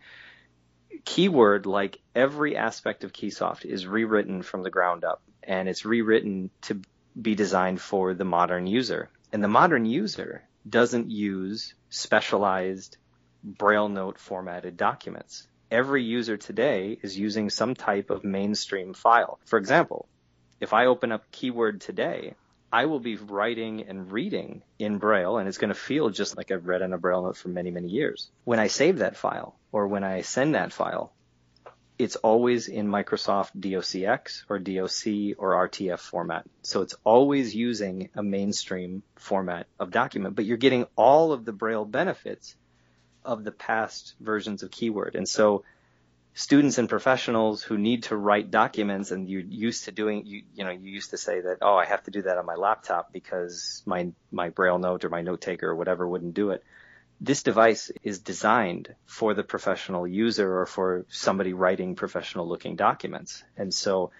keyword, 1.04 1.66
like 1.66 2.00
every 2.14 2.56
aspect 2.56 3.04
of 3.04 3.12
Keysoft, 3.12 3.64
is 3.64 3.86
rewritten 3.86 4.42
from 4.42 4.62
the 4.62 4.70
ground 4.70 5.04
up, 5.04 5.22
and 5.42 5.68
it's 5.68 5.84
rewritten 5.84 6.50
to 6.62 6.80
be 7.20 7.34
designed 7.34 7.80
for 7.80 8.14
the 8.14 8.24
modern 8.24 8.66
user. 8.66 9.10
And 9.32 9.42
the 9.42 9.48
modern 9.48 9.84
user 9.84 10.42
doesn't 10.68 11.10
use 11.10 11.74
specialized 11.90 12.96
Braille 13.44 13.88
note 13.88 14.18
formatted 14.18 14.76
documents. 14.76 15.48
Every 15.70 16.04
user 16.04 16.36
today 16.36 16.98
is 17.02 17.18
using 17.18 17.50
some 17.50 17.74
type 17.74 18.10
of 18.10 18.24
mainstream 18.24 18.94
file. 18.94 19.40
For 19.46 19.58
example, 19.58 20.06
if 20.60 20.72
I 20.72 20.86
open 20.86 21.10
up 21.10 21.30
keyword 21.32 21.80
today, 21.80 22.34
I 22.72 22.86
will 22.86 23.00
be 23.00 23.16
writing 23.16 23.82
and 23.82 24.10
reading 24.10 24.62
in 24.78 24.96
Braille, 24.96 25.36
and 25.36 25.46
it's 25.46 25.58
going 25.58 25.72
to 25.72 25.78
feel 25.78 26.08
just 26.08 26.38
like 26.38 26.50
I've 26.50 26.66
read 26.66 26.80
on 26.80 26.94
a 26.94 26.98
Braille 26.98 27.22
note 27.22 27.36
for 27.36 27.48
many, 27.48 27.70
many 27.70 27.88
years. 27.88 28.30
When 28.44 28.58
I 28.58 28.68
save 28.68 28.98
that 28.98 29.16
file, 29.16 29.54
or 29.72 29.86
when 29.86 30.04
I 30.04 30.22
send 30.22 30.54
that 30.54 30.72
file, 30.72 31.12
it's 31.98 32.16
always 32.16 32.68
in 32.68 32.88
Microsoft 32.88 33.50
DOCX 33.60 34.44
or 34.48 34.58
DOC 34.58 35.36
or 35.38 35.68
RTF 35.68 35.98
format. 35.98 36.46
So 36.62 36.80
it's 36.80 36.94
always 37.04 37.54
using 37.54 38.08
a 38.14 38.22
mainstream 38.22 39.02
format 39.16 39.66
of 39.78 39.90
document, 39.90 40.34
but 40.34 40.46
you're 40.46 40.56
getting 40.56 40.86
all 40.96 41.32
of 41.32 41.44
the 41.44 41.52
Braille 41.52 41.84
benefits 41.84 42.56
of 43.22 43.44
the 43.44 43.52
past 43.52 44.14
versions 44.18 44.62
of 44.62 44.70
Keyword. 44.70 45.14
And 45.14 45.28
so 45.28 45.64
students 46.34 46.78
and 46.78 46.88
professionals 46.88 47.62
who 47.62 47.76
need 47.76 48.04
to 48.04 48.16
write 48.16 48.50
documents 48.50 49.10
and 49.10 49.28
you're 49.28 49.42
used 49.42 49.84
to 49.84 49.92
doing, 49.92 50.24
you, 50.24 50.42
you 50.54 50.64
know, 50.64 50.70
you 50.70 50.90
used 50.90 51.10
to 51.10 51.18
say 51.18 51.40
that, 51.40 51.58
oh, 51.60 51.76
I 51.76 51.84
have 51.84 52.02
to 52.04 52.10
do 52.10 52.22
that 52.22 52.38
on 52.38 52.46
my 52.46 52.54
laptop 52.54 53.12
because 53.12 53.82
my, 53.84 54.12
my 54.30 54.48
Braille 54.48 54.78
note 54.78 55.04
or 55.04 55.10
my 55.10 55.20
note 55.20 55.42
taker 55.42 55.68
or 55.68 55.76
whatever 55.76 56.08
wouldn't 56.08 56.34
do 56.34 56.50
it. 56.50 56.64
This 57.20 57.42
device 57.42 57.92
is 58.02 58.20
designed 58.20 58.94
for 59.04 59.34
the 59.34 59.44
professional 59.44 60.08
user 60.08 60.60
or 60.60 60.66
for 60.66 61.04
somebody 61.08 61.52
writing 61.52 61.94
professional 61.94 62.48
looking 62.48 62.76
documents. 62.76 63.44
And 63.56 63.72
so 63.72 64.10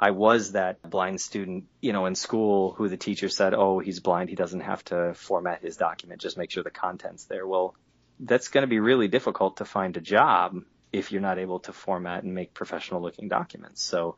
I 0.00 0.12
was 0.12 0.52
that 0.52 0.88
blind 0.88 1.20
student, 1.20 1.64
you 1.80 1.92
know, 1.92 2.06
in 2.06 2.14
school 2.14 2.72
who 2.72 2.88
the 2.88 2.96
teacher 2.96 3.28
said, 3.28 3.54
"Oh, 3.54 3.78
he's 3.78 4.00
blind. 4.00 4.30
He 4.30 4.36
doesn't 4.36 4.60
have 4.60 4.82
to 4.84 5.14
format 5.14 5.62
his 5.62 5.76
document. 5.76 6.20
Just 6.20 6.38
make 6.38 6.50
sure 6.50 6.62
the 6.62 6.70
content's 6.70 7.24
there." 7.24 7.46
Well, 7.46 7.74
that's 8.18 8.48
going 8.48 8.62
to 8.62 8.68
be 8.68 8.80
really 8.80 9.08
difficult 9.08 9.58
to 9.58 9.64
find 9.64 9.96
a 9.96 10.00
job 10.00 10.62
if 10.92 11.12
you're 11.12 11.22
not 11.22 11.38
able 11.38 11.60
to 11.60 11.72
format 11.72 12.22
and 12.22 12.34
make 12.34 12.54
professional 12.54 13.02
looking 13.02 13.28
documents. 13.28 13.82
So 13.82 14.16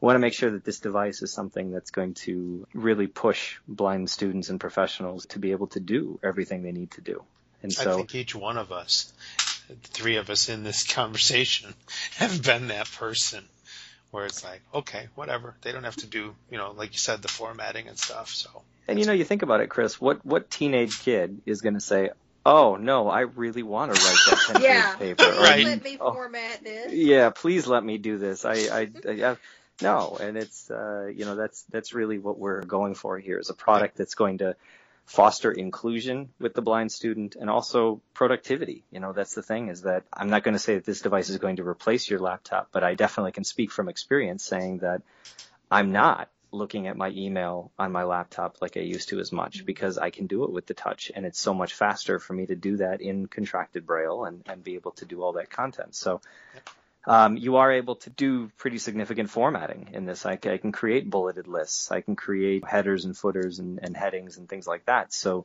we 0.00 0.06
want 0.06 0.16
to 0.16 0.20
make 0.20 0.34
sure 0.34 0.50
that 0.50 0.64
this 0.64 0.80
device 0.80 1.22
is 1.22 1.32
something 1.32 1.70
that's 1.70 1.90
going 1.90 2.14
to 2.14 2.66
really 2.74 3.06
push 3.06 3.56
blind 3.66 4.10
students 4.10 4.48
and 4.48 4.60
professionals 4.60 5.26
to 5.26 5.38
be 5.38 5.52
able 5.52 5.68
to 5.68 5.80
do 5.80 6.18
everything 6.22 6.62
they 6.62 6.72
need 6.72 6.92
to 6.92 7.00
do. 7.00 7.22
And 7.62 7.72
so 7.72 7.92
I 7.92 7.96
think 7.96 8.14
each 8.14 8.34
one 8.34 8.58
of 8.58 8.72
us, 8.72 9.12
three 9.82 10.16
of 10.16 10.28
us 10.30 10.48
in 10.48 10.62
this 10.62 10.86
conversation, 10.94 11.74
have 12.16 12.42
been 12.42 12.68
that 12.68 12.90
person 12.92 13.44
where 14.10 14.26
it's 14.26 14.44
like, 14.44 14.60
okay, 14.72 15.08
whatever. 15.14 15.56
They 15.62 15.72
don't 15.72 15.84
have 15.84 15.96
to 15.96 16.06
do, 16.06 16.34
you 16.50 16.58
know, 16.58 16.72
like 16.72 16.92
you 16.92 16.98
said, 16.98 17.20
the 17.22 17.28
formatting 17.28 17.88
and 17.88 17.98
stuff. 17.98 18.28
So. 18.28 18.62
And 18.86 18.98
you 18.98 19.06
know, 19.06 19.12
you 19.12 19.24
think 19.24 19.42
about 19.42 19.60
it, 19.60 19.68
Chris. 19.68 20.00
What 20.00 20.24
what 20.24 20.50
teenage 20.50 21.00
kid 21.00 21.40
is 21.46 21.62
going 21.62 21.74
to 21.74 21.80
say, 21.80 22.10
"Oh 22.46 22.76
no, 22.76 23.08
I 23.08 23.20
really 23.20 23.62
want 23.62 23.90
to 23.90 24.02
write 24.02 24.24
that 24.26 24.40
ten 24.46 24.56
page 24.56 24.62
Yeah. 24.62 24.96
paper"? 24.98 25.24
Please 25.24 25.40
Right. 25.40 25.64
let 25.64 25.84
me 25.84 25.96
Oh. 26.00 26.12
format 26.12 26.64
this. 26.64 26.92
yeah, 26.92 27.30
please 27.30 27.66
let 27.66 27.84
me 27.84 27.98
do 27.98 28.18
this. 28.18 28.44
I, 28.44 28.54
I, 28.54 28.88
I, 29.08 29.30
I 29.32 29.36
no, 29.82 30.16
and 30.20 30.36
it's, 30.36 30.70
uh, 30.70 31.06
you 31.14 31.24
know, 31.24 31.34
that's 31.36 31.62
that's 31.70 31.94
really 31.94 32.18
what 32.18 32.38
we're 32.38 32.62
going 32.62 32.94
for 32.94 33.18
here 33.18 33.38
is 33.38 33.50
a 33.50 33.54
product 33.54 33.96
that's 33.96 34.14
going 34.14 34.38
to 34.38 34.56
foster 35.06 35.52
inclusion 35.52 36.30
with 36.40 36.54
the 36.54 36.62
blind 36.62 36.90
student 36.90 37.36
and 37.38 37.50
also 37.50 38.00
productivity. 38.14 38.84
You 38.90 39.00
know, 39.00 39.12
that's 39.12 39.34
the 39.34 39.42
thing 39.42 39.68
is 39.68 39.82
that 39.82 40.04
I'm 40.12 40.30
not 40.30 40.44
going 40.44 40.54
to 40.54 40.58
say 40.60 40.76
that 40.76 40.84
this 40.86 41.00
device 41.02 41.28
is 41.28 41.38
going 41.38 41.56
to 41.56 41.66
replace 41.66 42.08
your 42.08 42.20
laptop, 42.20 42.68
but 42.72 42.84
I 42.84 42.94
definitely 42.94 43.32
can 43.32 43.44
speak 43.44 43.70
from 43.70 43.88
experience 43.88 44.44
saying 44.44 44.78
that 44.78 45.02
I'm 45.70 45.92
not 45.92 46.30
looking 46.54 46.86
at 46.86 46.96
my 46.96 47.10
email 47.10 47.72
on 47.78 47.92
my 47.92 48.04
laptop 48.04 48.56
like 48.60 48.76
I 48.76 48.80
used 48.80 49.10
to 49.10 49.20
as 49.20 49.32
much 49.32 49.66
because 49.66 49.98
I 49.98 50.10
can 50.10 50.26
do 50.26 50.44
it 50.44 50.52
with 50.52 50.66
the 50.66 50.74
touch 50.74 51.10
and 51.14 51.26
it's 51.26 51.40
so 51.40 51.52
much 51.52 51.74
faster 51.74 52.18
for 52.18 52.32
me 52.32 52.46
to 52.46 52.54
do 52.54 52.78
that 52.78 53.00
in 53.00 53.26
contracted 53.26 53.86
braille 53.86 54.24
and, 54.24 54.42
and 54.46 54.62
be 54.62 54.74
able 54.74 54.92
to 54.92 55.04
do 55.04 55.22
all 55.22 55.32
that 55.34 55.50
content. 55.50 55.94
So 55.94 56.20
um, 57.06 57.36
you 57.36 57.56
are 57.56 57.72
able 57.72 57.96
to 57.96 58.10
do 58.10 58.50
pretty 58.56 58.78
significant 58.78 59.30
formatting 59.30 59.90
in 59.92 60.06
this. 60.06 60.24
I, 60.24 60.32
I 60.32 60.56
can 60.56 60.72
create 60.72 61.10
bulleted 61.10 61.48
lists. 61.48 61.90
I 61.90 62.00
can 62.00 62.16
create 62.16 62.64
headers 62.66 63.04
and 63.04 63.16
footers 63.16 63.58
and, 63.58 63.80
and 63.82 63.96
headings 63.96 64.38
and 64.38 64.48
things 64.48 64.66
like 64.66 64.86
that. 64.86 65.12
So 65.12 65.44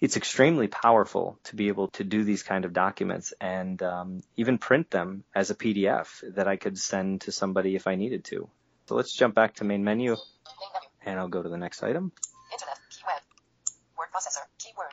it's 0.00 0.16
extremely 0.16 0.68
powerful 0.68 1.38
to 1.44 1.56
be 1.56 1.68
able 1.68 1.88
to 1.88 2.04
do 2.04 2.22
these 2.22 2.44
kind 2.44 2.64
of 2.64 2.72
documents 2.72 3.34
and 3.40 3.82
um, 3.82 4.20
even 4.36 4.58
print 4.58 4.90
them 4.90 5.24
as 5.34 5.50
a 5.50 5.56
PDF 5.56 6.22
that 6.34 6.46
I 6.46 6.56
could 6.56 6.78
send 6.78 7.22
to 7.22 7.32
somebody 7.32 7.74
if 7.74 7.86
I 7.88 7.96
needed 7.96 8.24
to. 8.26 8.48
So 8.88 8.94
let's 8.94 9.12
jump 9.12 9.34
back 9.34 9.56
to 9.56 9.64
main 9.64 9.84
menu 9.84 10.16
and 11.02 11.20
I'll 11.20 11.28
go 11.28 11.42
to 11.42 11.48
the 11.50 11.58
next 11.58 11.82
item. 11.82 12.10
Internet. 12.50 12.78
Key 12.90 13.02
web. 13.06 13.22
Word 13.98 14.06
processor. 14.14 14.46
Keyword. 14.58 14.86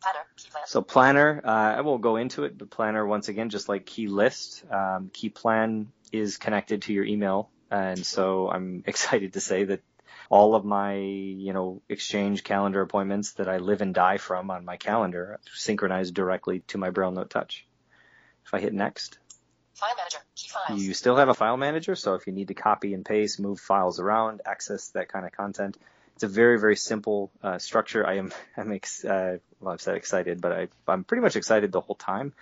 Planner. 0.00 0.26
Key 0.38 0.48
plan. 0.50 0.64
So 0.66 0.80
planner, 0.80 1.42
uh, 1.44 1.76
I 1.76 1.82
won't 1.82 2.00
go 2.00 2.16
into 2.16 2.44
it, 2.44 2.56
but 2.56 2.70
planner 2.70 3.06
once 3.06 3.28
again, 3.28 3.50
just 3.50 3.68
like 3.68 3.84
key 3.84 4.06
list, 4.06 4.64
um, 4.70 5.10
key 5.12 5.28
plan 5.28 5.92
is 6.10 6.38
connected 6.38 6.82
to 6.82 6.94
your 6.94 7.04
email, 7.04 7.50
and 7.70 7.98
so 7.98 8.48
I'm 8.48 8.82
excited 8.86 9.34
to 9.34 9.40
say 9.40 9.64
that 9.64 9.82
all 10.30 10.54
of 10.54 10.64
my, 10.64 10.94
you 10.94 11.52
know, 11.52 11.82
exchange 11.86 12.44
calendar 12.44 12.80
appointments 12.80 13.32
that 13.32 13.48
I 13.48 13.58
live 13.58 13.82
and 13.82 13.94
die 13.94 14.16
from 14.16 14.50
on 14.50 14.64
my 14.64 14.78
calendar 14.78 15.38
synchronize 15.52 16.12
directly 16.12 16.60
to 16.68 16.78
my 16.78 16.88
Braille 16.88 17.10
Note 17.10 17.28
Touch. 17.28 17.66
If 18.46 18.54
I 18.54 18.60
hit 18.60 18.72
next, 18.72 19.18
File 19.78 19.94
manager. 19.96 20.18
Key 20.34 20.48
files. 20.48 20.82
you 20.82 20.92
still 20.92 21.14
have 21.16 21.28
a 21.28 21.34
file 21.34 21.56
manager, 21.56 21.94
so 21.94 22.14
if 22.14 22.26
you 22.26 22.32
need 22.32 22.48
to 22.48 22.54
copy 22.54 22.94
and 22.94 23.04
paste, 23.04 23.38
move 23.38 23.60
files 23.60 24.00
around, 24.00 24.40
access 24.44 24.88
that 24.88 25.08
kind 25.08 25.24
of 25.24 25.30
content, 25.30 25.76
it's 26.16 26.24
a 26.24 26.28
very, 26.28 26.58
very 26.58 26.74
simple 26.74 27.30
uh, 27.44 27.58
structure. 27.58 28.04
I 28.04 28.14
am, 28.14 28.32
I'm, 28.56 28.72
ex- 28.72 29.04
uh, 29.04 29.38
well, 29.60 29.74
I've 29.74 29.80
said 29.80 29.94
excited, 29.94 30.40
but 30.40 30.50
I, 30.50 30.68
I'm 30.88 31.04
pretty 31.04 31.22
much 31.22 31.36
excited 31.36 31.70
the 31.70 31.80
whole 31.80 31.94
time. 31.94 32.32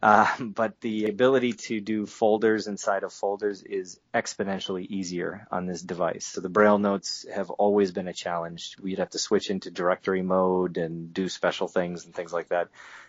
Uh, 0.00 0.28
but 0.40 0.80
the 0.80 1.06
ability 1.06 1.54
to 1.54 1.80
do 1.80 2.06
folders 2.06 2.68
inside 2.68 3.02
of 3.02 3.12
folders 3.12 3.62
is 3.62 3.98
exponentially 4.14 4.86
easier 4.86 5.48
on 5.50 5.66
this 5.66 5.82
device. 5.82 6.26
So 6.26 6.40
the 6.40 6.48
Braille 6.48 6.78
notes 6.78 7.26
have 7.34 7.50
always 7.50 7.90
been 7.90 8.06
a 8.06 8.12
challenge. 8.12 8.76
We'd 8.80 8.98
have 8.98 9.10
to 9.10 9.18
switch 9.18 9.50
into 9.50 9.72
directory 9.72 10.22
mode 10.22 10.76
and 10.76 11.12
do 11.12 11.28
special 11.28 11.66
things 11.66 12.04
and 12.04 12.14
things 12.14 12.32
like 12.32 12.50
that. 12.50 12.68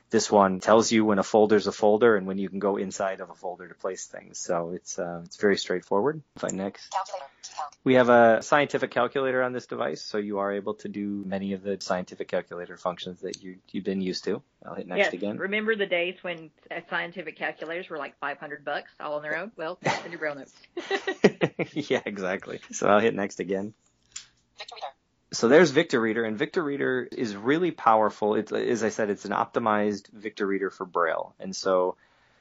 This 0.09 0.31
one 0.31 0.61
tells 0.61 0.91
you 0.91 1.03
when 1.03 1.19
a 1.19 1.23
folder's 1.23 1.67
a 1.67 1.71
folder 1.71 2.15
and 2.15 2.25
when 2.27 2.37
you 2.37 2.47
can 2.47 2.59
go 2.59 2.77
inside 2.77 3.19
of 3.19 3.29
a 3.29 3.33
folder 3.33 3.67
to 3.67 3.73
place 3.75 4.05
things. 4.05 4.39
So 4.39 4.71
it's 4.71 4.97
uh, 4.97 5.21
it's 5.25 5.35
very 5.35 5.57
straightforward. 5.57 6.21
If 6.37 6.53
next. 6.53 6.89
Calculator. 6.91 7.25
Key 7.41 7.49
calc. 7.57 7.73
We 7.83 7.93
have 7.95 8.09
a 8.09 8.41
scientific 8.41 8.91
calculator 8.91 9.43
on 9.43 9.51
this 9.51 9.65
device, 9.65 10.01
so 10.01 10.17
you 10.17 10.39
are 10.39 10.53
able 10.53 10.75
to 10.75 10.87
do 10.87 11.23
many 11.25 11.53
of 11.53 11.61
the 11.61 11.77
scientific 11.81 12.29
calculator 12.29 12.77
functions 12.77 13.21
that 13.21 13.43
you, 13.43 13.57
you've 13.71 13.83
been 13.83 14.01
used 14.01 14.23
to. 14.25 14.41
I'll 14.65 14.75
hit 14.75 14.87
next 14.87 15.05
yes. 15.05 15.13
again. 15.13 15.37
Remember 15.37 15.75
the 15.75 15.85
days 15.85 16.15
when 16.21 16.51
uh, 16.71 16.79
scientific 16.89 17.37
calculators 17.37 17.89
were 17.89 17.97
like 17.97 18.17
500 18.19 18.63
bucks 18.63 18.91
all 18.99 19.15
on 19.15 19.23
their 19.23 19.37
own? 19.37 19.51
Well, 19.57 19.77
that's 19.81 20.05
in 20.05 20.11
your 20.11 20.19
braille 20.19 20.35
notes. 20.35 20.53
yeah, 21.89 22.01
exactly. 22.05 22.59
So 22.71 22.87
I'll 22.87 22.99
hit 22.99 23.13
next 23.13 23.39
again. 23.39 23.73
Victor 24.57 24.75
Reader. 24.75 24.96
So 25.33 25.49
there's 25.49 25.71
Victor 25.71 25.99
Reader, 25.99 26.23
and 26.23 26.37
Victor 26.37 26.63
Reader 26.63 27.07
is 27.11 27.35
really 27.35 27.71
powerful. 27.71 28.35
It's, 28.35 28.51
as 28.51 28.83
I 28.83 28.89
said, 28.89 29.09
it's 29.09 29.25
an 29.25 29.31
optimized 29.31 30.07
Victor 30.13 30.47
Reader 30.47 30.69
for 30.69 30.85
Braille. 30.85 31.35
And 31.39 31.55
so 31.55 31.97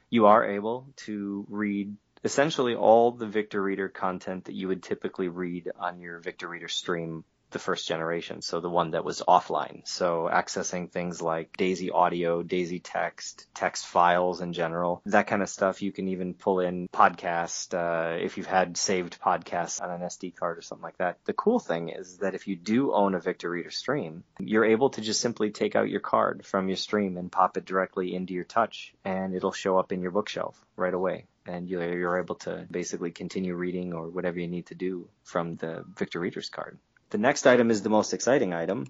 you 0.09 0.27
are 0.27 0.45
able 0.45 0.87
to 0.97 1.45
read 1.49 1.95
essentially 2.23 2.75
all 2.75 3.11
the 3.11 3.27
Victor 3.27 3.61
Reader 3.61 3.89
content 3.89 4.45
that 4.45 4.55
you 4.55 4.69
would 4.69 4.83
typically 4.83 5.27
read 5.27 5.71
on 5.77 5.99
your 5.99 6.19
Victor 6.19 6.47
Reader 6.47 6.69
stream 6.69 7.25
the 7.51 7.59
first 7.59 7.87
generation, 7.87 8.41
so 8.41 8.59
the 8.59 8.69
one 8.69 8.91
that 8.91 9.05
was 9.05 9.21
offline. 9.27 9.87
So 9.87 10.29
accessing 10.31 10.91
things 10.91 11.21
like 11.21 11.55
Daisy 11.57 11.91
audio, 11.91 12.43
Daisy 12.43 12.79
text, 12.79 13.47
text 13.53 13.85
files 13.87 14.41
in 14.41 14.53
general, 14.53 15.01
that 15.05 15.27
kind 15.27 15.41
of 15.41 15.49
stuff. 15.49 15.81
You 15.81 15.91
can 15.91 16.07
even 16.09 16.33
pull 16.33 16.59
in 16.59 16.87
podcast 16.89 17.73
uh, 17.73 18.17
if 18.17 18.37
you've 18.37 18.47
had 18.47 18.77
saved 18.77 19.19
podcasts 19.21 19.81
on 19.81 19.89
an 19.89 20.01
SD 20.01 20.35
card 20.35 20.57
or 20.57 20.61
something 20.61 20.83
like 20.83 20.97
that. 20.97 21.17
The 21.25 21.33
cool 21.33 21.59
thing 21.59 21.89
is 21.89 22.17
that 22.17 22.35
if 22.35 22.47
you 22.47 22.55
do 22.55 22.93
own 22.93 23.15
a 23.15 23.19
Victor 23.19 23.49
Reader 23.49 23.71
stream, 23.71 24.23
you're 24.39 24.65
able 24.65 24.89
to 24.91 25.01
just 25.01 25.21
simply 25.21 25.51
take 25.51 25.75
out 25.75 25.89
your 25.89 25.99
card 25.99 26.45
from 26.45 26.67
your 26.67 26.77
stream 26.77 27.17
and 27.17 27.31
pop 27.31 27.57
it 27.57 27.65
directly 27.65 28.13
into 28.13 28.33
your 28.33 28.43
touch, 28.43 28.93
and 29.05 29.35
it'll 29.35 29.51
show 29.51 29.77
up 29.77 29.91
in 29.91 30.01
your 30.01 30.11
bookshelf 30.11 30.63
right 30.75 30.93
away 30.93 31.25
and 31.47 31.69
you're, 31.69 31.97
you're 31.97 32.19
able 32.19 32.35
to 32.35 32.67
basically 32.69 33.11
continue 33.11 33.55
reading 33.55 33.93
or 33.93 34.09
whatever 34.09 34.39
you 34.39 34.47
need 34.47 34.67
to 34.67 34.75
do 34.75 35.07
from 35.23 35.55
the 35.55 35.85
Victor 35.95 36.19
Reader's 36.19 36.49
card. 36.49 36.77
The 37.09 37.17
next 37.17 37.47
item 37.47 37.71
is 37.71 37.81
the 37.81 37.89
most 37.89 38.13
exciting 38.13 38.53
item 38.53 38.87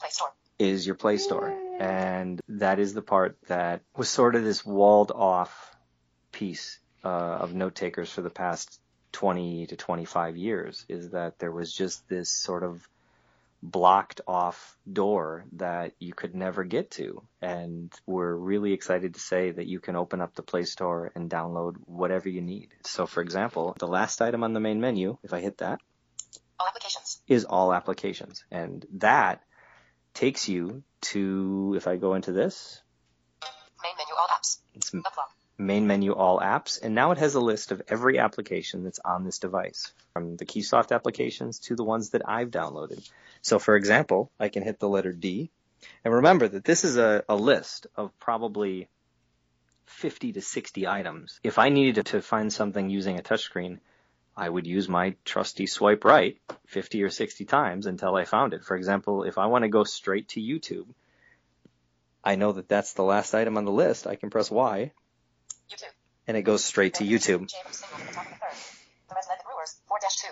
Play 0.00 0.08
Store. 0.10 0.32
is 0.58 0.86
your 0.86 0.96
Play 0.96 1.16
Store. 1.16 1.54
And 1.78 2.40
that 2.48 2.78
is 2.78 2.94
the 2.94 3.02
part 3.02 3.38
that 3.46 3.82
was 3.96 4.08
sort 4.08 4.34
of 4.34 4.42
this 4.42 4.64
walled 4.64 5.12
off 5.12 5.76
piece 6.32 6.78
uh, 7.04 7.08
of 7.08 7.54
note 7.54 7.74
takers 7.74 8.10
for 8.10 8.22
the 8.22 8.30
past 8.30 8.80
20 9.12 9.66
to 9.66 9.76
25 9.76 10.36
years 10.36 10.84
is 10.88 11.10
that 11.10 11.38
there 11.38 11.52
was 11.52 11.72
just 11.72 12.08
this 12.08 12.28
sort 12.28 12.62
of 12.62 12.86
blocked 13.62 14.20
off 14.26 14.76
door 14.90 15.44
that 15.52 15.92
you 15.98 16.12
could 16.12 16.34
never 16.34 16.64
get 16.64 16.90
to. 16.92 17.22
And 17.40 17.92
we're 18.06 18.34
really 18.34 18.72
excited 18.72 19.14
to 19.14 19.20
say 19.20 19.50
that 19.50 19.66
you 19.66 19.80
can 19.80 19.96
open 19.96 20.20
up 20.20 20.34
the 20.34 20.42
Play 20.42 20.64
Store 20.64 21.12
and 21.14 21.30
download 21.30 21.76
whatever 21.86 22.28
you 22.28 22.42
need. 22.42 22.68
So 22.84 23.06
for 23.06 23.22
example, 23.22 23.74
the 23.78 23.88
last 23.88 24.20
item 24.20 24.44
on 24.44 24.52
the 24.52 24.60
main 24.60 24.80
menu, 24.80 25.16
if 25.22 25.32
I 25.32 25.40
hit 25.40 25.58
that, 25.58 25.80
All 26.58 26.66
applications. 26.66 27.20
is 27.26 27.44
all 27.44 27.72
applications. 27.72 28.44
And 28.50 28.86
that 28.94 29.42
takes 30.14 30.48
you 30.48 30.82
to, 31.02 31.74
if 31.76 31.86
I 31.86 31.96
go 31.96 32.14
into 32.14 32.32
this, 32.32 32.82
Main 33.82 33.92
menu. 33.98 34.14
All 34.18 34.28
apps. 34.28 34.58
it's 34.74 34.92
main 35.58 35.86
menu 35.86 36.12
all 36.12 36.40
apps, 36.40 36.82
and 36.82 36.94
now 36.94 37.12
it 37.12 37.18
has 37.18 37.34
a 37.34 37.40
list 37.40 37.72
of 37.72 37.82
every 37.88 38.18
application 38.18 38.84
that's 38.84 38.98
on 38.98 39.24
this 39.24 39.38
device, 39.38 39.92
from 40.12 40.36
the 40.36 40.44
Keysoft 40.44 40.92
applications 40.92 41.60
to 41.60 41.76
the 41.76 41.84
ones 41.84 42.10
that 42.10 42.28
I've 42.28 42.50
downloaded. 42.50 43.08
So 43.42 43.58
for 43.58 43.76
example, 43.76 44.30
I 44.38 44.48
can 44.48 44.62
hit 44.62 44.78
the 44.78 44.88
letter 44.88 45.12
D, 45.12 45.50
and 46.04 46.14
remember 46.14 46.48
that 46.48 46.64
this 46.64 46.84
is 46.84 46.96
a, 46.96 47.24
a 47.28 47.36
list 47.36 47.86
of 47.96 48.18
probably 48.18 48.88
50 49.86 50.32
to 50.32 50.40
60 50.40 50.86
items. 50.86 51.40
If 51.42 51.58
I 51.58 51.68
needed 51.68 52.06
to 52.06 52.22
find 52.22 52.52
something 52.52 52.90
using 52.90 53.18
a 53.18 53.22
touchscreen, 53.22 53.78
I 54.36 54.48
would 54.48 54.66
use 54.66 54.88
my 54.88 55.14
trusty 55.24 55.66
swipe 55.66 56.04
right 56.04 56.38
50 56.66 57.02
or 57.02 57.10
60 57.10 57.44
times 57.46 57.86
until 57.86 58.14
I 58.14 58.24
found 58.24 58.52
it. 58.52 58.64
For 58.64 58.76
example, 58.76 59.22
if 59.22 59.38
I 59.38 59.46
want 59.46 59.62
to 59.62 59.68
go 59.68 59.84
straight 59.84 60.28
to 60.30 60.40
YouTube, 60.40 60.86
I 62.22 62.34
know 62.34 62.52
that 62.52 62.68
that's 62.68 62.92
the 62.92 63.02
last 63.02 63.34
item 63.34 63.56
on 63.56 63.64
the 63.64 63.72
list. 63.72 64.06
I 64.06 64.16
can 64.16 64.30
press 64.30 64.50
Y 64.50 64.92
YouTube. 65.70 65.84
and 66.26 66.36
it 66.36 66.42
goes 66.42 66.64
straight 66.64 66.94
to 66.94 67.04
YouTube. 67.04 67.48
James 67.48 67.52
single 67.70 67.98
at 67.98 68.08
the 68.08 68.14
top 68.14 68.26
of 68.26 68.32
the 68.32 68.36
third. 68.36 68.56
The 69.08 69.14
Resident 69.14 69.40
Brewers. 69.44 69.76
4 69.88 69.98
2. 70.00 70.28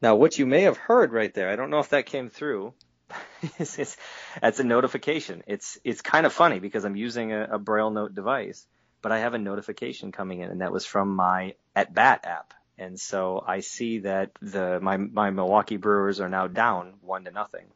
Now, 0.00 0.14
what 0.14 0.38
you 0.38 0.46
may 0.46 0.62
have 0.62 0.76
heard 0.76 1.12
right 1.12 1.32
there, 1.34 1.50
I 1.50 1.56
don't 1.56 1.70
know 1.70 1.80
if 1.80 1.88
that 1.88 2.06
came 2.06 2.28
through. 2.28 2.74
it's, 3.58 3.78
is, 3.78 3.96
that's 4.40 4.60
a 4.60 4.64
notification. 4.64 5.42
It's 5.46 5.78
it's 5.82 6.02
kind 6.02 6.26
of 6.26 6.32
funny 6.32 6.60
because 6.60 6.84
I'm 6.84 6.96
using 6.96 7.32
a, 7.32 7.48
a 7.52 7.58
Braille 7.58 7.90
Note 7.90 8.14
device, 8.14 8.66
but 9.02 9.10
I 9.10 9.20
have 9.20 9.34
a 9.34 9.38
notification 9.38 10.12
coming 10.12 10.40
in, 10.40 10.50
and 10.50 10.60
that 10.60 10.70
was 10.70 10.84
from 10.84 11.16
my 11.16 11.54
At 11.74 11.92
Bat 11.92 12.20
app. 12.24 12.54
And 12.78 12.98
so 12.98 13.42
I 13.46 13.60
see 13.60 14.00
that 14.00 14.30
the 14.40 14.78
my 14.80 14.96
my 14.96 15.30
Milwaukee 15.30 15.76
Brewers 15.76 16.20
are 16.20 16.28
now 16.28 16.46
down 16.46 16.94
one 17.02 17.24
to 17.24 17.30
nothing. 17.30 17.66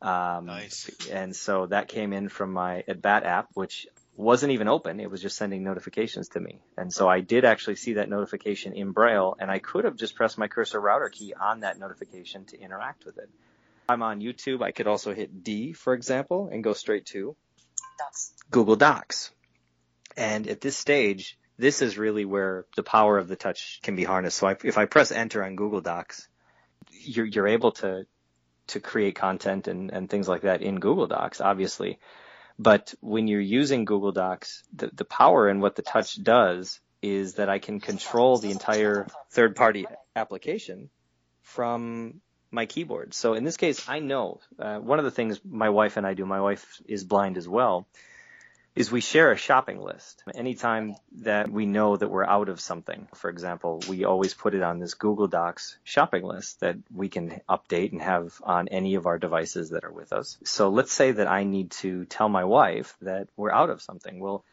Um, 0.00 0.46
Nice. 0.46 0.90
And 1.10 1.34
so 1.34 1.66
that 1.66 1.88
came 1.88 2.12
in 2.12 2.28
from 2.28 2.52
my 2.52 2.84
at 2.86 3.02
bat 3.02 3.24
app, 3.24 3.48
which 3.54 3.88
wasn't 4.16 4.52
even 4.52 4.68
open. 4.68 5.00
It 5.00 5.10
was 5.10 5.22
just 5.22 5.36
sending 5.36 5.62
notifications 5.62 6.28
to 6.30 6.40
me. 6.40 6.60
And 6.76 6.92
so 6.92 7.08
I 7.08 7.20
did 7.20 7.44
actually 7.44 7.76
see 7.76 7.94
that 7.94 8.08
notification 8.08 8.72
in 8.72 8.92
Braille, 8.92 9.36
and 9.38 9.50
I 9.50 9.58
could 9.60 9.84
have 9.84 9.96
just 9.96 10.16
pressed 10.16 10.38
my 10.38 10.48
cursor 10.48 10.80
router 10.80 11.08
key 11.08 11.34
on 11.34 11.60
that 11.60 11.78
notification 11.78 12.44
to 12.46 12.60
interact 12.60 13.04
with 13.04 13.18
it. 13.18 13.28
I'm 13.88 14.02
on 14.02 14.20
YouTube. 14.20 14.62
I 14.62 14.72
could 14.72 14.86
also 14.86 15.14
hit 15.14 15.42
D, 15.42 15.72
for 15.72 15.94
example, 15.94 16.50
and 16.52 16.62
go 16.62 16.74
straight 16.74 17.06
to 17.06 17.36
Docs. 17.98 18.32
Google 18.50 18.76
Docs. 18.76 19.32
And 20.16 20.48
at 20.48 20.60
this 20.60 20.76
stage, 20.76 21.38
this 21.58 21.82
is 21.82 21.98
really 21.98 22.24
where 22.24 22.66
the 22.76 22.82
power 22.82 23.18
of 23.18 23.28
the 23.28 23.36
touch 23.36 23.80
can 23.82 23.96
be 23.96 24.04
harnessed. 24.04 24.38
So 24.38 24.46
I, 24.46 24.56
if 24.64 24.78
I 24.78 24.84
press 24.84 25.10
enter 25.10 25.44
on 25.44 25.56
Google 25.56 25.80
Docs, 25.80 26.28
you're, 26.90 27.26
you're 27.26 27.48
able 27.48 27.72
to, 27.72 28.06
to 28.68 28.80
create 28.80 29.16
content 29.16 29.66
and, 29.66 29.90
and 29.90 30.08
things 30.08 30.28
like 30.28 30.42
that 30.42 30.62
in 30.62 30.78
Google 30.78 31.08
Docs, 31.08 31.40
obviously. 31.40 31.98
But 32.58 32.94
when 33.00 33.28
you're 33.28 33.40
using 33.40 33.84
Google 33.84 34.12
Docs, 34.12 34.62
the, 34.74 34.90
the 34.92 35.04
power 35.04 35.48
in 35.48 35.60
what 35.60 35.76
the 35.76 35.82
touch 35.82 36.22
does 36.22 36.80
is 37.02 37.34
that 37.34 37.48
I 37.48 37.58
can 37.58 37.80
control 37.80 38.38
the 38.38 38.50
entire 38.50 39.06
third 39.30 39.54
party 39.54 39.86
application 40.16 40.90
from 41.42 42.20
my 42.50 42.66
keyboard. 42.66 43.14
So 43.14 43.34
in 43.34 43.44
this 43.44 43.56
case, 43.56 43.88
I 43.88 44.00
know 44.00 44.40
uh, 44.58 44.78
one 44.78 44.98
of 44.98 45.04
the 45.04 45.10
things 45.10 45.40
my 45.44 45.70
wife 45.70 45.96
and 45.96 46.06
I 46.06 46.14
do, 46.14 46.24
my 46.24 46.40
wife 46.40 46.80
is 46.86 47.04
blind 47.04 47.36
as 47.36 47.48
well, 47.48 47.86
is 48.74 48.92
we 48.92 49.00
share 49.00 49.32
a 49.32 49.36
shopping 49.36 49.80
list. 49.80 50.22
Anytime 50.34 50.94
that 51.22 51.50
we 51.50 51.66
know 51.66 51.96
that 51.96 52.08
we're 52.08 52.24
out 52.24 52.48
of 52.48 52.60
something, 52.60 53.08
for 53.14 53.28
example, 53.28 53.82
we 53.88 54.04
always 54.04 54.34
put 54.34 54.54
it 54.54 54.62
on 54.62 54.78
this 54.78 54.94
Google 54.94 55.26
Docs 55.26 55.78
shopping 55.82 56.22
list 56.22 56.60
that 56.60 56.76
we 56.94 57.08
can 57.08 57.40
update 57.48 57.92
and 57.92 58.00
have 58.00 58.40
on 58.42 58.68
any 58.68 58.94
of 58.94 59.06
our 59.06 59.18
devices 59.18 59.70
that 59.70 59.84
are 59.84 59.92
with 59.92 60.12
us. 60.12 60.38
So 60.44 60.68
let's 60.68 60.92
say 60.92 61.12
that 61.12 61.26
I 61.26 61.42
need 61.44 61.72
to 61.72 62.04
tell 62.04 62.28
my 62.28 62.44
wife 62.44 62.96
that 63.02 63.28
we're 63.36 63.52
out 63.52 63.70
of 63.70 63.82
something. 63.82 64.20
Well, 64.20 64.44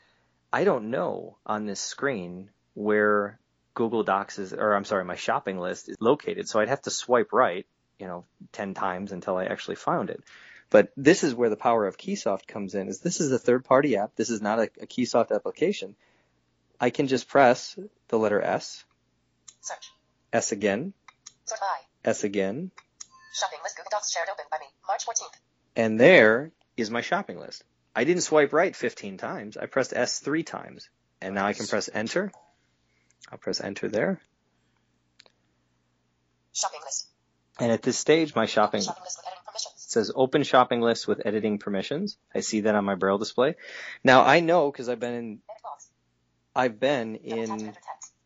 I 0.52 0.64
don't 0.64 0.90
know 0.90 1.38
on 1.46 1.66
this 1.66 1.80
screen 1.80 2.50
where 2.74 3.40
Google 3.76 4.04
Docs 4.04 4.40
is, 4.40 4.54
or 4.54 4.74
I'm 4.74 4.86
sorry, 4.86 5.06
my 5.06 5.16
shopping 5.16 5.60
list 5.60 5.90
is 5.90 5.98
located. 6.00 6.48
So 6.48 6.60
I'd 6.60 6.70
have 6.70 6.82
to 6.84 6.92
swipe 6.92 7.32
right, 7.32 7.68
you 8.00 8.08
know, 8.08 8.26
10 8.54 8.74
times 8.74 9.12
until 9.12 9.38
I 9.38 9.46
actually 9.46 9.76
found 9.76 10.10
it. 10.10 10.24
But 10.70 10.92
this 10.98 11.24
is 11.24 11.34
where 11.36 11.50
the 11.50 11.56
power 11.56 11.86
of 11.86 11.98
Keysoft 11.98 12.48
comes 12.48 12.76
in. 12.76 12.88
Is 12.88 13.00
this 13.00 13.22
is 13.22 13.32
a 13.32 13.40
third 13.40 13.66
party 13.66 13.98
app. 13.98 14.16
This 14.16 14.30
is 14.30 14.42
not 14.42 14.60
a, 14.60 14.64
a 14.82 14.88
Keysoft 14.88 15.32
application. 15.32 15.96
I 16.80 16.90
can 16.90 17.08
just 17.08 17.28
press 17.28 17.78
the 18.10 18.18
letter 18.20 18.42
S, 18.42 18.84
Search. 19.62 19.92
S 20.34 20.52
again, 20.52 20.94
Sort 21.46 21.62
by. 21.62 22.10
S 22.10 22.24
again, 22.24 22.72
Shopping 23.34 23.60
list 23.64 23.78
Google 23.78 23.90
Docs 23.92 24.12
shared 24.12 24.28
open 24.32 24.46
by 24.52 24.58
me. 24.60 24.66
March 24.88 25.06
14th. 25.06 25.40
and 25.76 26.00
there 26.00 26.52
is 26.76 26.90
my 26.92 27.02
shopping 27.02 27.40
list. 27.40 27.64
I 27.96 28.04
didn't 28.04 28.24
swipe 28.24 28.52
right 28.52 28.76
15 28.76 29.18
times. 29.18 29.56
I 29.56 29.68
pressed 29.68 29.94
S 29.94 30.20
three 30.20 30.44
times. 30.44 30.90
And 31.22 31.34
now 31.36 31.46
I 31.46 31.54
can 31.54 31.66
press 31.66 31.90
enter. 31.94 32.30
I'll 33.32 33.38
press 33.38 33.62
enter 33.62 33.88
there. 33.88 34.20
Shopping 36.54 36.82
list. 36.86 37.08
And 37.60 37.72
at 37.72 37.82
this 37.82 37.98
stage, 37.98 38.36
my 38.36 38.46
shopping 38.46 38.82
Shopping 38.82 39.04
list 39.04 39.20
with 39.20 39.28
editing 39.28 39.46
permissions. 39.86 40.08
says 40.08 40.12
open 40.16 40.44
shopping 40.44 40.82
list 40.82 41.08
with 41.08 41.26
editing 41.26 41.60
permissions. 41.60 42.18
I 42.34 42.42
see 42.42 42.62
that 42.62 42.76
on 42.76 42.86
my 42.86 42.96
braille 42.96 43.18
display. 43.18 43.56
Now 44.04 44.24
I 44.24 44.40
know 44.40 44.72
because 44.72 44.90
I've 44.90 45.00
been 45.00 45.14
in, 45.14 45.40
I've 46.56 46.80
been 46.80 47.14
Double 47.14 47.36
tap 47.36 47.50
to 47.50 47.54
in 47.54 47.74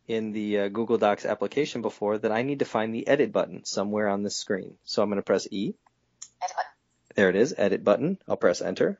in 0.09 0.31
the 0.31 0.59
uh, 0.59 0.67
Google 0.69 0.97
Docs 0.97 1.25
application 1.25 1.83
before 1.83 2.17
that 2.17 2.31
I 2.31 2.41
need 2.41 2.59
to 2.59 2.65
find 2.65 2.93
the 2.93 3.07
edit 3.07 3.31
button 3.31 3.63
somewhere 3.63 4.09
on 4.09 4.23
the 4.23 4.31
screen. 4.31 4.75
So 4.83 5.03
I'm 5.03 5.09
going 5.09 5.17
to 5.17 5.23
press 5.23 5.47
E. 5.51 5.75
There 7.15 7.29
it 7.29 7.35
is, 7.35 7.53
edit 7.55 7.83
button. 7.83 8.17
I'll 8.27 8.35
press 8.35 8.61
enter. 8.61 8.99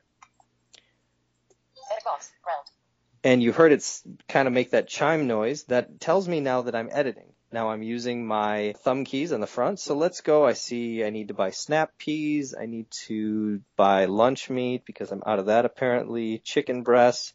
And 3.24 3.42
you 3.42 3.52
heard 3.52 3.72
it 3.72 3.84
kind 4.28 4.46
of 4.46 4.54
make 4.54 4.70
that 4.70 4.88
chime 4.88 5.26
noise. 5.26 5.64
That 5.64 6.00
tells 6.00 6.28
me 6.28 6.40
now 6.40 6.62
that 6.62 6.74
I'm 6.76 6.88
editing. 6.90 7.32
Now 7.52 7.70
I'm 7.70 7.82
using 7.82 8.26
my 8.26 8.74
thumb 8.78 9.04
keys 9.04 9.32
on 9.32 9.40
the 9.40 9.46
front. 9.46 9.80
So 9.80 9.96
let's 9.96 10.20
go. 10.20 10.46
I 10.46 10.52
see 10.52 11.04
I 11.04 11.10
need 11.10 11.28
to 11.28 11.34
buy 11.34 11.50
snap 11.50 11.98
peas. 11.98 12.54
I 12.58 12.66
need 12.66 12.90
to 13.06 13.60
buy 13.76 14.04
lunch 14.04 14.48
meat 14.48 14.84
because 14.84 15.10
I'm 15.10 15.22
out 15.26 15.40
of 15.40 15.46
that 15.46 15.64
apparently. 15.64 16.38
Chicken 16.38 16.82
breasts. 16.82 17.32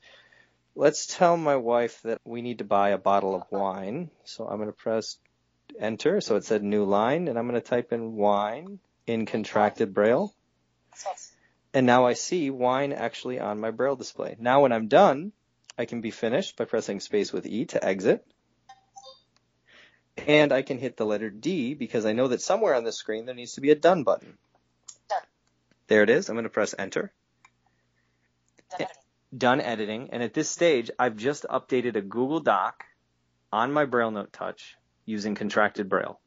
Let's 0.74 1.06
tell 1.06 1.36
my 1.36 1.58
wife 1.58 2.02
that 2.04 2.22
we 2.24 2.42
need 2.42 2.60
to 2.60 2.64
buy 2.64 2.90
a 2.90 2.98
bottle 2.98 3.36
of 3.36 3.44
wine. 3.50 4.10
So 4.24 4.48
I'm 4.48 4.58
going 4.58 4.70
to 4.70 4.74
press 4.74 5.18
enter. 5.80 6.22
So 6.22 6.38
it 6.38 6.46
said 6.46 6.64
new 6.64 6.86
line 6.86 7.28
and 7.28 7.38
I'm 7.38 7.48
going 7.48 7.62
to 7.62 7.68
type 7.68 7.92
in 7.92 8.16
wine 8.16 8.80
in 9.06 9.26
contracted 9.26 9.94
braille. 9.94 10.34
And 11.74 11.86
now 11.86 12.06
I 12.06 12.14
see 12.14 12.50
wine 12.50 12.94
actually 12.94 13.40
on 13.40 13.60
my 13.60 13.72
braille 13.72 13.98
display. 13.98 14.38
Now 14.40 14.62
when 14.62 14.72
I'm 14.72 14.88
done, 14.88 15.34
I 15.78 15.84
can 15.84 16.00
be 16.00 16.12
finished 16.12 16.56
by 16.56 16.64
pressing 16.64 17.02
space 17.02 17.34
with 17.34 17.46
E 17.46 17.66
to 17.66 17.84
exit. 17.84 18.26
And 20.28 20.52
I 20.52 20.62
can 20.62 20.78
hit 20.78 20.98
the 20.98 21.06
letter 21.06 21.30
D 21.30 21.74
because 21.74 22.06
I 22.06 22.14
know 22.14 22.28
that 22.30 22.42
somewhere 22.42 22.74
on 22.74 22.84
this 22.84 22.98
screen 22.98 23.26
there 23.26 23.36
needs 23.36 23.54
to 23.54 23.62
be 23.62 23.72
a 23.72 23.76
done 23.76 24.04
button. 24.04 24.38
Done. 25.10 25.22
There 25.88 26.04
it 26.04 26.10
is. 26.10 26.30
I'm 26.30 26.36
going 26.36 26.44
to 26.44 26.50
press 26.50 26.74
enter. 26.78 27.12
Done 28.72 28.82
editing. 28.82 29.38
Done 29.38 29.62
editing. 29.62 30.10
And 30.12 30.24
at 30.24 30.34
this 30.34 30.50
stage, 30.50 30.90
I've 30.98 31.18
just 31.18 31.46
updated 31.50 31.96
a 31.96 32.02
Google 32.02 32.40
Doc 32.40 32.86
on 33.52 33.74
my 33.74 33.86
Braille 33.86 34.12
Note 34.12 34.34
Touch 34.34 34.78
using 35.06 35.36
contracted 35.36 35.90
Braille. 35.90 36.20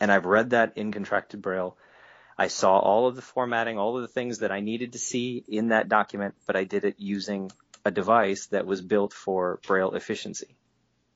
And 0.00 0.12
I've 0.12 0.26
read 0.26 0.50
that 0.50 0.76
in 0.76 0.92
contracted 0.92 1.40
Braille. 1.40 1.76
I 2.38 2.48
saw 2.48 2.78
all 2.78 3.06
of 3.06 3.16
the 3.16 3.22
formatting, 3.22 3.78
all 3.78 3.96
of 3.96 4.02
the 4.02 4.08
things 4.08 4.40
that 4.40 4.52
I 4.52 4.60
needed 4.60 4.92
to 4.92 4.98
see 4.98 5.42
in 5.48 5.68
that 5.68 5.88
document, 5.88 6.34
but 6.46 6.54
I 6.54 6.64
did 6.64 6.84
it 6.84 6.96
using 6.98 7.50
a 7.84 7.90
device 7.90 8.46
that 8.48 8.66
was 8.66 8.82
built 8.82 9.14
for 9.14 9.58
Braille 9.66 9.94
efficiency. 9.94 10.56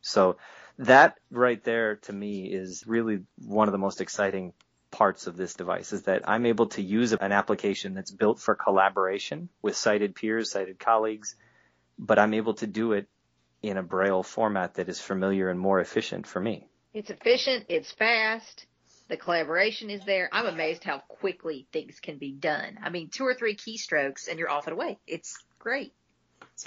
So 0.01 0.38
that 0.81 1.16
right 1.31 1.62
there 1.64 1.97
to 1.97 2.12
me 2.12 2.47
is 2.53 2.85
really 2.87 3.20
one 3.45 3.68
of 3.68 3.72
the 3.72 3.78
most 3.78 4.01
exciting 4.01 4.53
parts 4.91 5.26
of 5.26 5.37
this 5.37 5.55
device 5.55 5.93
is 5.93 6.03
that 6.05 6.28
I'm 6.28 6.47
able 6.47 6.66
to 6.68 6.83
use 6.83 7.12
an 7.12 7.33
application 7.33 7.95
that's 7.95 8.11
built 8.11 8.41
for 8.41 8.55
collaboration 8.55 9.49
with 9.62 9.76
sighted 9.76 10.14
peers, 10.14 10.51
sighted 10.51 10.78
colleagues, 10.78 11.37
but 11.99 12.18
I'm 12.18 12.35
able 12.35 12.55
to 12.55 12.66
do 12.66 12.93
it 12.93 13.09
in 13.62 13.76
a 13.76 13.83
Braille 13.83 14.22
format 14.22 14.74
that 14.74 14.89
is 14.89 15.01
familiar 15.01 15.51
and 15.51 15.61
more 15.61 15.81
efficient 15.81 16.26
for 16.26 16.41
me. 16.41 16.66
It's 16.95 17.11
efficient. 17.11 17.66
It's 17.68 17.93
fast. 17.93 18.66
The 19.09 19.16
collaboration 19.16 19.91
is 19.91 20.01
there. 20.07 20.28
I'm 20.33 20.47
amazed 20.47 20.83
how 20.83 20.99
quickly 21.01 21.66
things 21.72 22.01
can 22.01 22.16
be 22.18 22.33
done. 22.33 22.78
I 22.83 22.91
mean, 22.91 23.11
two 23.11 23.24
or 23.24 23.35
three 23.35 23.55
keystrokes 23.55 24.28
and 24.28 24.39
you're 24.39 24.51
off 24.51 24.66
and 24.66 24.72
away. 24.74 24.99
It's 25.07 25.37
great 25.59 25.93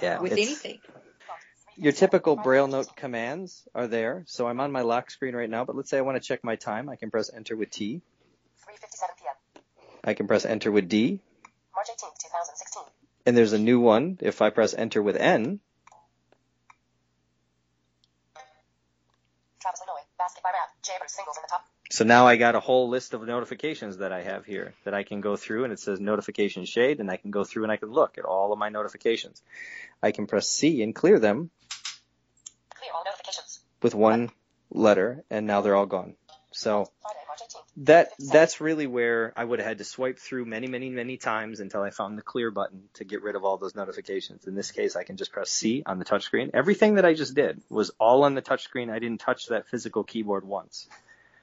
Yeah, 0.01 0.20
with 0.22 0.34
it's- 0.34 0.47
anything. 0.47 0.80
Your 1.78 1.91
typical 1.91 2.36
Braille 2.36 2.67
note 2.67 2.95
commands 2.95 3.67
are 3.74 3.88
there. 3.88 4.24
So 4.28 4.47
I'm 4.47 4.59
on 4.59 4.71
my 4.71 4.82
lock 4.82 5.09
screen 5.09 5.36
right 5.36 5.49
now, 5.49 5.65
but 5.65 5.76
let's 5.76 5.89
say 5.89 5.97
I 5.97 6.01
want 6.01 6.21
to 6.21 6.28
check 6.28 6.43
my 6.43 6.55
time. 6.55 6.88
I 6.88 6.95
can 6.95 7.09
press 7.09 7.32
enter 7.34 7.55
with 7.55 7.71
T. 7.71 8.01
3:57 8.67 8.74
p.m. 9.19 9.63
I 10.03 10.13
can 10.13 10.28
press 10.28 10.45
enter 10.45 10.71
with 10.71 10.88
D. 10.88 11.19
March 11.76 11.88
18th, 11.88 12.21
2016. 12.21 12.84
And 13.26 13.36
there's 13.36 13.53
a 13.53 13.59
new 13.59 13.80
one. 13.80 14.19
If 14.21 14.41
I 14.41 14.51
press 14.51 14.76
enter 14.76 15.01
with 15.01 15.15
N, 15.15 15.59
Travis 19.59 19.82
Illinois. 19.88 20.05
Basket 20.19 20.43
by 20.43 20.49
rap. 20.49 20.69
Jaybird 20.84 21.09
singles 21.09 21.38
in 21.38 21.41
the 21.41 21.49
top. 21.49 21.65
so 21.89 22.03
now 22.03 22.28
I 22.28 22.36
got 22.36 22.55
a 22.55 22.59
whole 22.59 22.89
list 22.89 23.15
of 23.15 23.26
notifications 23.26 23.97
that 23.97 24.11
I 24.11 24.21
have 24.21 24.45
here 24.45 24.76
that 24.84 24.93
I 24.93 25.03
can 25.03 25.21
go 25.21 25.38
through 25.38 25.63
and 25.63 25.74
it 25.74 25.80
says 25.80 25.99
notification 25.99 26.65
shade 26.65 26.99
and 26.99 27.09
I 27.09 27.17
can 27.17 27.32
go 27.32 27.43
through 27.43 27.63
and 27.63 27.71
I 27.71 27.78
can 27.78 27.89
look 27.89 28.17
at 28.17 28.26
all 28.26 28.53
of 28.53 28.59
my 28.59 28.69
notifications. 28.69 29.41
I 30.03 30.11
can 30.11 30.28
press 30.28 30.47
C 30.47 30.84
and 30.84 30.93
clear 30.93 31.17
them 31.17 31.49
Clear 31.62 31.62
all 31.62 31.62
notifications. 31.62 31.62
With 33.84 33.93
one 33.93 34.31
letter 34.71 35.23
and 35.29 35.45
now 35.45 35.61
they're 35.61 35.75
all 35.75 35.86
gone. 35.86 36.15
So 36.51 36.88
Friday, 37.01 37.19
March 37.27 37.39
18th. 37.41 37.86
that 37.86 38.09
that's 38.19 38.61
really 38.61 38.88
where 38.88 39.34
I 39.36 39.43
would 39.43 39.59
have 39.59 39.67
had 39.67 39.77
to 39.79 39.84
swipe 39.84 40.19
through 40.19 40.45
many, 40.45 40.67
many, 40.67 40.89
many 40.89 41.17
times 41.17 41.59
until 41.59 41.81
I 41.81 41.89
found 41.89 42.17
the 42.17 42.21
clear 42.21 42.51
button 42.51 42.84
to 42.95 43.03
get 43.03 43.23
rid 43.23 43.36
of 43.36 43.43
all 43.43 43.57
those 43.57 43.75
notifications. 43.75 44.45
In 44.45 44.55
this 44.55 44.71
case, 44.71 44.95
I 44.95 45.03
can 45.03 45.17
just 45.17 45.31
press 45.31 45.49
C 45.49 45.84
on 45.86 45.99
the 45.99 46.05
touchscreen. 46.05 46.51
Everything 46.53 46.95
that 46.95 47.05
I 47.05 47.13
just 47.13 47.34
did 47.36 47.61
was 47.69 47.91
all 47.99 48.23
on 48.23 48.36
the 48.36 48.41
touchscreen. 48.41 48.91
I 48.91 48.99
didn't 48.99 49.19
touch 49.19 49.47
that 49.47 49.67
physical 49.67 50.03
keyboard 50.03 50.45
once. 50.45 50.88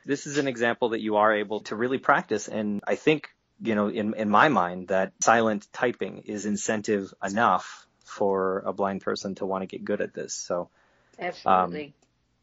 This 0.07 0.27
is 0.27 0.39
an 0.39 0.49
example 0.49 0.91
that 0.91 1.01
you 1.01 1.17
are 1.17 1.35
able 1.35 1.61
to 1.63 1.77
really 1.77 1.99
practice, 1.99 2.49
and 2.49 2.81
I 2.87 2.95
think 2.95 3.29
you 3.63 3.75
know, 3.75 3.89
in 3.89 4.15
in 4.15 4.31
my 4.31 4.49
mind, 4.49 4.89
that 4.89 5.13
silent 5.21 5.67
typing 5.73 6.23
is 6.25 6.47
incentive 6.47 7.13
enough 7.23 7.87
for 8.05 8.61
a 8.61 8.73
blind 8.73 9.03
person 9.03 9.35
to 9.37 9.47
want 9.47 9.63
to 9.63 9.67
get 9.67 9.85
good 9.85 10.01
at 10.01 10.15
this. 10.15 10.33
So 10.33 10.71
um, 11.19 11.27
Absolutely. 11.27 11.95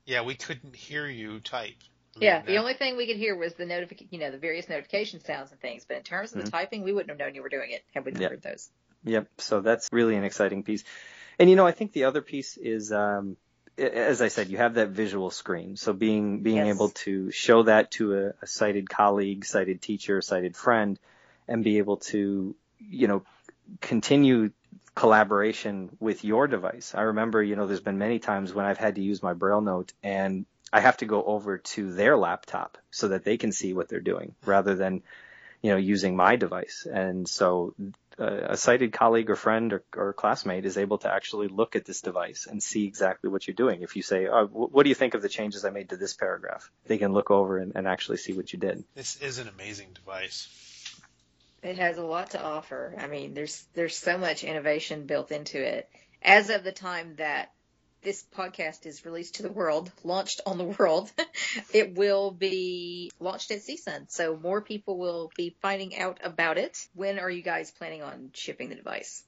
Yeah, 0.07 0.23
we 0.23 0.35
couldn't 0.35 0.75
hear 0.75 1.05
you 1.05 1.41
type. 1.41 1.75
I 2.15 2.19
mean, 2.19 2.27
yeah, 2.27 2.41
the 2.41 2.53
that- 2.53 2.57
only 2.57 2.73
thing 2.73 2.95
we 2.97 3.05
could 3.05 3.17
hear 3.17 3.35
was 3.35 3.53
the 3.53 3.65
notification, 3.65 4.07
you 4.11 4.19
know, 4.19 4.31
the 4.31 4.37
various 4.37 4.67
notification 4.69 5.19
sounds 5.23 5.51
and 5.51 5.59
things. 5.59 5.85
But 5.87 5.97
in 5.97 6.03
terms 6.03 6.33
of 6.33 6.43
the 6.43 6.49
typing, 6.49 6.83
we 6.83 6.93
wouldn't 6.93 7.09
have 7.09 7.19
known 7.19 7.35
you 7.35 7.43
were 7.43 7.49
doing 7.49 7.71
it 7.71 7.83
had 7.93 8.05
we 8.05 8.13
not 8.13 8.21
Yeah. 8.21 8.29
heard 8.29 8.41
those. 8.41 8.69
Yep. 9.03 9.27
So 9.37 9.61
that's 9.61 9.89
really 9.91 10.15
an 10.15 10.23
exciting 10.23 10.63
piece. 10.63 10.83
And 11.37 11.49
you 11.49 11.55
know, 11.55 11.67
I 11.67 11.73
think 11.73 11.91
the 11.91 12.05
other 12.05 12.21
piece 12.21 12.57
is 12.57 12.91
um, 12.91 13.37
as 13.77 14.21
I 14.23 14.29
said, 14.29 14.47
you 14.47 14.57
have 14.57 14.75
that 14.75 14.89
visual 14.89 15.29
screen. 15.29 15.75
So 15.75 15.93
being 15.93 16.41
being 16.41 16.57
Yes. 16.65 16.75
able 16.75 16.89
to 16.89 17.29
show 17.29 17.63
that 17.63 17.91
to 17.91 18.17
a, 18.17 18.33
a 18.41 18.47
sighted 18.47 18.89
colleague, 18.89 19.45
sighted 19.45 19.81
teacher, 19.81 20.21
sighted 20.21 20.55
friend, 20.55 20.97
and 21.47 21.63
be 21.63 21.77
able 21.77 21.97
to, 21.97 22.55
you 22.79 23.07
know, 23.07 23.23
continue 23.81 24.51
collaboration 24.95 25.95
with 25.99 26.23
your 26.23 26.47
device. 26.47 26.93
I 26.95 27.01
remember, 27.01 27.41
you 27.41 27.55
know, 27.55 27.67
there's 27.67 27.79
been 27.79 27.97
many 27.97 28.19
times 28.19 28.53
when 28.53 28.65
I've 28.65 28.77
had 28.77 28.95
to 28.95 29.01
use 29.01 29.21
my 29.21 29.33
Braille 29.33 29.61
note 29.61 29.93
and 30.03 30.45
I 30.71 30.81
have 30.81 30.97
to 30.97 31.05
go 31.05 31.23
over 31.23 31.59
to 31.59 31.93
their 31.93 32.17
laptop 32.17 32.77
so 32.91 33.09
that 33.09 33.23
they 33.23 33.37
can 33.37 33.51
see 33.51 33.73
what 33.73 33.87
they're 33.87 33.99
doing 33.99 34.35
rather 34.45 34.75
than, 34.75 35.03
you 35.61 35.71
know, 35.71 35.77
using 35.77 36.15
my 36.15 36.35
device. 36.35 36.85
And 36.91 37.27
so 37.27 37.73
uh, 38.19 38.49
a 38.49 38.57
sighted 38.57 38.91
colleague 38.91 39.29
or 39.29 39.35
friend 39.35 39.73
or, 39.73 39.83
or 39.95 40.13
classmate 40.13 40.65
is 40.65 40.77
able 40.77 40.97
to 40.99 41.13
actually 41.13 41.47
look 41.47 41.75
at 41.75 41.85
this 41.85 42.01
device 42.01 42.47
and 42.49 42.61
see 42.61 42.85
exactly 42.85 43.29
what 43.29 43.47
you're 43.47 43.55
doing. 43.55 43.81
If 43.81 43.95
you 43.95 44.01
say, 44.01 44.27
oh, 44.27 44.47
wh- 44.47 44.73
what 44.73 44.83
do 44.83 44.89
you 44.89 44.95
think 44.95 45.13
of 45.13 45.21
the 45.21 45.29
changes 45.29 45.63
I 45.63 45.69
made 45.69 45.89
to 45.89 45.97
this 45.97 46.13
paragraph? 46.13 46.69
They 46.87 46.97
can 46.97 47.13
look 47.13 47.31
over 47.31 47.59
and, 47.59 47.73
and 47.75 47.87
actually 47.87 48.17
see 48.17 48.33
what 48.33 48.51
you 48.51 48.59
did. 48.59 48.83
This 48.95 49.17
is 49.21 49.37
an 49.37 49.47
amazing 49.47 49.89
device. 49.93 50.49
It 51.67 51.79
has 51.79 51.97
a 51.97 52.05
lot 52.05 52.31
to 52.31 52.41
offer. 52.41 52.95
I 52.97 53.07
mean, 53.07 53.33
there's 53.33 53.65
there's 53.73 53.97
so 53.97 54.17
much 54.17 54.45
innovation 54.45 55.05
built 55.05 55.31
into 55.33 55.61
it. 55.61 55.89
As 56.21 56.49
of 56.49 56.63
the 56.63 56.71
time 56.71 57.15
that 57.17 57.51
this 58.01 58.23
podcast 58.33 58.85
is 58.85 59.05
released 59.05 59.35
to 59.35 59.43
the 59.43 59.51
world, 59.51 59.91
launched 60.05 60.39
on 60.45 60.57
the 60.57 60.63
world, 60.63 61.11
it 61.73 61.93
will 61.93 62.31
be 62.31 63.11
launched 63.19 63.51
at 63.51 63.59
CSUN. 63.59 64.09
So 64.09 64.37
more 64.37 64.61
people 64.61 64.97
will 64.97 65.29
be 65.35 65.57
finding 65.61 65.97
out 65.97 66.21
about 66.23 66.57
it. 66.57 66.77
When 66.93 67.19
are 67.19 67.29
you 67.29 67.41
guys 67.41 67.69
planning 67.69 68.01
on 68.01 68.29
shipping 68.33 68.69
the 68.69 68.75
device? 68.75 69.25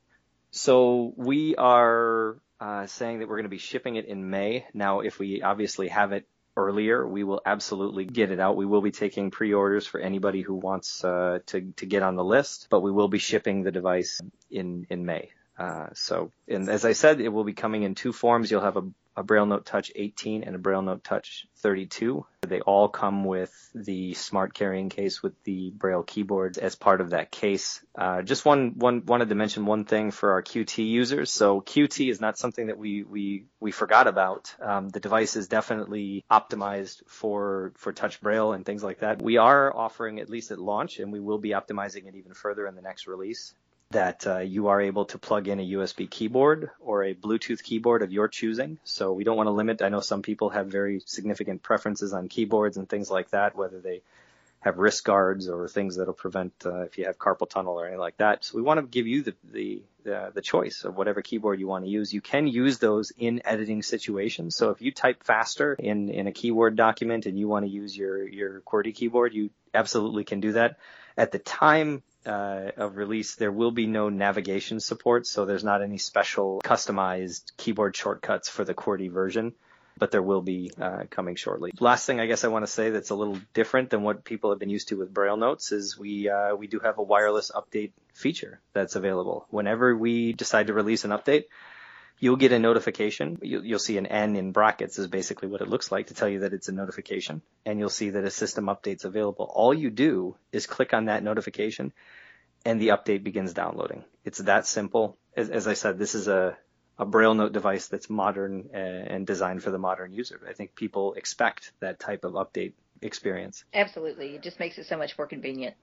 So 0.51 1.13
we 1.17 1.57
are 1.57 2.37
uh, 2.61 2.87
saying 2.87 3.19
that 3.19 3.27
we're 3.27 3.35
going 3.35 3.43
to 3.43 3.49
be 3.49 3.57
shipping 3.57 3.97
it 3.97 4.05
in 4.05 4.29
May. 4.29 4.65
Now, 4.73 5.01
if 5.01 5.19
we 5.19 5.41
obviously 5.41 5.89
have 5.89 6.13
it 6.13 6.25
earlier, 6.67 7.07
we 7.07 7.23
will 7.23 7.41
absolutely 7.45 8.05
get 8.05 8.31
it 8.31 8.39
out. 8.39 8.57
We 8.57 8.65
will 8.65 8.81
be 8.81 8.91
taking 8.91 9.31
pre-orders 9.31 9.85
for 9.87 9.99
anybody 9.99 10.41
who 10.41 10.55
wants 10.55 11.03
uh, 11.03 11.39
to 11.47 11.73
to 11.77 11.85
get 11.85 12.03
on 12.03 12.15
the 12.15 12.23
list, 12.23 12.67
but 12.69 12.81
we 12.81 12.91
will 12.91 13.07
be 13.07 13.19
shipping 13.19 13.63
the 13.63 13.71
device 13.71 14.21
in 14.49 14.85
in 14.89 15.05
May. 15.05 15.29
Uh, 15.57 15.87
so, 15.93 16.31
and 16.47 16.69
as 16.69 16.85
I 16.85 16.93
said, 16.93 17.19
it 17.19 17.29
will 17.29 17.43
be 17.43 17.53
coming 17.53 17.83
in 17.83 17.93
two 17.93 18.13
forms. 18.13 18.49
You'll 18.49 18.61
have 18.61 18.77
a, 18.77 18.83
a 19.15 19.23
Braille 19.23 19.45
Note 19.45 19.65
Touch 19.65 19.91
18 19.95 20.43
and 20.43 20.55
a 20.55 20.59
Braille 20.59 20.81
Note 20.81 21.03
Touch 21.03 21.45
32. 21.57 22.25
They 22.41 22.61
all 22.61 22.87
come 22.87 23.25
with 23.25 23.53
the 23.75 24.13
smart 24.13 24.53
carrying 24.53 24.89
case 24.89 25.21
with 25.21 25.33
the 25.43 25.71
Braille 25.71 26.03
keyboards 26.03 26.57
as 26.57 26.75
part 26.75 27.01
of 27.01 27.09
that 27.11 27.31
case. 27.31 27.83
Uh, 27.95 28.21
just 28.21 28.45
one, 28.45 28.73
one, 28.77 29.05
wanted 29.05 29.29
to 29.29 29.35
mention 29.35 29.65
one 29.65 29.85
thing 29.85 30.11
for 30.11 30.31
our 30.31 30.41
QWERTY 30.41 30.87
users. 30.87 31.31
So 31.31 31.61
QWERTY 31.61 32.09
is 32.09 32.21
not 32.21 32.37
something 32.37 32.67
that 32.67 32.77
we, 32.77 33.03
we, 33.03 33.45
we 33.59 33.71
forgot 33.71 34.07
about. 34.07 34.55
Um, 34.61 34.89
the 34.89 34.99
device 34.99 35.35
is 35.35 35.47
definitely 35.47 36.23
optimized 36.31 37.01
for, 37.07 37.73
for 37.75 37.91
touch 37.91 38.21
Braille 38.21 38.53
and 38.53 38.65
things 38.65 38.83
like 38.83 38.99
that. 38.99 39.21
We 39.21 39.37
are 39.37 39.75
offering 39.75 40.19
at 40.19 40.29
least 40.29 40.51
at 40.51 40.59
launch 40.59 40.99
and 40.99 41.11
we 41.11 41.19
will 41.19 41.39
be 41.39 41.49
optimizing 41.49 42.07
it 42.07 42.15
even 42.15 42.33
further 42.33 42.65
in 42.67 42.75
the 42.75 42.81
next 42.81 43.05
release 43.05 43.53
that 43.91 44.27
uh, 44.27 44.37
you 44.37 44.67
are 44.67 44.79
able 44.79 45.05
to 45.05 45.17
plug 45.17 45.47
in 45.47 45.59
a 45.59 45.71
USB 45.71 46.07
keyboard 46.07 46.69
or 46.79 47.03
a 47.03 47.15
Bluetooth 47.15 47.63
keyboard 47.63 48.03
of 48.03 48.11
your 48.11 48.27
choosing. 48.27 48.77
So 48.83 49.13
we 49.13 49.23
don't 49.23 49.35
want 49.35 49.47
to 49.47 49.51
limit. 49.51 49.81
I 49.81 49.89
know 49.89 49.99
some 49.99 50.21
people 50.21 50.49
have 50.49 50.67
very 50.67 51.01
significant 51.05 51.63
preferences 51.63 52.13
on 52.13 52.27
keyboards 52.27 52.77
and 52.77 52.87
things 52.87 53.09
like 53.09 53.31
that, 53.31 53.55
whether 53.55 53.79
they 53.79 54.03
have 54.59 54.77
wrist 54.77 55.03
guards 55.03 55.49
or 55.49 55.67
things 55.67 55.95
that'll 55.95 56.13
prevent 56.13 56.53
uh, 56.67 56.81
if 56.81 56.99
you 56.99 57.05
have 57.05 57.17
carpal 57.17 57.49
tunnel 57.49 57.79
or 57.79 57.85
anything 57.85 57.99
like 57.99 58.17
that. 58.17 58.45
So 58.45 58.57
we 58.57 58.61
want 58.61 58.79
to 58.79 58.85
give 58.85 59.07
you 59.07 59.23
the 59.23 59.35
the 59.51 59.81
the, 60.03 60.31
the 60.35 60.41
choice 60.41 60.83
of 60.83 60.95
whatever 60.95 61.23
keyboard 61.23 61.59
you 61.59 61.67
want 61.67 61.83
to 61.83 61.89
use. 61.89 62.13
You 62.13 62.21
can 62.21 62.47
use 62.47 62.77
those 62.77 63.11
in 63.17 63.41
editing 63.43 63.81
situations. 63.81 64.55
So 64.55 64.69
if 64.69 64.81
you 64.81 64.91
type 64.91 65.23
faster 65.23 65.73
in 65.73 66.09
in 66.09 66.27
a 66.27 66.31
keyword 66.31 66.75
document 66.75 67.25
and 67.25 67.39
you 67.39 67.47
want 67.47 67.65
to 67.65 67.71
use 67.71 67.97
your 67.97 68.27
your 68.27 68.61
QWERTY 68.61 68.93
keyboard, 68.93 69.33
you 69.33 69.49
absolutely 69.73 70.25
can 70.25 70.41
do 70.41 70.51
that. 70.51 70.77
At 71.17 71.31
the 71.31 71.39
time 71.39 72.03
uh, 72.25 72.71
of 72.77 72.97
release, 72.97 73.35
there 73.35 73.51
will 73.51 73.71
be 73.71 73.87
no 73.87 74.09
navigation 74.09 74.79
support, 74.79 75.25
so 75.25 75.45
there's 75.45 75.63
not 75.63 75.81
any 75.81 75.97
special 75.97 76.61
customized 76.63 77.55
keyboard 77.57 77.95
shortcuts 77.95 78.49
for 78.49 78.63
the 78.63 78.73
QWERTY 78.73 79.11
version, 79.11 79.53
but 79.97 80.11
there 80.11 80.21
will 80.21 80.41
be 80.41 80.71
uh, 80.79 81.03
coming 81.09 81.35
shortly. 81.35 81.71
Last 81.79 82.05
thing 82.05 82.19
I 82.19 82.25
guess 82.25 82.43
I 82.43 82.47
want 82.47 82.65
to 82.65 82.71
say 82.71 82.89
that's 82.89 83.09
a 83.09 83.15
little 83.15 83.39
different 83.53 83.89
than 83.89 84.03
what 84.03 84.23
people 84.23 84.49
have 84.51 84.59
been 84.59 84.69
used 84.69 84.89
to 84.89 84.95
with 84.95 85.13
Braille 85.13 85.37
notes 85.37 85.71
is 85.71 85.97
we 85.97 86.29
uh, 86.29 86.55
we 86.55 86.67
do 86.67 86.79
have 86.79 86.97
a 86.97 87.03
wireless 87.03 87.51
update 87.53 87.91
feature 88.13 88.59
that's 88.73 88.95
available. 88.95 89.45
Whenever 89.49 89.95
we 89.95 90.33
decide 90.33 90.67
to 90.67 90.73
release 90.73 91.05
an 91.05 91.11
update, 91.11 91.45
you'll 92.19 92.35
get 92.35 92.51
a 92.51 92.59
notification. 92.59 93.39
You'll, 93.41 93.65
you'll 93.65 93.79
see 93.79 93.97
an 93.97 94.05
N 94.05 94.35
in 94.35 94.51
brackets 94.51 94.99
is 94.99 95.07
basically 95.07 95.47
what 95.47 95.61
it 95.61 95.67
looks 95.67 95.91
like 95.91 96.07
to 96.07 96.13
tell 96.13 96.29
you 96.29 96.39
that 96.39 96.53
it's 96.53 96.67
a 96.67 96.73
notification. 96.73 97.41
And 97.65 97.79
you'll 97.79 97.89
see 97.89 98.11
that 98.11 98.23
a 98.23 98.29
system 98.29 98.65
update's 98.65 99.05
available. 99.05 99.49
All 99.53 99.73
you 99.73 99.89
do 99.89 100.35
is 100.51 100.67
click 100.67 100.93
on 100.93 101.05
that 101.05 101.23
notification 101.23 101.93
and 102.65 102.79
the 102.81 102.89
update 102.89 103.23
begins 103.23 103.53
downloading. 103.53 104.03
It's 104.25 104.39
that 104.39 104.67
simple. 104.67 105.17
As, 105.35 105.49
as 105.49 105.67
I 105.67 105.73
said, 105.73 105.97
this 105.97 106.13
is 106.13 106.27
a, 106.27 106.57
a 106.97 107.05
Braille 107.05 107.33
note 107.33 107.53
device 107.53 107.87
that's 107.87 108.09
modern 108.09 108.69
uh, 108.73 108.77
and 108.77 109.25
designed 109.25 109.63
for 109.63 109.71
the 109.71 109.77
modern 109.77 110.13
user. 110.13 110.41
I 110.47 110.53
think 110.53 110.75
people 110.75 111.13
expect 111.13 111.71
that 111.79 111.99
type 111.99 112.25
of 112.25 112.33
update 112.33 112.73
experience. 113.01 113.63
Absolutely. 113.73 114.35
It 114.35 114.43
just 114.43 114.59
makes 114.59 114.77
it 114.77 114.87
so 114.87 114.97
much 114.97 115.17
more 115.17 115.27
convenient. 115.27 115.75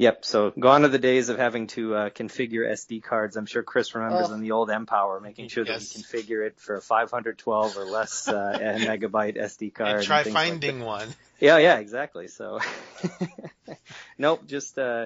Yep. 0.00 0.24
So 0.24 0.50
gone 0.58 0.86
are 0.86 0.88
the 0.88 0.98
days 0.98 1.28
of 1.28 1.36
having 1.36 1.66
to 1.68 1.94
uh, 1.94 2.08
configure 2.08 2.66
SD 2.72 3.02
cards. 3.02 3.36
I'm 3.36 3.44
sure 3.44 3.62
Chris 3.62 3.94
remembers 3.94 4.30
Oh. 4.30 4.34
in 4.34 4.40
the 4.40 4.52
old 4.52 4.70
mPower, 4.70 5.20
making 5.20 5.48
sure 5.48 5.62
that 5.62 5.78
you 5.82 6.02
configure 6.02 6.46
it 6.46 6.58
for 6.58 6.76
a 6.76 6.80
512 6.80 7.76
or 7.76 7.84
less 7.84 8.26
uh, 8.26 8.32
megabyte 8.58 9.36
SD 9.36 9.74
card. 9.74 9.96
and 9.96 10.02
try 10.02 10.22
things 10.22 10.34
like 10.34 10.48
finding 10.48 10.80
one. 10.80 11.06
yeah, 11.38 11.58
yeah, 11.58 11.76
exactly. 11.80 12.28
So, 12.28 12.60
nope, 14.18 14.46
just 14.46 14.78
uh, 14.78 15.04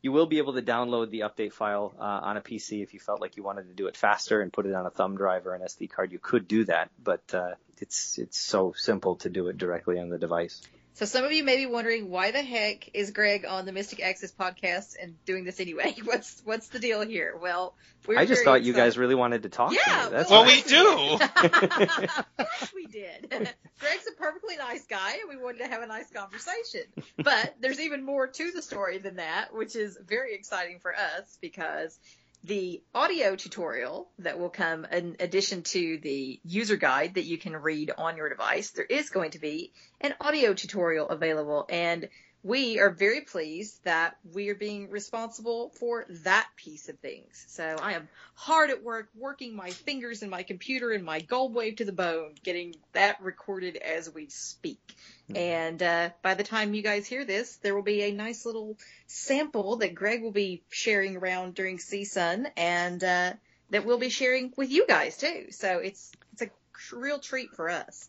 you 0.00 0.12
will 0.12 0.26
be 0.26 0.38
able 0.38 0.52
to 0.54 0.62
download 0.62 1.10
the 1.10 1.20
update 1.20 1.52
file 1.52 1.92
uh, 1.98 2.02
on 2.02 2.36
a 2.36 2.40
PC 2.40 2.84
if 2.84 2.94
you 2.94 3.00
felt 3.00 3.20
like 3.20 3.36
you 3.36 3.42
wanted 3.42 3.66
to 3.66 3.74
do 3.74 3.88
it 3.88 3.96
faster 3.96 4.40
and 4.42 4.52
put 4.52 4.64
it 4.66 4.74
on 4.74 4.86
a 4.86 4.90
thumb 4.90 5.16
drive 5.16 5.48
or 5.48 5.54
an 5.56 5.62
SD 5.62 5.90
card. 5.90 6.12
You 6.12 6.20
could 6.20 6.46
do 6.46 6.66
that, 6.66 6.90
but 7.02 7.34
uh, 7.34 7.54
it's 7.78 8.16
it's 8.16 8.38
so 8.38 8.74
simple 8.76 9.16
to 9.16 9.28
do 9.28 9.48
it 9.48 9.58
directly 9.58 9.98
on 9.98 10.08
the 10.08 10.18
device. 10.18 10.62
So 10.96 11.04
some 11.04 11.26
of 11.26 11.32
you 11.32 11.44
may 11.44 11.56
be 11.56 11.66
wondering 11.66 12.08
why 12.08 12.30
the 12.30 12.40
heck 12.40 12.88
is 12.94 13.10
Greg 13.10 13.44
on 13.44 13.66
the 13.66 13.72
Mystic 13.72 14.00
Access 14.02 14.32
podcast 14.32 14.96
and 14.98 15.22
doing 15.26 15.44
this 15.44 15.60
anyway? 15.60 15.94
What's 16.04 16.40
what's 16.46 16.68
the 16.68 16.78
deal 16.78 17.02
here? 17.02 17.36
Well, 17.38 17.74
we're 18.08 18.18
I 18.18 18.24
just 18.24 18.44
very 18.44 18.44
thought 18.46 18.62
you 18.64 18.72
guys 18.72 18.96
really 18.96 19.14
wanted 19.14 19.42
to 19.42 19.50
talk 19.50 19.74
Yeah, 19.74 20.04
to 20.04 20.04
me. 20.10 20.16
That's 20.16 20.30
Well, 20.30 20.44
why. 20.44 20.48
we 20.48 20.62
do. 20.62 21.18
of 22.38 22.48
course 22.48 22.72
we 22.74 22.86
did. 22.86 23.28
Greg's 23.30 24.06
a 24.06 24.16
perfectly 24.18 24.56
nice 24.56 24.86
guy, 24.86 25.18
and 25.20 25.28
we 25.28 25.36
wanted 25.36 25.58
to 25.58 25.68
have 25.68 25.82
a 25.82 25.86
nice 25.86 26.10
conversation. 26.10 26.84
But 27.18 27.56
there's 27.60 27.80
even 27.80 28.02
more 28.02 28.28
to 28.28 28.50
the 28.52 28.62
story 28.62 28.96
than 28.96 29.16
that, 29.16 29.52
which 29.52 29.76
is 29.76 29.98
very 30.02 30.34
exciting 30.34 30.78
for 30.80 30.94
us 30.94 31.36
because 31.42 31.98
the 32.44 32.82
audio 32.94 33.34
tutorial 33.34 34.08
that 34.20 34.38
will 34.38 34.50
come 34.50 34.84
in 34.84 35.16
addition 35.20 35.62
to 35.62 35.98
the 35.98 36.40
user 36.44 36.76
guide 36.76 37.14
that 37.14 37.24
you 37.24 37.38
can 37.38 37.56
read 37.56 37.90
on 37.96 38.16
your 38.16 38.28
device, 38.28 38.70
there 38.70 38.84
is 38.84 39.10
going 39.10 39.32
to 39.32 39.38
be 39.38 39.72
an 40.00 40.14
audio 40.20 40.54
tutorial 40.54 41.08
available. 41.08 41.66
And 41.68 42.08
we 42.46 42.78
are 42.78 42.90
very 42.90 43.22
pleased 43.22 43.82
that 43.82 44.16
we 44.32 44.50
are 44.50 44.54
being 44.54 44.88
responsible 44.88 45.70
for 45.70 46.06
that 46.08 46.46
piece 46.56 46.88
of 46.88 46.96
things. 47.00 47.44
So 47.48 47.76
I 47.82 47.94
am 47.94 48.08
hard 48.34 48.70
at 48.70 48.84
work 48.84 49.08
working 49.16 49.56
my 49.56 49.70
fingers 49.70 50.22
and 50.22 50.30
my 50.30 50.44
computer 50.44 50.92
and 50.92 51.04
my 51.04 51.20
GoldWave 51.20 51.78
to 51.78 51.84
the 51.84 51.92
bone, 51.92 52.34
getting 52.44 52.76
that 52.92 53.20
recorded 53.20 53.76
as 53.76 54.14
we 54.14 54.28
speak. 54.28 54.94
And 55.34 55.82
uh, 55.82 56.10
by 56.22 56.34
the 56.34 56.44
time 56.44 56.72
you 56.72 56.82
guys 56.82 57.08
hear 57.08 57.24
this, 57.24 57.56
there 57.56 57.74
will 57.74 57.82
be 57.82 58.02
a 58.02 58.12
nice 58.12 58.46
little 58.46 58.78
sample 59.08 59.76
that 59.76 59.96
Greg 59.96 60.22
will 60.22 60.30
be 60.30 60.62
sharing 60.70 61.16
around 61.16 61.56
during 61.56 61.78
CSUN, 61.78 62.46
and 62.56 63.02
uh, 63.02 63.32
that 63.70 63.84
we'll 63.84 63.98
be 63.98 64.08
sharing 64.08 64.52
with 64.56 64.70
you 64.70 64.86
guys 64.86 65.16
too. 65.16 65.46
So 65.50 65.78
it's 65.78 66.12
it's 66.32 66.42
a 66.42 66.96
real 66.96 67.18
treat 67.18 67.50
for 67.56 67.68
us. 67.68 68.08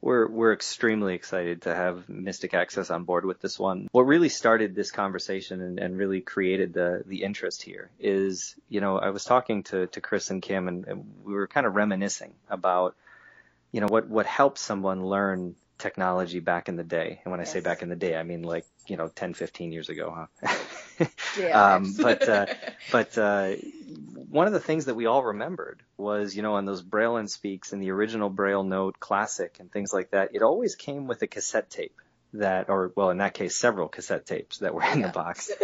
We're 0.00 0.28
we're 0.28 0.52
extremely 0.52 1.14
excited 1.14 1.62
to 1.62 1.74
have 1.74 2.08
Mystic 2.08 2.54
Access 2.54 2.90
on 2.90 3.04
board 3.04 3.24
with 3.24 3.40
this 3.40 3.58
one. 3.58 3.88
What 3.92 4.02
really 4.02 4.28
started 4.28 4.74
this 4.74 4.90
conversation 4.90 5.60
and, 5.60 5.78
and 5.78 5.96
really 5.96 6.20
created 6.20 6.72
the 6.72 7.02
the 7.06 7.22
interest 7.22 7.62
here 7.62 7.90
is, 7.98 8.54
you 8.68 8.80
know, 8.80 8.98
I 8.98 9.10
was 9.10 9.24
talking 9.24 9.62
to, 9.64 9.86
to 9.88 10.00
Chris 10.00 10.30
and 10.30 10.42
Kim 10.42 10.68
and, 10.68 10.86
and 10.86 11.04
we 11.24 11.34
were 11.34 11.48
kind 11.48 11.66
of 11.66 11.74
reminiscing 11.74 12.34
about, 12.48 12.94
you 13.72 13.80
know, 13.80 13.88
what 13.88 14.08
what 14.08 14.26
helped 14.26 14.58
someone 14.58 15.04
learn 15.04 15.56
technology 15.78 16.40
back 16.40 16.68
in 16.68 16.76
the 16.76 16.84
day. 16.84 17.20
And 17.24 17.30
when 17.30 17.40
I 17.40 17.44
say 17.44 17.60
back 17.60 17.82
in 17.82 17.88
the 17.88 17.96
day, 17.96 18.16
I 18.16 18.22
mean 18.22 18.42
like, 18.42 18.66
you 18.86 18.96
know, 18.96 19.08
10, 19.08 19.34
15 19.34 19.72
years 19.72 19.88
ago, 19.88 20.28
huh? 20.42 20.54
Yeah. 21.38 21.74
Um, 21.74 21.94
but 22.00 22.28
uh, 22.28 22.46
but 22.90 23.18
uh, 23.18 23.52
one 24.30 24.46
of 24.46 24.52
the 24.54 24.60
things 24.60 24.86
that 24.86 24.94
we 24.94 25.06
all 25.06 25.22
remembered 25.22 25.82
was, 25.98 26.34
you 26.34 26.42
know, 26.42 26.54
on 26.54 26.64
those 26.64 26.82
Braille 26.82 27.16
and 27.16 27.30
Speaks 27.30 27.72
and 27.72 27.82
the 27.82 27.90
original 27.90 28.30
Braille 28.30 28.62
Note 28.64 28.98
Classic 28.98 29.54
and 29.60 29.70
things 29.70 29.92
like 29.92 30.10
that, 30.12 30.30
it 30.34 30.42
always 30.42 30.74
came 30.76 31.06
with 31.06 31.20
a 31.22 31.26
cassette 31.26 31.68
tape 31.70 32.00
that, 32.32 32.68
or 32.70 32.92
well, 32.96 33.10
in 33.10 33.18
that 33.18 33.34
case, 33.34 33.56
several 33.56 33.88
cassette 33.88 34.26
tapes 34.26 34.58
that 34.58 34.74
were 34.74 34.82
in 34.82 35.00
Yeah. 35.00 35.06
the 35.08 35.12
box. 35.12 35.50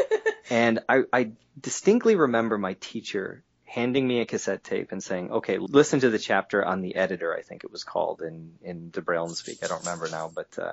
And 0.51 0.81
I, 0.89 1.05
I 1.13 1.31
distinctly 1.59 2.15
remember 2.17 2.59
my 2.59 2.75
teacher 2.75 3.43
handing 3.65 4.07
me 4.07 4.21
a 4.21 4.27
cassette 4.27 4.63
tape 4.63 4.93
and 4.93 5.03
saying, 5.03 5.31
okay, 5.31 5.57
listen 5.57 6.01
to 6.01 6.11
the 6.11 6.19
chapter 6.19 6.63
on 6.63 6.83
the 6.83 6.97
editor, 6.97 7.35
I 7.35 7.41
think 7.43 7.65
it 7.65 7.73
was 7.73 7.85
called 7.85 8.21
in, 8.21 8.53
in 8.61 8.91
the 8.93 9.01
Braille 9.01 9.25
and 9.25 9.37
speak. 9.37 9.59
I 9.65 9.69
don't 9.69 9.81
remember 9.85 10.09
now, 10.11 10.31
but, 10.35 10.59
uh, 10.59 10.73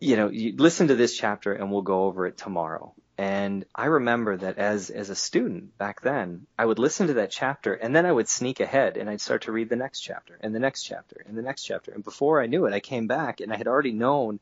you 0.00 0.16
know, 0.16 0.28
you 0.28 0.54
listen 0.56 0.88
to 0.88 0.94
this 0.94 1.16
chapter 1.16 1.52
and 1.52 1.70
we'll 1.70 1.82
go 1.82 2.04
over 2.04 2.26
it 2.26 2.36
tomorrow. 2.36 2.94
And 3.16 3.64
I 3.74 3.86
remember 3.86 4.36
that 4.36 4.58
as, 4.58 4.90
as 4.90 5.10
a 5.10 5.16
student 5.16 5.76
back 5.76 6.02
then, 6.02 6.46
I 6.56 6.64
would 6.64 6.78
listen 6.78 7.08
to 7.08 7.14
that 7.14 7.32
chapter 7.32 7.74
and 7.74 7.94
then 7.94 8.06
I 8.06 8.12
would 8.12 8.28
sneak 8.28 8.60
ahead 8.60 8.96
and 8.96 9.10
I'd 9.10 9.20
start 9.20 9.42
to 9.42 9.52
read 9.52 9.68
the 9.68 9.76
next 9.76 10.00
chapter 10.00 10.38
and 10.40 10.54
the 10.54 10.60
next 10.60 10.84
chapter 10.84 11.24
and 11.26 11.36
the 11.36 11.42
next 11.42 11.64
chapter. 11.64 11.90
And 11.90 12.04
before 12.04 12.40
I 12.40 12.46
knew 12.46 12.66
it, 12.66 12.74
I 12.74 12.80
came 12.80 13.08
back 13.08 13.40
and 13.40 13.52
I 13.52 13.56
had 13.56 13.66
already 13.66 13.90
known 13.90 14.38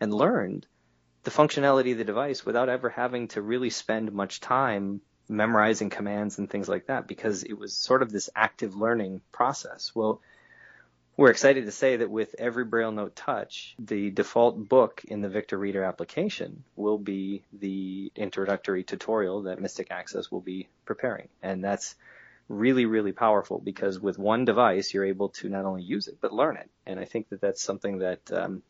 and 0.00 0.12
learned 0.12 0.66
the 1.22 1.30
functionality 1.30 1.92
of 1.92 1.98
the 1.98 2.04
device 2.04 2.44
without 2.44 2.68
ever 2.68 2.90
having 2.90 3.28
to 3.28 3.40
really 3.40 3.70
spend 3.70 4.12
much 4.12 4.40
time 4.40 5.00
memorizing 5.28 5.88
commands 5.88 6.38
and 6.38 6.50
things 6.50 6.68
like 6.68 6.86
that 6.86 7.06
because 7.06 7.44
it 7.44 7.58
was 7.58 7.74
sort 7.74 8.02
of 8.02 8.10
this 8.10 8.28
active 8.34 8.74
learning 8.74 9.22
process. 9.32 9.92
Well, 9.94 10.20
we're 11.20 11.30
excited 11.30 11.66
to 11.66 11.70
say 11.70 11.98
that 11.98 12.10
with 12.10 12.34
every 12.38 12.64
Braille 12.64 12.92
Note 12.92 13.14
Touch, 13.14 13.74
the 13.78 14.10
default 14.10 14.70
book 14.70 15.02
in 15.06 15.20
the 15.20 15.28
Victor 15.28 15.58
Reader 15.58 15.84
application 15.84 16.64
will 16.76 16.96
be 16.96 17.42
the 17.52 18.10
introductory 18.16 18.84
tutorial 18.84 19.42
that 19.42 19.60
Mystic 19.60 19.88
Access 19.90 20.30
will 20.30 20.40
be 20.40 20.70
preparing. 20.86 21.28
And 21.42 21.62
that's 21.62 21.94
really, 22.48 22.86
really 22.86 23.12
powerful 23.12 23.60
because 23.62 24.00
with 24.00 24.18
one 24.18 24.46
device, 24.46 24.94
you're 24.94 25.04
able 25.04 25.28
to 25.28 25.50
not 25.50 25.66
only 25.66 25.82
use 25.82 26.08
it, 26.08 26.16
but 26.22 26.32
learn 26.32 26.56
it. 26.56 26.70
And 26.86 26.98
I 26.98 27.04
think 27.04 27.28
that 27.28 27.42
that's 27.42 27.62
something 27.62 27.98
that 27.98 28.32
um, 28.32 28.62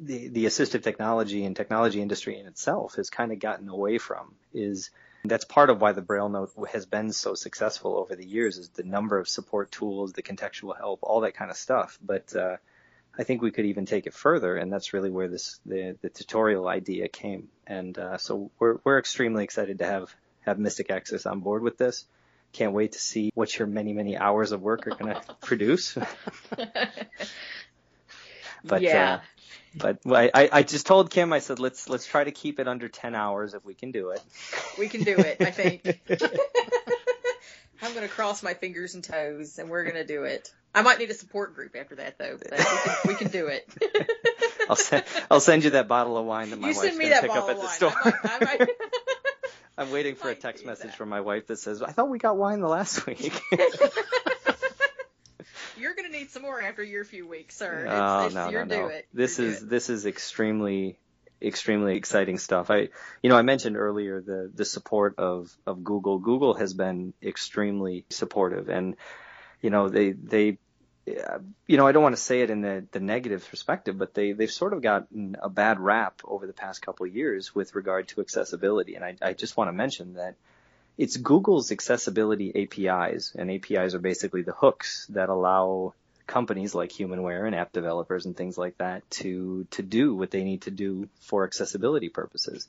the, 0.00 0.26
the 0.26 0.46
assistive 0.46 0.82
technology 0.82 1.44
and 1.44 1.54
technology 1.54 2.02
industry 2.02 2.36
in 2.36 2.46
itself 2.46 2.96
has 2.96 3.10
kind 3.10 3.30
of 3.30 3.38
gotten 3.38 3.68
away 3.68 3.98
from 3.98 4.34
is– 4.52 4.90
that's 5.30 5.44
part 5.44 5.70
of 5.70 5.80
why 5.80 5.92
the 5.92 6.02
Braille 6.02 6.28
Note 6.28 6.52
has 6.72 6.86
been 6.86 7.12
so 7.12 7.34
successful 7.34 7.96
over 7.96 8.14
the 8.14 8.26
years 8.26 8.58
is 8.58 8.68
the 8.70 8.82
number 8.82 9.18
of 9.18 9.28
support 9.28 9.70
tools, 9.70 10.12
the 10.12 10.22
contextual 10.22 10.76
help, 10.76 11.00
all 11.02 11.20
that 11.20 11.34
kind 11.34 11.50
of 11.50 11.56
stuff. 11.56 11.98
But 12.02 12.34
uh, 12.34 12.56
I 13.18 13.24
think 13.24 13.42
we 13.42 13.50
could 13.50 13.66
even 13.66 13.86
take 13.86 14.06
it 14.06 14.14
further, 14.14 14.56
and 14.56 14.72
that's 14.72 14.92
really 14.92 15.10
where 15.10 15.28
this 15.28 15.60
the, 15.64 15.96
the 16.02 16.10
tutorial 16.10 16.68
idea 16.68 17.08
came. 17.08 17.48
And 17.66 17.96
uh, 17.98 18.18
so 18.18 18.50
we're 18.58 18.78
we're 18.84 18.98
extremely 18.98 19.44
excited 19.44 19.78
to 19.78 19.86
have 19.86 20.14
have 20.40 20.58
Mystic 20.58 20.90
Access 20.90 21.26
on 21.26 21.40
board 21.40 21.62
with 21.62 21.78
this. 21.78 22.04
Can't 22.52 22.72
wait 22.72 22.92
to 22.92 22.98
see 22.98 23.30
what 23.34 23.58
your 23.58 23.66
many 23.68 23.92
many 23.92 24.16
hours 24.16 24.52
of 24.52 24.60
work 24.62 24.86
are 24.86 24.94
going 24.94 25.14
to 25.26 25.34
produce. 25.40 25.96
but 28.64 28.82
yeah. 28.82 29.14
Uh, 29.14 29.20
but 29.74 29.98
I, 30.06 30.48
I 30.52 30.62
just 30.62 30.86
told 30.86 31.10
Kim, 31.10 31.32
I 31.32 31.40
said, 31.40 31.58
let's 31.58 31.88
let's 31.88 32.06
try 32.06 32.24
to 32.24 32.30
keep 32.30 32.60
it 32.60 32.68
under 32.68 32.88
10 32.88 33.14
hours 33.14 33.54
if 33.54 33.64
we 33.64 33.74
can 33.74 33.90
do 33.90 34.10
it. 34.10 34.22
We 34.78 34.88
can 34.88 35.02
do 35.02 35.16
it, 35.16 35.36
I 35.40 35.50
think. 35.50 36.00
I'm 37.82 37.92
going 37.92 38.06
to 38.06 38.12
cross 38.12 38.42
my 38.42 38.54
fingers 38.54 38.94
and 38.94 39.04
toes, 39.04 39.58
and 39.58 39.68
we're 39.68 39.84
going 39.84 39.96
to 39.96 40.06
do 40.06 40.24
it. 40.24 40.52
I 40.74 40.82
might 40.82 40.98
need 40.98 41.10
a 41.10 41.14
support 41.14 41.54
group 41.54 41.76
after 41.76 41.96
that, 41.96 42.18
though. 42.18 42.38
But 42.38 42.58
we 42.58 42.64
can, 42.64 42.96
we 43.06 43.14
can 43.14 43.28
do 43.28 43.46
it. 43.48 43.68
I'll 44.68 44.76
send 44.76 45.04
I'll 45.30 45.40
send 45.40 45.64
you 45.64 45.70
that 45.70 45.88
bottle 45.88 46.16
of 46.16 46.26
wine 46.26 46.50
that 46.50 46.58
my 46.58 46.68
you 46.68 46.76
wife's 46.76 46.96
going 46.96 47.10
to 47.10 47.20
pick 47.20 47.30
up 47.30 47.48
at 47.48 47.56
the 47.56 47.68
store. 47.68 47.92
I 47.94 48.10
might, 48.10 48.24
I 48.24 48.44
might... 48.58 48.68
I'm 49.78 49.90
waiting 49.90 50.14
for 50.14 50.30
a 50.30 50.34
text 50.34 50.64
message 50.64 50.86
that. 50.86 50.96
from 50.96 51.10
my 51.10 51.20
wife 51.20 51.46
that 51.48 51.58
says, 51.58 51.82
"I 51.82 51.92
thought 51.92 52.08
we 52.08 52.18
got 52.18 52.36
wine 52.36 52.60
the 52.60 52.68
last 52.68 53.06
week." 53.06 53.40
You're 55.78 55.94
going 55.94 56.10
to 56.10 56.16
need 56.16 56.30
some 56.30 56.42
more 56.42 56.60
after 56.60 56.82
your 56.82 57.04
few 57.04 57.26
weeks, 57.26 57.56
sir. 57.56 57.84
It's, 57.84 57.92
oh 57.94 58.26
it's, 58.26 58.34
no, 58.34 58.50
no, 58.50 58.64
no. 58.64 58.90
This 59.12 59.38
You're 59.38 59.48
is 59.48 59.62
it. 59.62 59.68
this 59.68 59.90
is 59.90 60.06
extremely 60.06 60.98
extremely 61.40 61.96
exciting 61.96 62.38
stuff. 62.38 62.70
I 62.70 62.88
you 63.22 63.30
know 63.30 63.36
I 63.36 63.42
mentioned 63.42 63.76
earlier 63.76 64.20
the 64.20 64.50
the 64.54 64.64
support 64.64 65.18
of 65.18 65.54
of 65.66 65.84
Google. 65.84 66.18
Google 66.18 66.54
has 66.54 66.74
been 66.74 67.12
extremely 67.22 68.04
supportive, 68.10 68.68
and 68.68 68.96
you 69.60 69.70
know 69.70 69.88
they 69.88 70.12
they 70.12 70.58
uh, 71.08 71.38
you 71.66 71.76
know 71.76 71.86
I 71.86 71.92
don't 71.92 72.02
want 72.02 72.16
to 72.16 72.22
say 72.22 72.40
it 72.40 72.50
in 72.50 72.62
the 72.62 72.86
the 72.90 73.00
negative 73.00 73.46
perspective, 73.48 73.98
but 73.98 74.14
they 74.14 74.32
they've 74.32 74.50
sort 74.50 74.72
of 74.72 74.82
gotten 74.82 75.36
a 75.40 75.48
bad 75.48 75.78
rap 75.78 76.22
over 76.24 76.46
the 76.46 76.52
past 76.52 76.82
couple 76.82 77.06
of 77.06 77.14
years 77.14 77.54
with 77.54 77.74
regard 77.74 78.08
to 78.08 78.20
accessibility, 78.20 78.94
and 78.94 79.04
I 79.04 79.16
I 79.20 79.32
just 79.34 79.56
want 79.56 79.68
to 79.68 79.72
mention 79.72 80.14
that. 80.14 80.36
It's 80.98 81.16
Google's 81.16 81.72
accessibility 81.72 82.52
APIs, 82.54 83.34
and 83.36 83.50
APIs 83.50 83.94
are 83.94 83.98
basically 83.98 84.42
the 84.42 84.52
hooks 84.52 85.06
that 85.10 85.28
allow 85.28 85.94
companies 86.26 86.74
like 86.74 86.90
Humanware 86.90 87.46
and 87.46 87.54
app 87.54 87.72
developers 87.72 88.26
and 88.26 88.36
things 88.36 88.58
like 88.58 88.78
that 88.78 89.08
to 89.10 89.66
to 89.72 89.82
do 89.82 90.14
what 90.14 90.30
they 90.30 90.42
need 90.42 90.62
to 90.62 90.70
do 90.70 91.08
for 91.20 91.44
accessibility 91.44 92.08
purposes. 92.08 92.66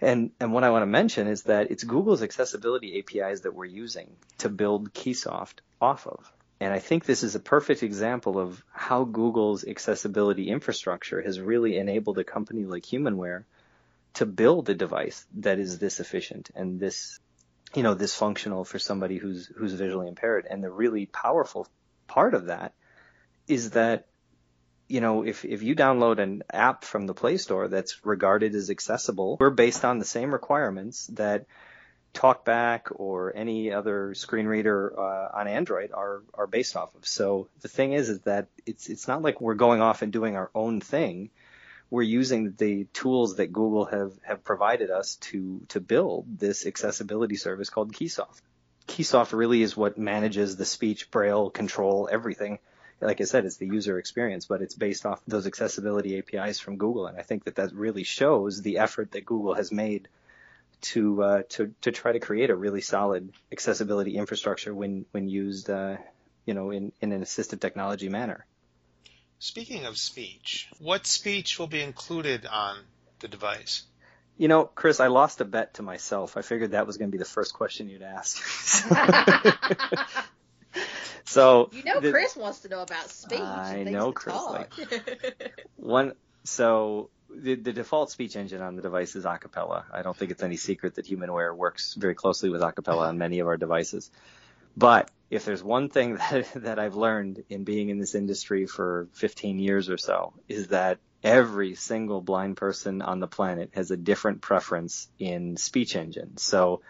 And 0.00 0.30
and 0.40 0.52
what 0.52 0.64
I 0.64 0.70
want 0.70 0.82
to 0.82 0.86
mention 0.86 1.26
is 1.26 1.44
that 1.44 1.70
it's 1.70 1.84
Google's 1.84 2.22
accessibility 2.22 2.98
APIs 2.98 3.42
that 3.42 3.54
we're 3.54 3.66
using 3.66 4.10
to 4.38 4.48
build 4.48 4.92
Keysoft 4.92 5.60
off 5.80 6.06
of. 6.06 6.32
And 6.58 6.74
I 6.74 6.78
think 6.78 7.04
this 7.04 7.22
is 7.22 7.34
a 7.34 7.40
perfect 7.40 7.82
example 7.82 8.38
of 8.38 8.62
how 8.70 9.04
Google's 9.04 9.64
accessibility 9.64 10.50
infrastructure 10.50 11.22
has 11.22 11.40
really 11.40 11.78
enabled 11.78 12.18
a 12.18 12.24
company 12.24 12.64
like 12.64 12.82
Humanware 12.82 13.44
to 14.14 14.26
build 14.26 14.68
a 14.68 14.74
device 14.74 15.26
that 15.36 15.58
is 15.58 15.78
this 15.78 16.00
efficient 16.00 16.50
and 16.54 16.80
this 16.80 17.18
you 17.74 17.82
know 17.82 17.94
this 17.94 18.14
functional 18.14 18.64
for 18.64 18.78
somebody 18.78 19.16
who's 19.16 19.46
who's 19.56 19.72
visually 19.72 20.08
impaired 20.08 20.46
and 20.50 20.62
the 20.62 20.70
really 20.70 21.06
powerful 21.06 21.66
part 22.06 22.34
of 22.34 22.46
that 22.46 22.72
is 23.46 23.70
that 23.70 24.06
you 24.88 25.00
know 25.00 25.24
if 25.24 25.44
if 25.44 25.62
you 25.62 25.76
download 25.76 26.18
an 26.18 26.42
app 26.52 26.84
from 26.84 27.06
the 27.06 27.14
Play 27.14 27.36
Store 27.36 27.68
that's 27.68 28.04
regarded 28.04 28.54
as 28.54 28.70
accessible 28.70 29.36
we're 29.38 29.50
based 29.50 29.84
on 29.84 29.98
the 29.98 30.04
same 30.04 30.32
requirements 30.32 31.06
that 31.08 31.46
TalkBack 32.14 32.92
or 32.96 33.34
any 33.36 33.72
other 33.72 34.14
screen 34.14 34.46
reader 34.46 34.98
uh, 34.98 35.38
on 35.38 35.46
Android 35.46 35.92
are 35.92 36.22
are 36.34 36.46
based 36.46 36.76
off 36.76 36.94
of. 36.94 37.06
So 37.06 37.48
the 37.60 37.68
thing 37.68 37.92
is, 37.92 38.08
is 38.08 38.20
that 38.22 38.48
it's 38.66 38.88
it's 38.88 39.06
not 39.06 39.22
like 39.22 39.40
we're 39.40 39.54
going 39.54 39.80
off 39.80 40.02
and 40.02 40.12
doing 40.12 40.36
our 40.36 40.50
own 40.54 40.80
thing. 40.80 41.30
We're 41.90 42.02
using 42.02 42.54
the 42.56 42.84
tools 42.92 43.36
that 43.36 43.52
Google 43.52 43.84
have 43.86 44.12
have 44.22 44.44
provided 44.44 44.90
us 44.90 45.16
to 45.16 45.62
to 45.68 45.80
build 45.80 46.38
this 46.38 46.66
accessibility 46.66 47.36
service 47.36 47.68
called 47.68 47.92
Keysoft. 47.92 48.40
Keysoft 48.86 49.32
really 49.32 49.62
is 49.62 49.76
what 49.76 49.98
manages 49.98 50.56
the 50.56 50.64
speech, 50.64 51.10
braille, 51.10 51.50
control, 51.50 52.08
everything. 52.10 52.58
Like 53.00 53.20
I 53.20 53.24
said, 53.24 53.44
it's 53.44 53.56
the 53.56 53.66
user 53.66 53.98
experience, 53.98 54.46
but 54.46 54.62
it's 54.62 54.74
based 54.74 55.06
off 55.06 55.22
those 55.26 55.46
accessibility 55.46 56.18
APIs 56.18 56.60
from 56.60 56.76
Google, 56.76 57.06
and 57.06 57.18
I 57.18 57.22
think 57.22 57.44
that 57.44 57.56
that 57.56 57.72
really 57.72 58.04
shows 58.04 58.60
the 58.60 58.78
effort 58.78 59.12
that 59.12 59.24
Google 59.24 59.54
has 59.54 59.72
made 59.72 60.08
to 60.80 61.22
uh, 61.22 61.42
to 61.50 61.74
to 61.82 61.92
try 61.92 62.12
to 62.12 62.20
create 62.20 62.50
a 62.50 62.56
really 62.56 62.80
solid 62.80 63.32
accessibility 63.52 64.16
infrastructure 64.16 64.74
when 64.74 65.06
when 65.12 65.28
used, 65.28 65.70
uh, 65.70 65.96
you 66.46 66.54
know, 66.54 66.70
in 66.70 66.92
in 67.00 67.12
an 67.12 67.22
assistive 67.22 67.60
technology 67.60 68.08
manner. 68.08 68.44
Speaking 69.42 69.86
of 69.86 69.96
speech, 69.96 70.68
what 70.80 71.06
speech 71.06 71.58
will 71.58 71.66
be 71.66 71.80
included 71.80 72.44
on 72.44 72.76
the 73.20 73.28
device? 73.28 73.84
You 74.36 74.48
know, 74.48 74.64
Chris, 74.66 75.00
I 75.00 75.06
lost 75.06 75.40
a 75.40 75.46
bet 75.46 75.74
to 75.74 75.82
myself. 75.82 76.36
I 76.36 76.42
figured 76.42 76.72
that 76.72 76.86
was 76.86 76.98
going 76.98 77.10
to 77.10 77.12
be 77.12 77.18
the 77.18 77.24
first 77.24 77.54
question 77.54 77.88
you'd 77.88 78.02
ask. 78.02 78.36
so 81.24 81.70
You 81.72 81.84
know, 81.84 82.00
the- 82.00 82.10
Chris 82.10 82.36
wants 82.36 82.60
to 82.60 82.68
know 82.68 82.82
about 82.82 83.08
speech. 83.08 83.40
I 83.40 83.76
and 83.76 83.84
things 83.84 83.94
know 83.94 84.12
Chris 84.12 84.34
talk. 84.34 84.74
One, 85.76 86.12
so 86.44 87.08
the, 87.34 87.54
the 87.54 87.72
default 87.72 88.10
speech 88.10 88.36
engine 88.36 88.60
on 88.60 88.76
the 88.76 88.82
device 88.82 89.16
is 89.16 89.24
Acapela. 89.24 89.84
I 89.90 90.02
don't 90.02 90.14
think 90.16 90.32
it's 90.32 90.42
any 90.42 90.56
secret 90.56 90.96
that 90.96 91.06
Humanware 91.06 91.56
works 91.56 91.94
very 91.94 92.14
closely 92.14 92.50
with 92.50 92.60
Acapela 92.60 93.08
on 93.08 93.16
many 93.16 93.38
of 93.38 93.46
our 93.46 93.56
devices. 93.56 94.10
But 94.76 95.10
if 95.30 95.44
there's 95.44 95.62
one 95.62 95.88
thing 95.88 96.16
that, 96.30 96.48
that 96.56 96.78
I've 96.78 96.96
learned 96.96 97.44
in 97.48 97.64
being 97.64 97.88
in 97.88 97.98
this 97.98 98.14
industry 98.14 98.66
for 98.66 99.08
15 99.14 99.58
years 99.58 99.88
or 99.88 99.96
so 99.96 100.34
is 100.48 100.68
that 100.68 100.98
every 101.22 101.74
single 101.74 102.20
blind 102.20 102.56
person 102.56 103.02
on 103.02 103.20
the 103.20 103.28
planet 103.28 103.70
has 103.74 103.90
a 103.90 103.96
different 103.96 104.40
preference 104.40 105.08
in 105.18 105.56
speech 105.56 105.94
engine. 105.94 106.36
So 106.36 106.82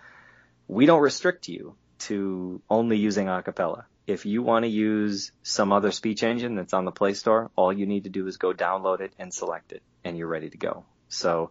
we 0.66 0.86
don't 0.86 1.02
restrict 1.02 1.48
you 1.48 1.74
to 2.00 2.62
only 2.70 2.96
using 2.96 3.26
acapela. 3.26 3.84
If 4.06 4.24
you 4.26 4.42
want 4.42 4.64
to 4.64 4.70
use 4.70 5.30
some 5.42 5.72
other 5.72 5.92
speech 5.92 6.22
engine 6.22 6.54
that's 6.54 6.72
on 6.72 6.84
the 6.84 6.90
Play 6.90 7.14
Store, 7.14 7.50
all 7.54 7.72
you 7.72 7.86
need 7.86 8.04
to 8.04 8.10
do 8.10 8.26
is 8.26 8.38
go 8.38 8.52
download 8.52 9.00
it 9.00 9.12
and 9.18 9.32
select 9.32 9.72
it, 9.72 9.82
and 10.02 10.16
you're 10.16 10.26
ready 10.26 10.48
to 10.50 10.58
go. 10.58 10.84
So 11.08 11.50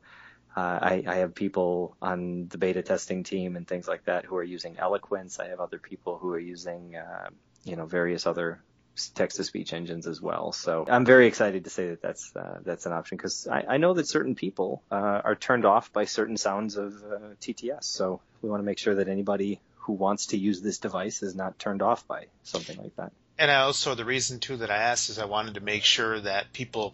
uh, 0.56 0.80
I, 0.82 1.04
I 1.08 1.16
have 1.18 1.36
people 1.36 1.96
on 2.02 2.48
the 2.48 2.58
beta 2.58 2.82
testing 2.82 3.24
team 3.24 3.56
and 3.56 3.68
things 3.68 3.88
like 3.88 4.06
that 4.06 4.26
who 4.26 4.36
are 4.38 4.44
using 4.44 4.78
Eloquence. 4.78 5.40
I 5.40 5.48
have 5.50 5.60
other 5.60 5.78
people 5.78 6.18
who 6.18 6.30
are 6.30 6.40
using, 6.40 6.96
uh, 6.96 7.30
you 7.64 7.76
know, 7.76 7.86
various 7.86 8.26
other 8.26 8.62
text 9.16 9.38
to 9.38 9.44
speech 9.44 9.74
engines 9.74 10.08
as 10.08 10.22
well. 10.22 10.52
So 10.52 10.86
I'm 10.90 11.06
very 11.06 11.28
excited 11.28 11.64
to 11.64 11.70
say 11.70 11.90
that 11.90 12.02
that's 12.02 12.36
uh, 12.36 12.60
that's 12.64 12.86
an 12.86 12.92
option 12.92 13.18
because 13.18 13.48
I, 13.48 13.64
I 13.70 13.78
know 13.78 13.94
that 13.94 14.08
certain 14.08 14.36
people 14.36 14.84
uh, 14.92 15.22
are 15.24 15.36
turned 15.36 15.66
off 15.66 15.94
by 15.94 16.06
certain 16.06 16.38
sounds 16.38 16.76
of 16.76 16.94
uh, 16.96 17.18
TTS. 17.40 17.84
So 17.86 18.22
we 18.42 18.50
want 18.50 18.62
to 18.62 18.66
make 18.66 18.80
sure 18.80 18.96
that 18.96 19.08
anybody 19.08 19.62
who 19.78 19.94
wants 19.94 20.28
to 20.28 20.38
use 20.38 20.62
this 20.62 20.80
device 20.80 21.24
is 21.24 21.36
not 21.36 21.58
turned 21.58 21.82
off 21.82 22.08
by 22.08 22.26
something 22.44 22.78
like 22.78 22.96
that. 22.98 23.12
And 23.38 23.50
I 23.50 23.62
also, 23.62 23.96
the 23.96 24.06
reason 24.06 24.40
too 24.40 24.58
that 24.58 24.70
I 24.70 24.78
asked 24.78 25.10
is 25.10 25.18
I 25.18 25.26
wanted 25.26 25.54
to 25.54 25.62
make 25.62 25.86
sure 25.86 26.20
that 26.20 26.52
people 26.52 26.94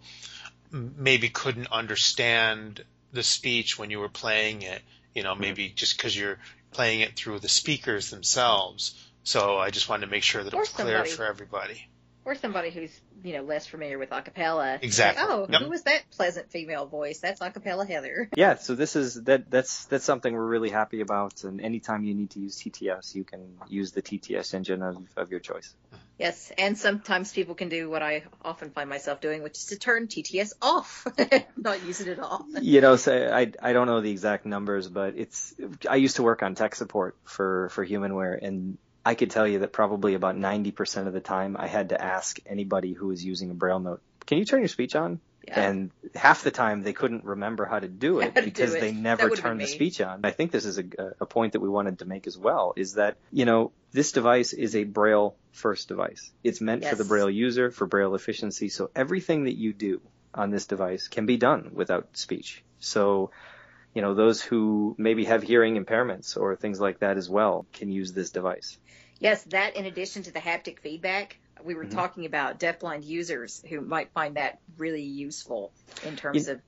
maybe 0.72 1.30
couldn't 1.30 1.68
understand 1.72 2.84
the 3.16 3.24
speech 3.24 3.80
when 3.80 3.90
you 3.90 4.00
were 4.00 4.10
playing 4.10 4.62
it. 4.62 4.82
You 5.14 5.24
know, 5.24 5.34
maybe 5.34 5.70
just 5.70 5.98
because 5.98 6.16
you're 6.16 6.38
playing 6.72 7.00
it 7.00 7.16
through 7.16 7.40
the 7.40 7.48
speakers 7.50 8.10
themselves. 8.10 8.94
So 9.24 9.58
I 9.58 9.72
just 9.72 9.88
wanted 9.90 10.06
to 10.06 10.12
make 10.12 10.24
sure 10.24 10.44
that 10.44 10.54
it 10.54 10.56
Or 10.56 10.60
was 10.60 10.70
clear 10.70 10.88
somebody- 10.98 11.12
for 11.12 11.26
everybody. 11.26 11.88
Or 12.26 12.34
somebody 12.36 12.72
who's, 12.72 12.92
you 13.24 13.34
know, 13.34 13.44
less 13.44 13.68
familiar 13.68 14.00
with 14.00 14.10
acapela. 14.10 14.82
Exactly. 14.82 15.22
Like, 15.24 15.32
oh, 15.32 15.48
Yep. 15.50 15.62
who 15.62 15.70
was 15.70 15.84
that 15.84 16.02
pleasant 16.12 16.52
female 16.52 16.88
voice? 16.88 17.20
That's 17.20 17.40
acapela 17.40 17.88
Heather. 17.88 18.30
Yeah, 18.36 18.56
so 18.56 18.74
this 18.76 18.96
is 18.96 19.14
that 19.24 19.50
that's 19.50 19.86
that's 19.86 20.04
something 20.04 20.34
we're 20.34 20.46
really 20.46 20.70
happy 20.72 21.02
about. 21.02 21.44
And 21.44 21.62
anytime 21.62 22.04
you 22.04 22.14
need 22.16 22.32
to 22.32 22.40
use 22.40 22.58
TTS, 22.58 23.16
you 23.16 23.24
can 23.24 23.58
use 23.68 23.92
the 23.92 24.02
TTS 24.02 24.54
engine 24.54 24.82
of, 24.82 24.98
of 25.16 25.30
your 25.32 25.40
choice. 25.40 25.74
Yes, 26.18 26.52
and 26.58 26.78
sometimes 26.78 27.34
people 27.34 27.56
can 27.56 27.68
do 27.70 27.90
what 27.90 28.02
I 28.02 28.24
often 28.42 28.72
find 28.72 28.90
myself 28.90 29.20
doing, 29.20 29.44
which 29.44 29.58
is 29.58 29.66
to 29.66 29.78
turn 29.78 30.08
TTS 30.08 30.54
off, 30.62 31.06
not 31.58 31.86
use 31.86 32.00
it 32.02 32.08
at 32.08 32.20
all. 32.20 32.46
You 32.62 32.82
know, 32.82 32.96
so 32.96 33.14
I 33.32 33.52
I 33.62 33.74
don't 33.74 33.86
know 33.88 34.02
the 34.02 34.12
exact 34.12 34.46
numbers, 34.46 34.88
but 34.88 35.14
it's 35.18 35.54
I 35.90 35.98
used 35.98 36.16
to 36.16 36.24
work 36.24 36.42
on 36.42 36.56
tech 36.56 36.74
support 36.76 37.18
for 37.24 37.70
for 37.70 37.86
Humanware, 37.86 38.40
and 38.42 38.78
I 39.06 39.16
could 39.16 39.30
tell 39.30 39.48
you 39.48 39.60
that 39.60 39.72
probably 39.72 40.16
about 40.16 40.36
90% 40.36 41.08
of 41.08 41.14
the 41.14 41.22
time 41.22 41.56
I 41.58 41.68
had 41.68 41.90
to 41.90 42.02
ask 42.02 42.40
anybody 42.46 42.94
who 42.94 43.08
was 43.08 43.24
using 43.24 43.52
a 43.52 43.54
Braille 43.54 43.80
note, 43.80 44.02
"Can 44.26 44.40
you 44.40 44.46
turn 44.46 44.62
your 44.62 44.68
speech 44.68 44.96
on?" 44.96 45.20
Yeah. 45.48 45.62
And 45.62 45.92
half 46.16 46.44
the 46.44 46.50
time 46.50 46.82
they 46.82 46.94
couldn't 46.94 47.24
remember 47.24 47.66
how 47.66 47.78
to 47.78 47.88
do 47.88 48.20
it 48.20 48.34
to 48.34 48.42
do 48.42 48.46
because 48.46 48.74
it. 48.74 48.82
they 48.82 48.92
never 48.92 49.30
turned 49.30 49.62
the 49.62 49.68
speech 49.68 50.02
on. 50.02 50.22
I 50.24 50.32
think 50.32 50.52
this 50.52 50.66
is 50.66 50.80
a, 50.80 50.84
a 51.22 51.26
point 51.28 51.54
that 51.54 51.60
we 51.60 51.70
wanted 51.70 52.00
to 52.00 52.06
make 52.06 52.26
as 52.26 52.36
well 52.36 52.74
is 52.76 52.96
that, 52.96 53.18
you 53.32 53.46
know, 53.46 53.72
this 53.92 54.12
device 54.12 54.54
is 54.54 54.76
a 54.76 54.86
Braille 54.86 55.36
first 55.52 55.88
device. 55.88 56.32
It's 56.44 56.62
meant 56.62 56.84
for 56.84 56.96
the 56.96 57.06
Braille 57.06 57.30
user, 57.30 57.70
for 57.70 57.86
Braille 57.86 58.16
efficiency. 58.16 58.70
So 58.70 58.90
everything 58.96 59.44
that 59.44 59.56
you 59.56 59.72
do 59.72 60.02
on 60.34 60.50
this 60.50 60.66
device 60.66 61.08
can 61.08 61.28
be 61.28 61.38
done 61.38 61.72
without 61.74 62.18
speech. 62.18 62.64
So, 62.80 63.32
you 63.96 64.02
know, 64.02 64.14
those 64.14 64.42
who 64.42 64.94
maybe 65.00 65.24
have 65.26 65.42
hearing 65.42 65.84
impairments 65.84 66.38
or 66.38 66.56
things 66.58 66.80
like 66.80 67.00
that 67.00 67.18
as 67.18 67.30
well 67.30 67.66
can 67.74 67.90
use 67.90 68.12
this 68.12 68.30
device. 68.30 68.78
Yes, 69.20 69.42
that 69.46 69.78
in 69.78 69.86
addition 69.86 70.24
to 70.24 70.32
the 70.32 70.42
haptic 70.42 70.80
feedback, 70.80 71.40
we 71.64 71.74
were 71.74 71.86
Mhm. 71.86 71.92
talking 71.92 72.26
about 72.26 72.60
deafblind 72.60 73.06
users 73.06 73.64
who 73.70 73.80
might 73.80 74.12
find 74.12 74.36
that 74.36 74.60
really 74.78 75.04
useful 75.04 75.72
in 76.06 76.18
terms 76.18 76.50
of 76.50 76.62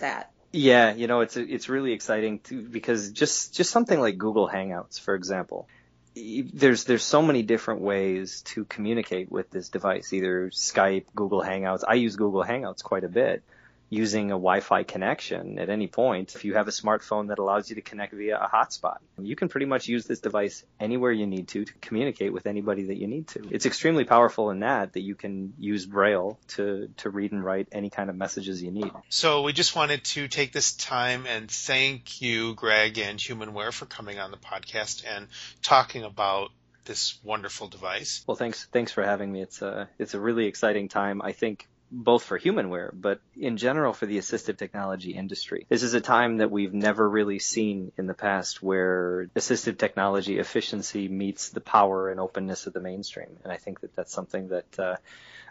that. 0.00 0.32
Yeah, 0.52 0.92
you 0.92 1.06
know, 1.06 1.20
it's 1.20 1.36
it's 1.36 1.68
really 1.68 1.92
exciting 1.92 2.40
too 2.40 2.68
because 2.68 3.12
just 3.12 3.54
just 3.54 3.70
something 3.70 3.98
like 3.98 4.18
Google 4.18 4.48
Hangouts, 4.48 5.00
for 5.00 5.14
example. 5.14 5.68
There's 6.14 6.84
there's 6.84 7.04
so 7.04 7.22
many 7.22 7.42
different 7.42 7.80
ways 7.80 8.42
to 8.46 8.64
communicate 8.64 9.30
with 9.30 9.50
this 9.50 9.70
device, 9.70 10.12
either 10.12 10.50
Skype, 10.50 11.06
Google 11.14 11.40
Hangouts. 11.42 11.84
I 11.88 11.94
use 11.94 12.16
Google 12.16 12.44
Hangouts 12.44 12.82
quite 12.82 13.04
a 13.04 13.08
bit 13.08 13.44
using 13.92 14.30
a 14.30 14.40
Wi-Fi 14.40 14.84
connection 14.84 15.58
at 15.58 15.68
any 15.68 15.86
point. 15.86 16.34
If 16.34 16.46
you 16.46 16.54
have 16.54 16.66
a 16.66 16.70
smartphone 16.70 17.28
that 17.28 17.38
allows 17.38 17.68
you 17.68 17.76
to 17.76 17.82
connect 17.82 18.14
via 18.14 18.38
a 18.38 18.48
hotspot, 18.48 18.96
you 19.18 19.36
can 19.36 19.50
pretty 19.50 19.66
much 19.66 19.86
use 19.86 20.06
this 20.06 20.20
device 20.20 20.64
anywhere 20.80 21.12
you 21.12 21.26
need 21.26 21.48
to 21.48 21.66
to 21.66 21.72
communicate 21.74 22.32
with 22.32 22.46
anybody 22.46 22.84
that 22.84 22.96
you 22.96 23.06
need 23.06 23.28
to. 23.28 23.46
It's 23.50 23.66
extremely 23.66 24.04
powerful 24.04 24.48
in 24.48 24.60
that 24.60 24.94
that 24.94 25.02
you 25.02 25.14
can 25.14 25.52
use 25.58 25.84
Braille 25.84 26.38
to 26.54 26.88
to 26.98 27.10
read 27.10 27.32
and 27.32 27.44
write 27.44 27.68
any 27.70 27.90
kind 27.90 28.08
of 28.08 28.16
messages 28.16 28.62
you 28.62 28.70
need. 28.70 28.90
So 29.10 29.42
we 29.42 29.52
just 29.52 29.76
wanted 29.76 30.04
to 30.04 30.26
take 30.26 30.52
this 30.52 30.72
time 30.72 31.26
and 31.26 31.50
thank 31.50 32.22
you, 32.22 32.54
Greg 32.54 32.96
and 32.96 33.18
Humanware, 33.18 33.74
for 33.74 33.84
coming 33.84 34.18
on 34.18 34.30
the 34.30 34.38
podcast 34.38 35.04
and 35.06 35.28
talking 35.60 36.02
about 36.02 36.50
this 36.86 37.18
wonderful 37.22 37.68
device. 37.68 38.24
Well, 38.26 38.36
thanks 38.36 38.66
thanks 38.72 38.90
for 38.90 39.02
having 39.02 39.30
me. 39.30 39.42
It's 39.42 39.60
a 39.60 39.90
it's 39.98 40.14
a 40.14 40.20
really 40.20 40.46
exciting 40.46 40.88
time. 40.88 41.20
I 41.20 41.32
think 41.32 41.68
both 41.92 42.24
for 42.24 42.38
humanware, 42.38 42.90
but 42.92 43.20
in 43.36 43.58
general 43.58 43.92
for 43.92 44.06
the 44.06 44.16
assistive 44.16 44.56
technology 44.56 45.10
industry. 45.10 45.66
This 45.68 45.82
is 45.82 45.92
a 45.92 46.00
time 46.00 46.38
that 46.38 46.50
we've 46.50 46.72
never 46.72 47.08
really 47.08 47.38
seen 47.38 47.92
in 47.98 48.06
the 48.06 48.14
past 48.14 48.62
where 48.62 49.28
assistive 49.36 49.76
technology 49.76 50.38
efficiency 50.38 51.06
meets 51.08 51.50
the 51.50 51.60
power 51.60 52.10
and 52.10 52.18
openness 52.18 52.66
of 52.66 52.72
the 52.72 52.80
mainstream. 52.80 53.36
And 53.44 53.52
I 53.52 53.58
think 53.58 53.80
that 53.80 53.94
that's 53.94 54.12
something 54.12 54.48
that 54.48 54.78
uh, 54.78 54.96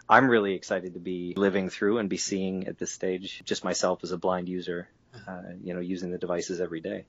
I'm 0.08 0.28
really 0.28 0.54
excited 0.54 0.94
to 0.94 1.00
be 1.00 1.32
living 1.36 1.70
through 1.70 1.98
and 1.98 2.08
be 2.08 2.16
seeing 2.16 2.66
at 2.66 2.76
this 2.76 2.90
stage, 2.90 3.42
just 3.44 3.62
myself 3.62 4.00
as 4.02 4.10
a 4.10 4.18
blind 4.18 4.48
user, 4.48 4.88
uh, 5.28 5.42
you 5.62 5.74
know, 5.74 5.80
using 5.80 6.10
the 6.10 6.18
devices 6.18 6.60
every 6.60 6.80
day. 6.80 7.04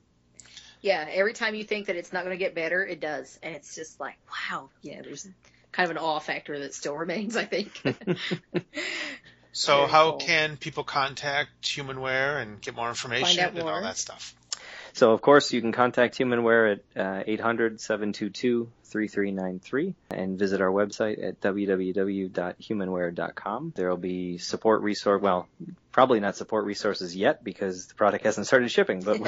Yeah, 0.81 1.07
every 1.09 1.33
time 1.33 1.55
you 1.55 1.63
think 1.63 1.87
that 1.87 1.95
it's 1.95 2.13
not 2.13 2.23
going 2.23 2.37
to 2.37 2.43
get 2.43 2.53
better, 2.53 2.85
it 2.85 2.99
does, 2.99 3.39
and 3.41 3.55
it's 3.55 3.73
just 3.73 3.99
like, 3.99 4.17
wow, 4.29 4.69
yeah. 4.81 5.01
There's 5.01 5.27
kind 5.73 5.91
of 5.91 5.97
an 5.97 6.01
awe 6.01 6.19
factor 6.19 6.57
that 6.59 6.73
still 6.73 6.95
remains, 6.95 7.35
I 7.35 7.43
think. 7.43 7.83
So 9.53 9.77
Very 9.77 9.89
how 9.89 10.09
cool. 10.09 10.19
can 10.19 10.57
people 10.57 10.83
contact 10.83 11.61
Humanware 11.61 12.41
and 12.41 12.59
get 12.59 12.75
more 12.75 12.89
information 12.89 13.39
out 13.39 13.51
and 13.51 13.61
all 13.61 13.83
that 13.83 13.97
stuff? 13.97 14.35
So, 14.93 15.11
of 15.11 15.21
course, 15.21 15.53
you 15.53 15.61
can 15.61 15.71
contact 15.71 16.17
Humanware 16.17 16.73
at 16.73 16.79
uh, 16.99 17.23
800-722-3393 17.23 19.93
and 20.11 20.39
visit 20.39 20.61
our 20.61 20.69
website 20.69 21.23
at 21.23 21.39
www.humanware.com. 21.41 23.73
There 23.75 23.89
will 23.89 23.97
be 23.97 24.37
support 24.39 24.81
resource, 24.81 25.21
well, 25.21 25.47
probably 25.91 26.19
not 26.19 26.35
support 26.35 26.65
resources 26.65 27.15
yet 27.15 27.43
because 27.43 27.85
the 27.87 27.95
product 27.95 28.25
hasn't 28.25 28.47
started 28.47 28.71
shipping, 28.71 29.01
but 29.01 29.19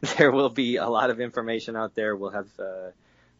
there 0.18 0.30
will 0.30 0.50
be 0.50 0.76
a 0.76 0.88
lot 0.88 1.10
of 1.10 1.20
information 1.20 1.74
out 1.76 1.96
there. 1.96 2.14
We'll 2.16 2.30
have 2.30 2.46
uh, 2.58 2.90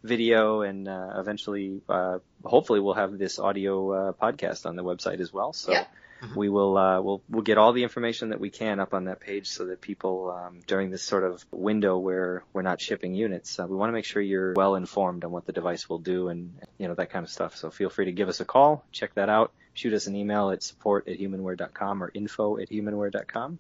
video 0.03 0.63
and 0.63 0.89
uh, 0.89 1.15
eventually, 1.17 1.81
uh, 1.89 2.19
hopefully, 2.45 2.81
we'll 2.81 2.95
have 2.95 3.19
this 3.19 3.39
audio 3.39 3.93
uh, 3.93 4.13
podcast 4.13 4.67
on 4.67 4.77
the 4.77 4.85
website 4.85 5.21
as 5.21 5.33
well. 5.33 5.53
So 5.53 5.73
Yep. 5.73 5.89
we 6.37 6.49
will 6.49 6.77
uh, 6.79 7.01
we'll 7.01 7.21
we'll 7.29 7.43
get 7.43 7.59
all 7.59 7.73
the 7.73 7.83
information 7.83 8.29
that 8.29 8.39
we 8.39 8.49
can 8.51 8.79
up 8.79 8.95
on 8.95 9.07
that 9.07 9.19
page 9.21 9.49
so 9.49 9.67
that 9.67 9.81
people 9.81 10.31
um, 10.31 10.61
during 10.69 10.91
this 10.91 11.03
sort 11.03 11.25
of 11.25 11.45
window 11.51 11.99
where 11.99 12.45
we're 12.53 12.63
not 12.63 12.81
shipping 12.81 13.15
units, 13.15 13.59
uh, 13.59 13.67
we 13.67 13.77
want 13.77 13.89
to 13.89 13.93
make 13.93 14.05
sure 14.05 14.23
you're 14.23 14.53
well 14.55 14.77
informed 14.77 15.25
on 15.25 15.33
what 15.33 15.47
the 15.47 15.53
device 15.53 15.89
will 15.89 15.99
do 15.99 16.29
and 16.29 16.53
you 16.79 16.87
know 16.87 16.95
that 16.95 17.11
kind 17.11 17.25
of 17.25 17.31
stuff. 17.31 17.57
So 17.57 17.71
feel 17.71 17.91
free 17.91 18.05
to 18.05 18.13
give 18.13 18.29
us 18.29 18.39
a 18.41 18.45
call, 18.45 18.85
check 18.93 19.15
that 19.15 19.29
out, 19.29 19.51
shoot 19.75 19.93
us 19.95 20.07
an 20.07 20.15
email 20.15 20.51
at 20.51 20.63
support 20.63 21.09
at 21.09 21.19
humanware.com 21.19 22.03
or 22.05 22.11
info 22.15 22.57
at 22.59 22.71
humanware.com, 22.71 23.59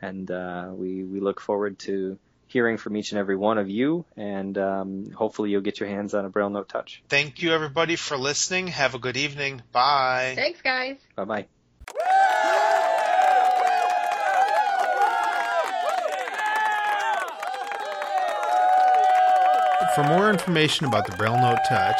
and 0.00 0.30
uh, 0.30 0.70
we 0.72 1.04
we 1.04 1.20
look 1.20 1.40
forward 1.42 1.78
to 1.80 2.18
hearing 2.46 2.76
from 2.76 2.96
each 2.96 3.12
and 3.12 3.18
every 3.18 3.36
one 3.36 3.58
of 3.58 3.68
you, 3.68 4.04
and 4.16 4.56
um, 4.58 5.10
hopefully 5.10 5.50
you'll 5.50 5.60
get 5.62 5.80
your 5.80 5.88
hands 5.88 6.14
on 6.14 6.24
a 6.24 6.28
Braille 6.28 6.50
Note 6.50 6.68
Touch. 6.68 7.02
Thank 7.08 7.42
you 7.42 7.52
everybody 7.52 7.96
for 7.96 8.16
listening. 8.16 8.68
Have 8.68 8.94
a 8.94 8.98
good 8.98 9.16
evening. 9.16 9.62
Bye. 9.72 10.32
Thanks, 10.36 10.62
guys. 10.62 10.96
Bye 11.14 11.24
bye. 11.24 11.46
For 19.94 20.04
more 20.04 20.28
information 20.28 20.84
about 20.86 21.06
the 21.06 21.16
Braille 21.16 21.40
Note 21.40 21.60
Touch, 21.66 21.98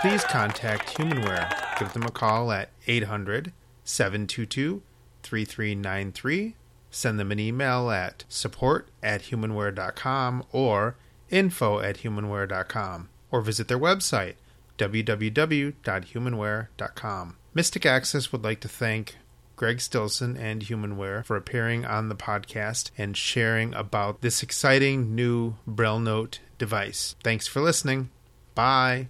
please 0.00 0.22
contact 0.22 0.96
Humanware. 0.96 1.50
Give 1.76 1.92
them 1.92 2.04
a 2.04 2.10
call 2.12 2.52
at 2.52 2.68
800 2.86 3.52
722 3.82 4.80
3393. 5.24 6.54
Send 6.92 7.18
them 7.18 7.32
an 7.32 7.40
email 7.40 7.90
at 7.90 8.24
support 8.28 8.86
at 9.02 9.22
humanware.com 9.22 10.44
or 10.52 10.94
info 11.30 11.80
at 11.80 11.96
humanware.com 11.98 13.08
or 13.30 13.40
visit 13.40 13.66
their 13.66 13.78
website 13.78 14.34
www.humanware.com. 14.78 17.36
Mystic 17.54 17.86
Access 17.86 18.32
would 18.32 18.44
like 18.44 18.60
to 18.60 18.68
thank 18.68 19.16
Greg 19.56 19.78
Stilson 19.78 20.36
and 20.36 20.62
Humanware 20.62 21.24
for 21.24 21.36
appearing 21.36 21.84
on 21.84 22.08
the 22.08 22.14
podcast 22.14 22.90
and 22.98 23.16
sharing 23.16 23.74
about 23.74 24.20
this 24.20 24.42
exciting 24.42 25.14
new 25.14 25.54
Braille 25.66 26.00
Note 26.00 26.40
device. 26.58 27.14
Thanks 27.22 27.46
for 27.46 27.60
listening. 27.60 28.10
Bye. 28.54 29.08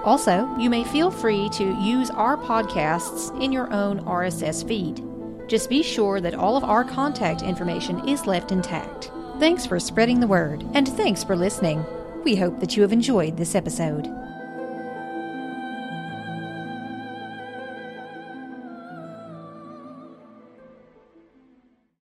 Also, 0.04 0.54
you 0.58 0.68
may 0.68 0.84
feel 0.84 1.10
free 1.10 1.48
to 1.54 1.74
use 1.80 2.10
our 2.10 2.36
podcasts 2.36 3.42
in 3.42 3.50
your 3.50 3.72
own 3.72 4.00
RSS 4.00 4.68
feed. 4.68 5.02
Just 5.48 5.70
be 5.70 5.82
sure 5.82 6.20
that 6.20 6.34
all 6.34 6.58
of 6.58 6.64
our 6.64 6.84
contact 6.84 7.40
information 7.40 8.06
is 8.06 8.26
left 8.26 8.52
intact. 8.52 9.10
Thanks 9.38 9.64
for 9.64 9.80
spreading 9.80 10.20
the 10.20 10.26
word, 10.26 10.66
and 10.74 10.86
thanks 10.86 11.24
for 11.24 11.34
listening. 11.34 11.82
We 12.26 12.34
hope 12.34 12.58
that 12.58 12.74
you 12.74 12.82
have 12.82 12.92
enjoyed 12.92 13.36
this 13.36 13.54
episode. 13.54 14.12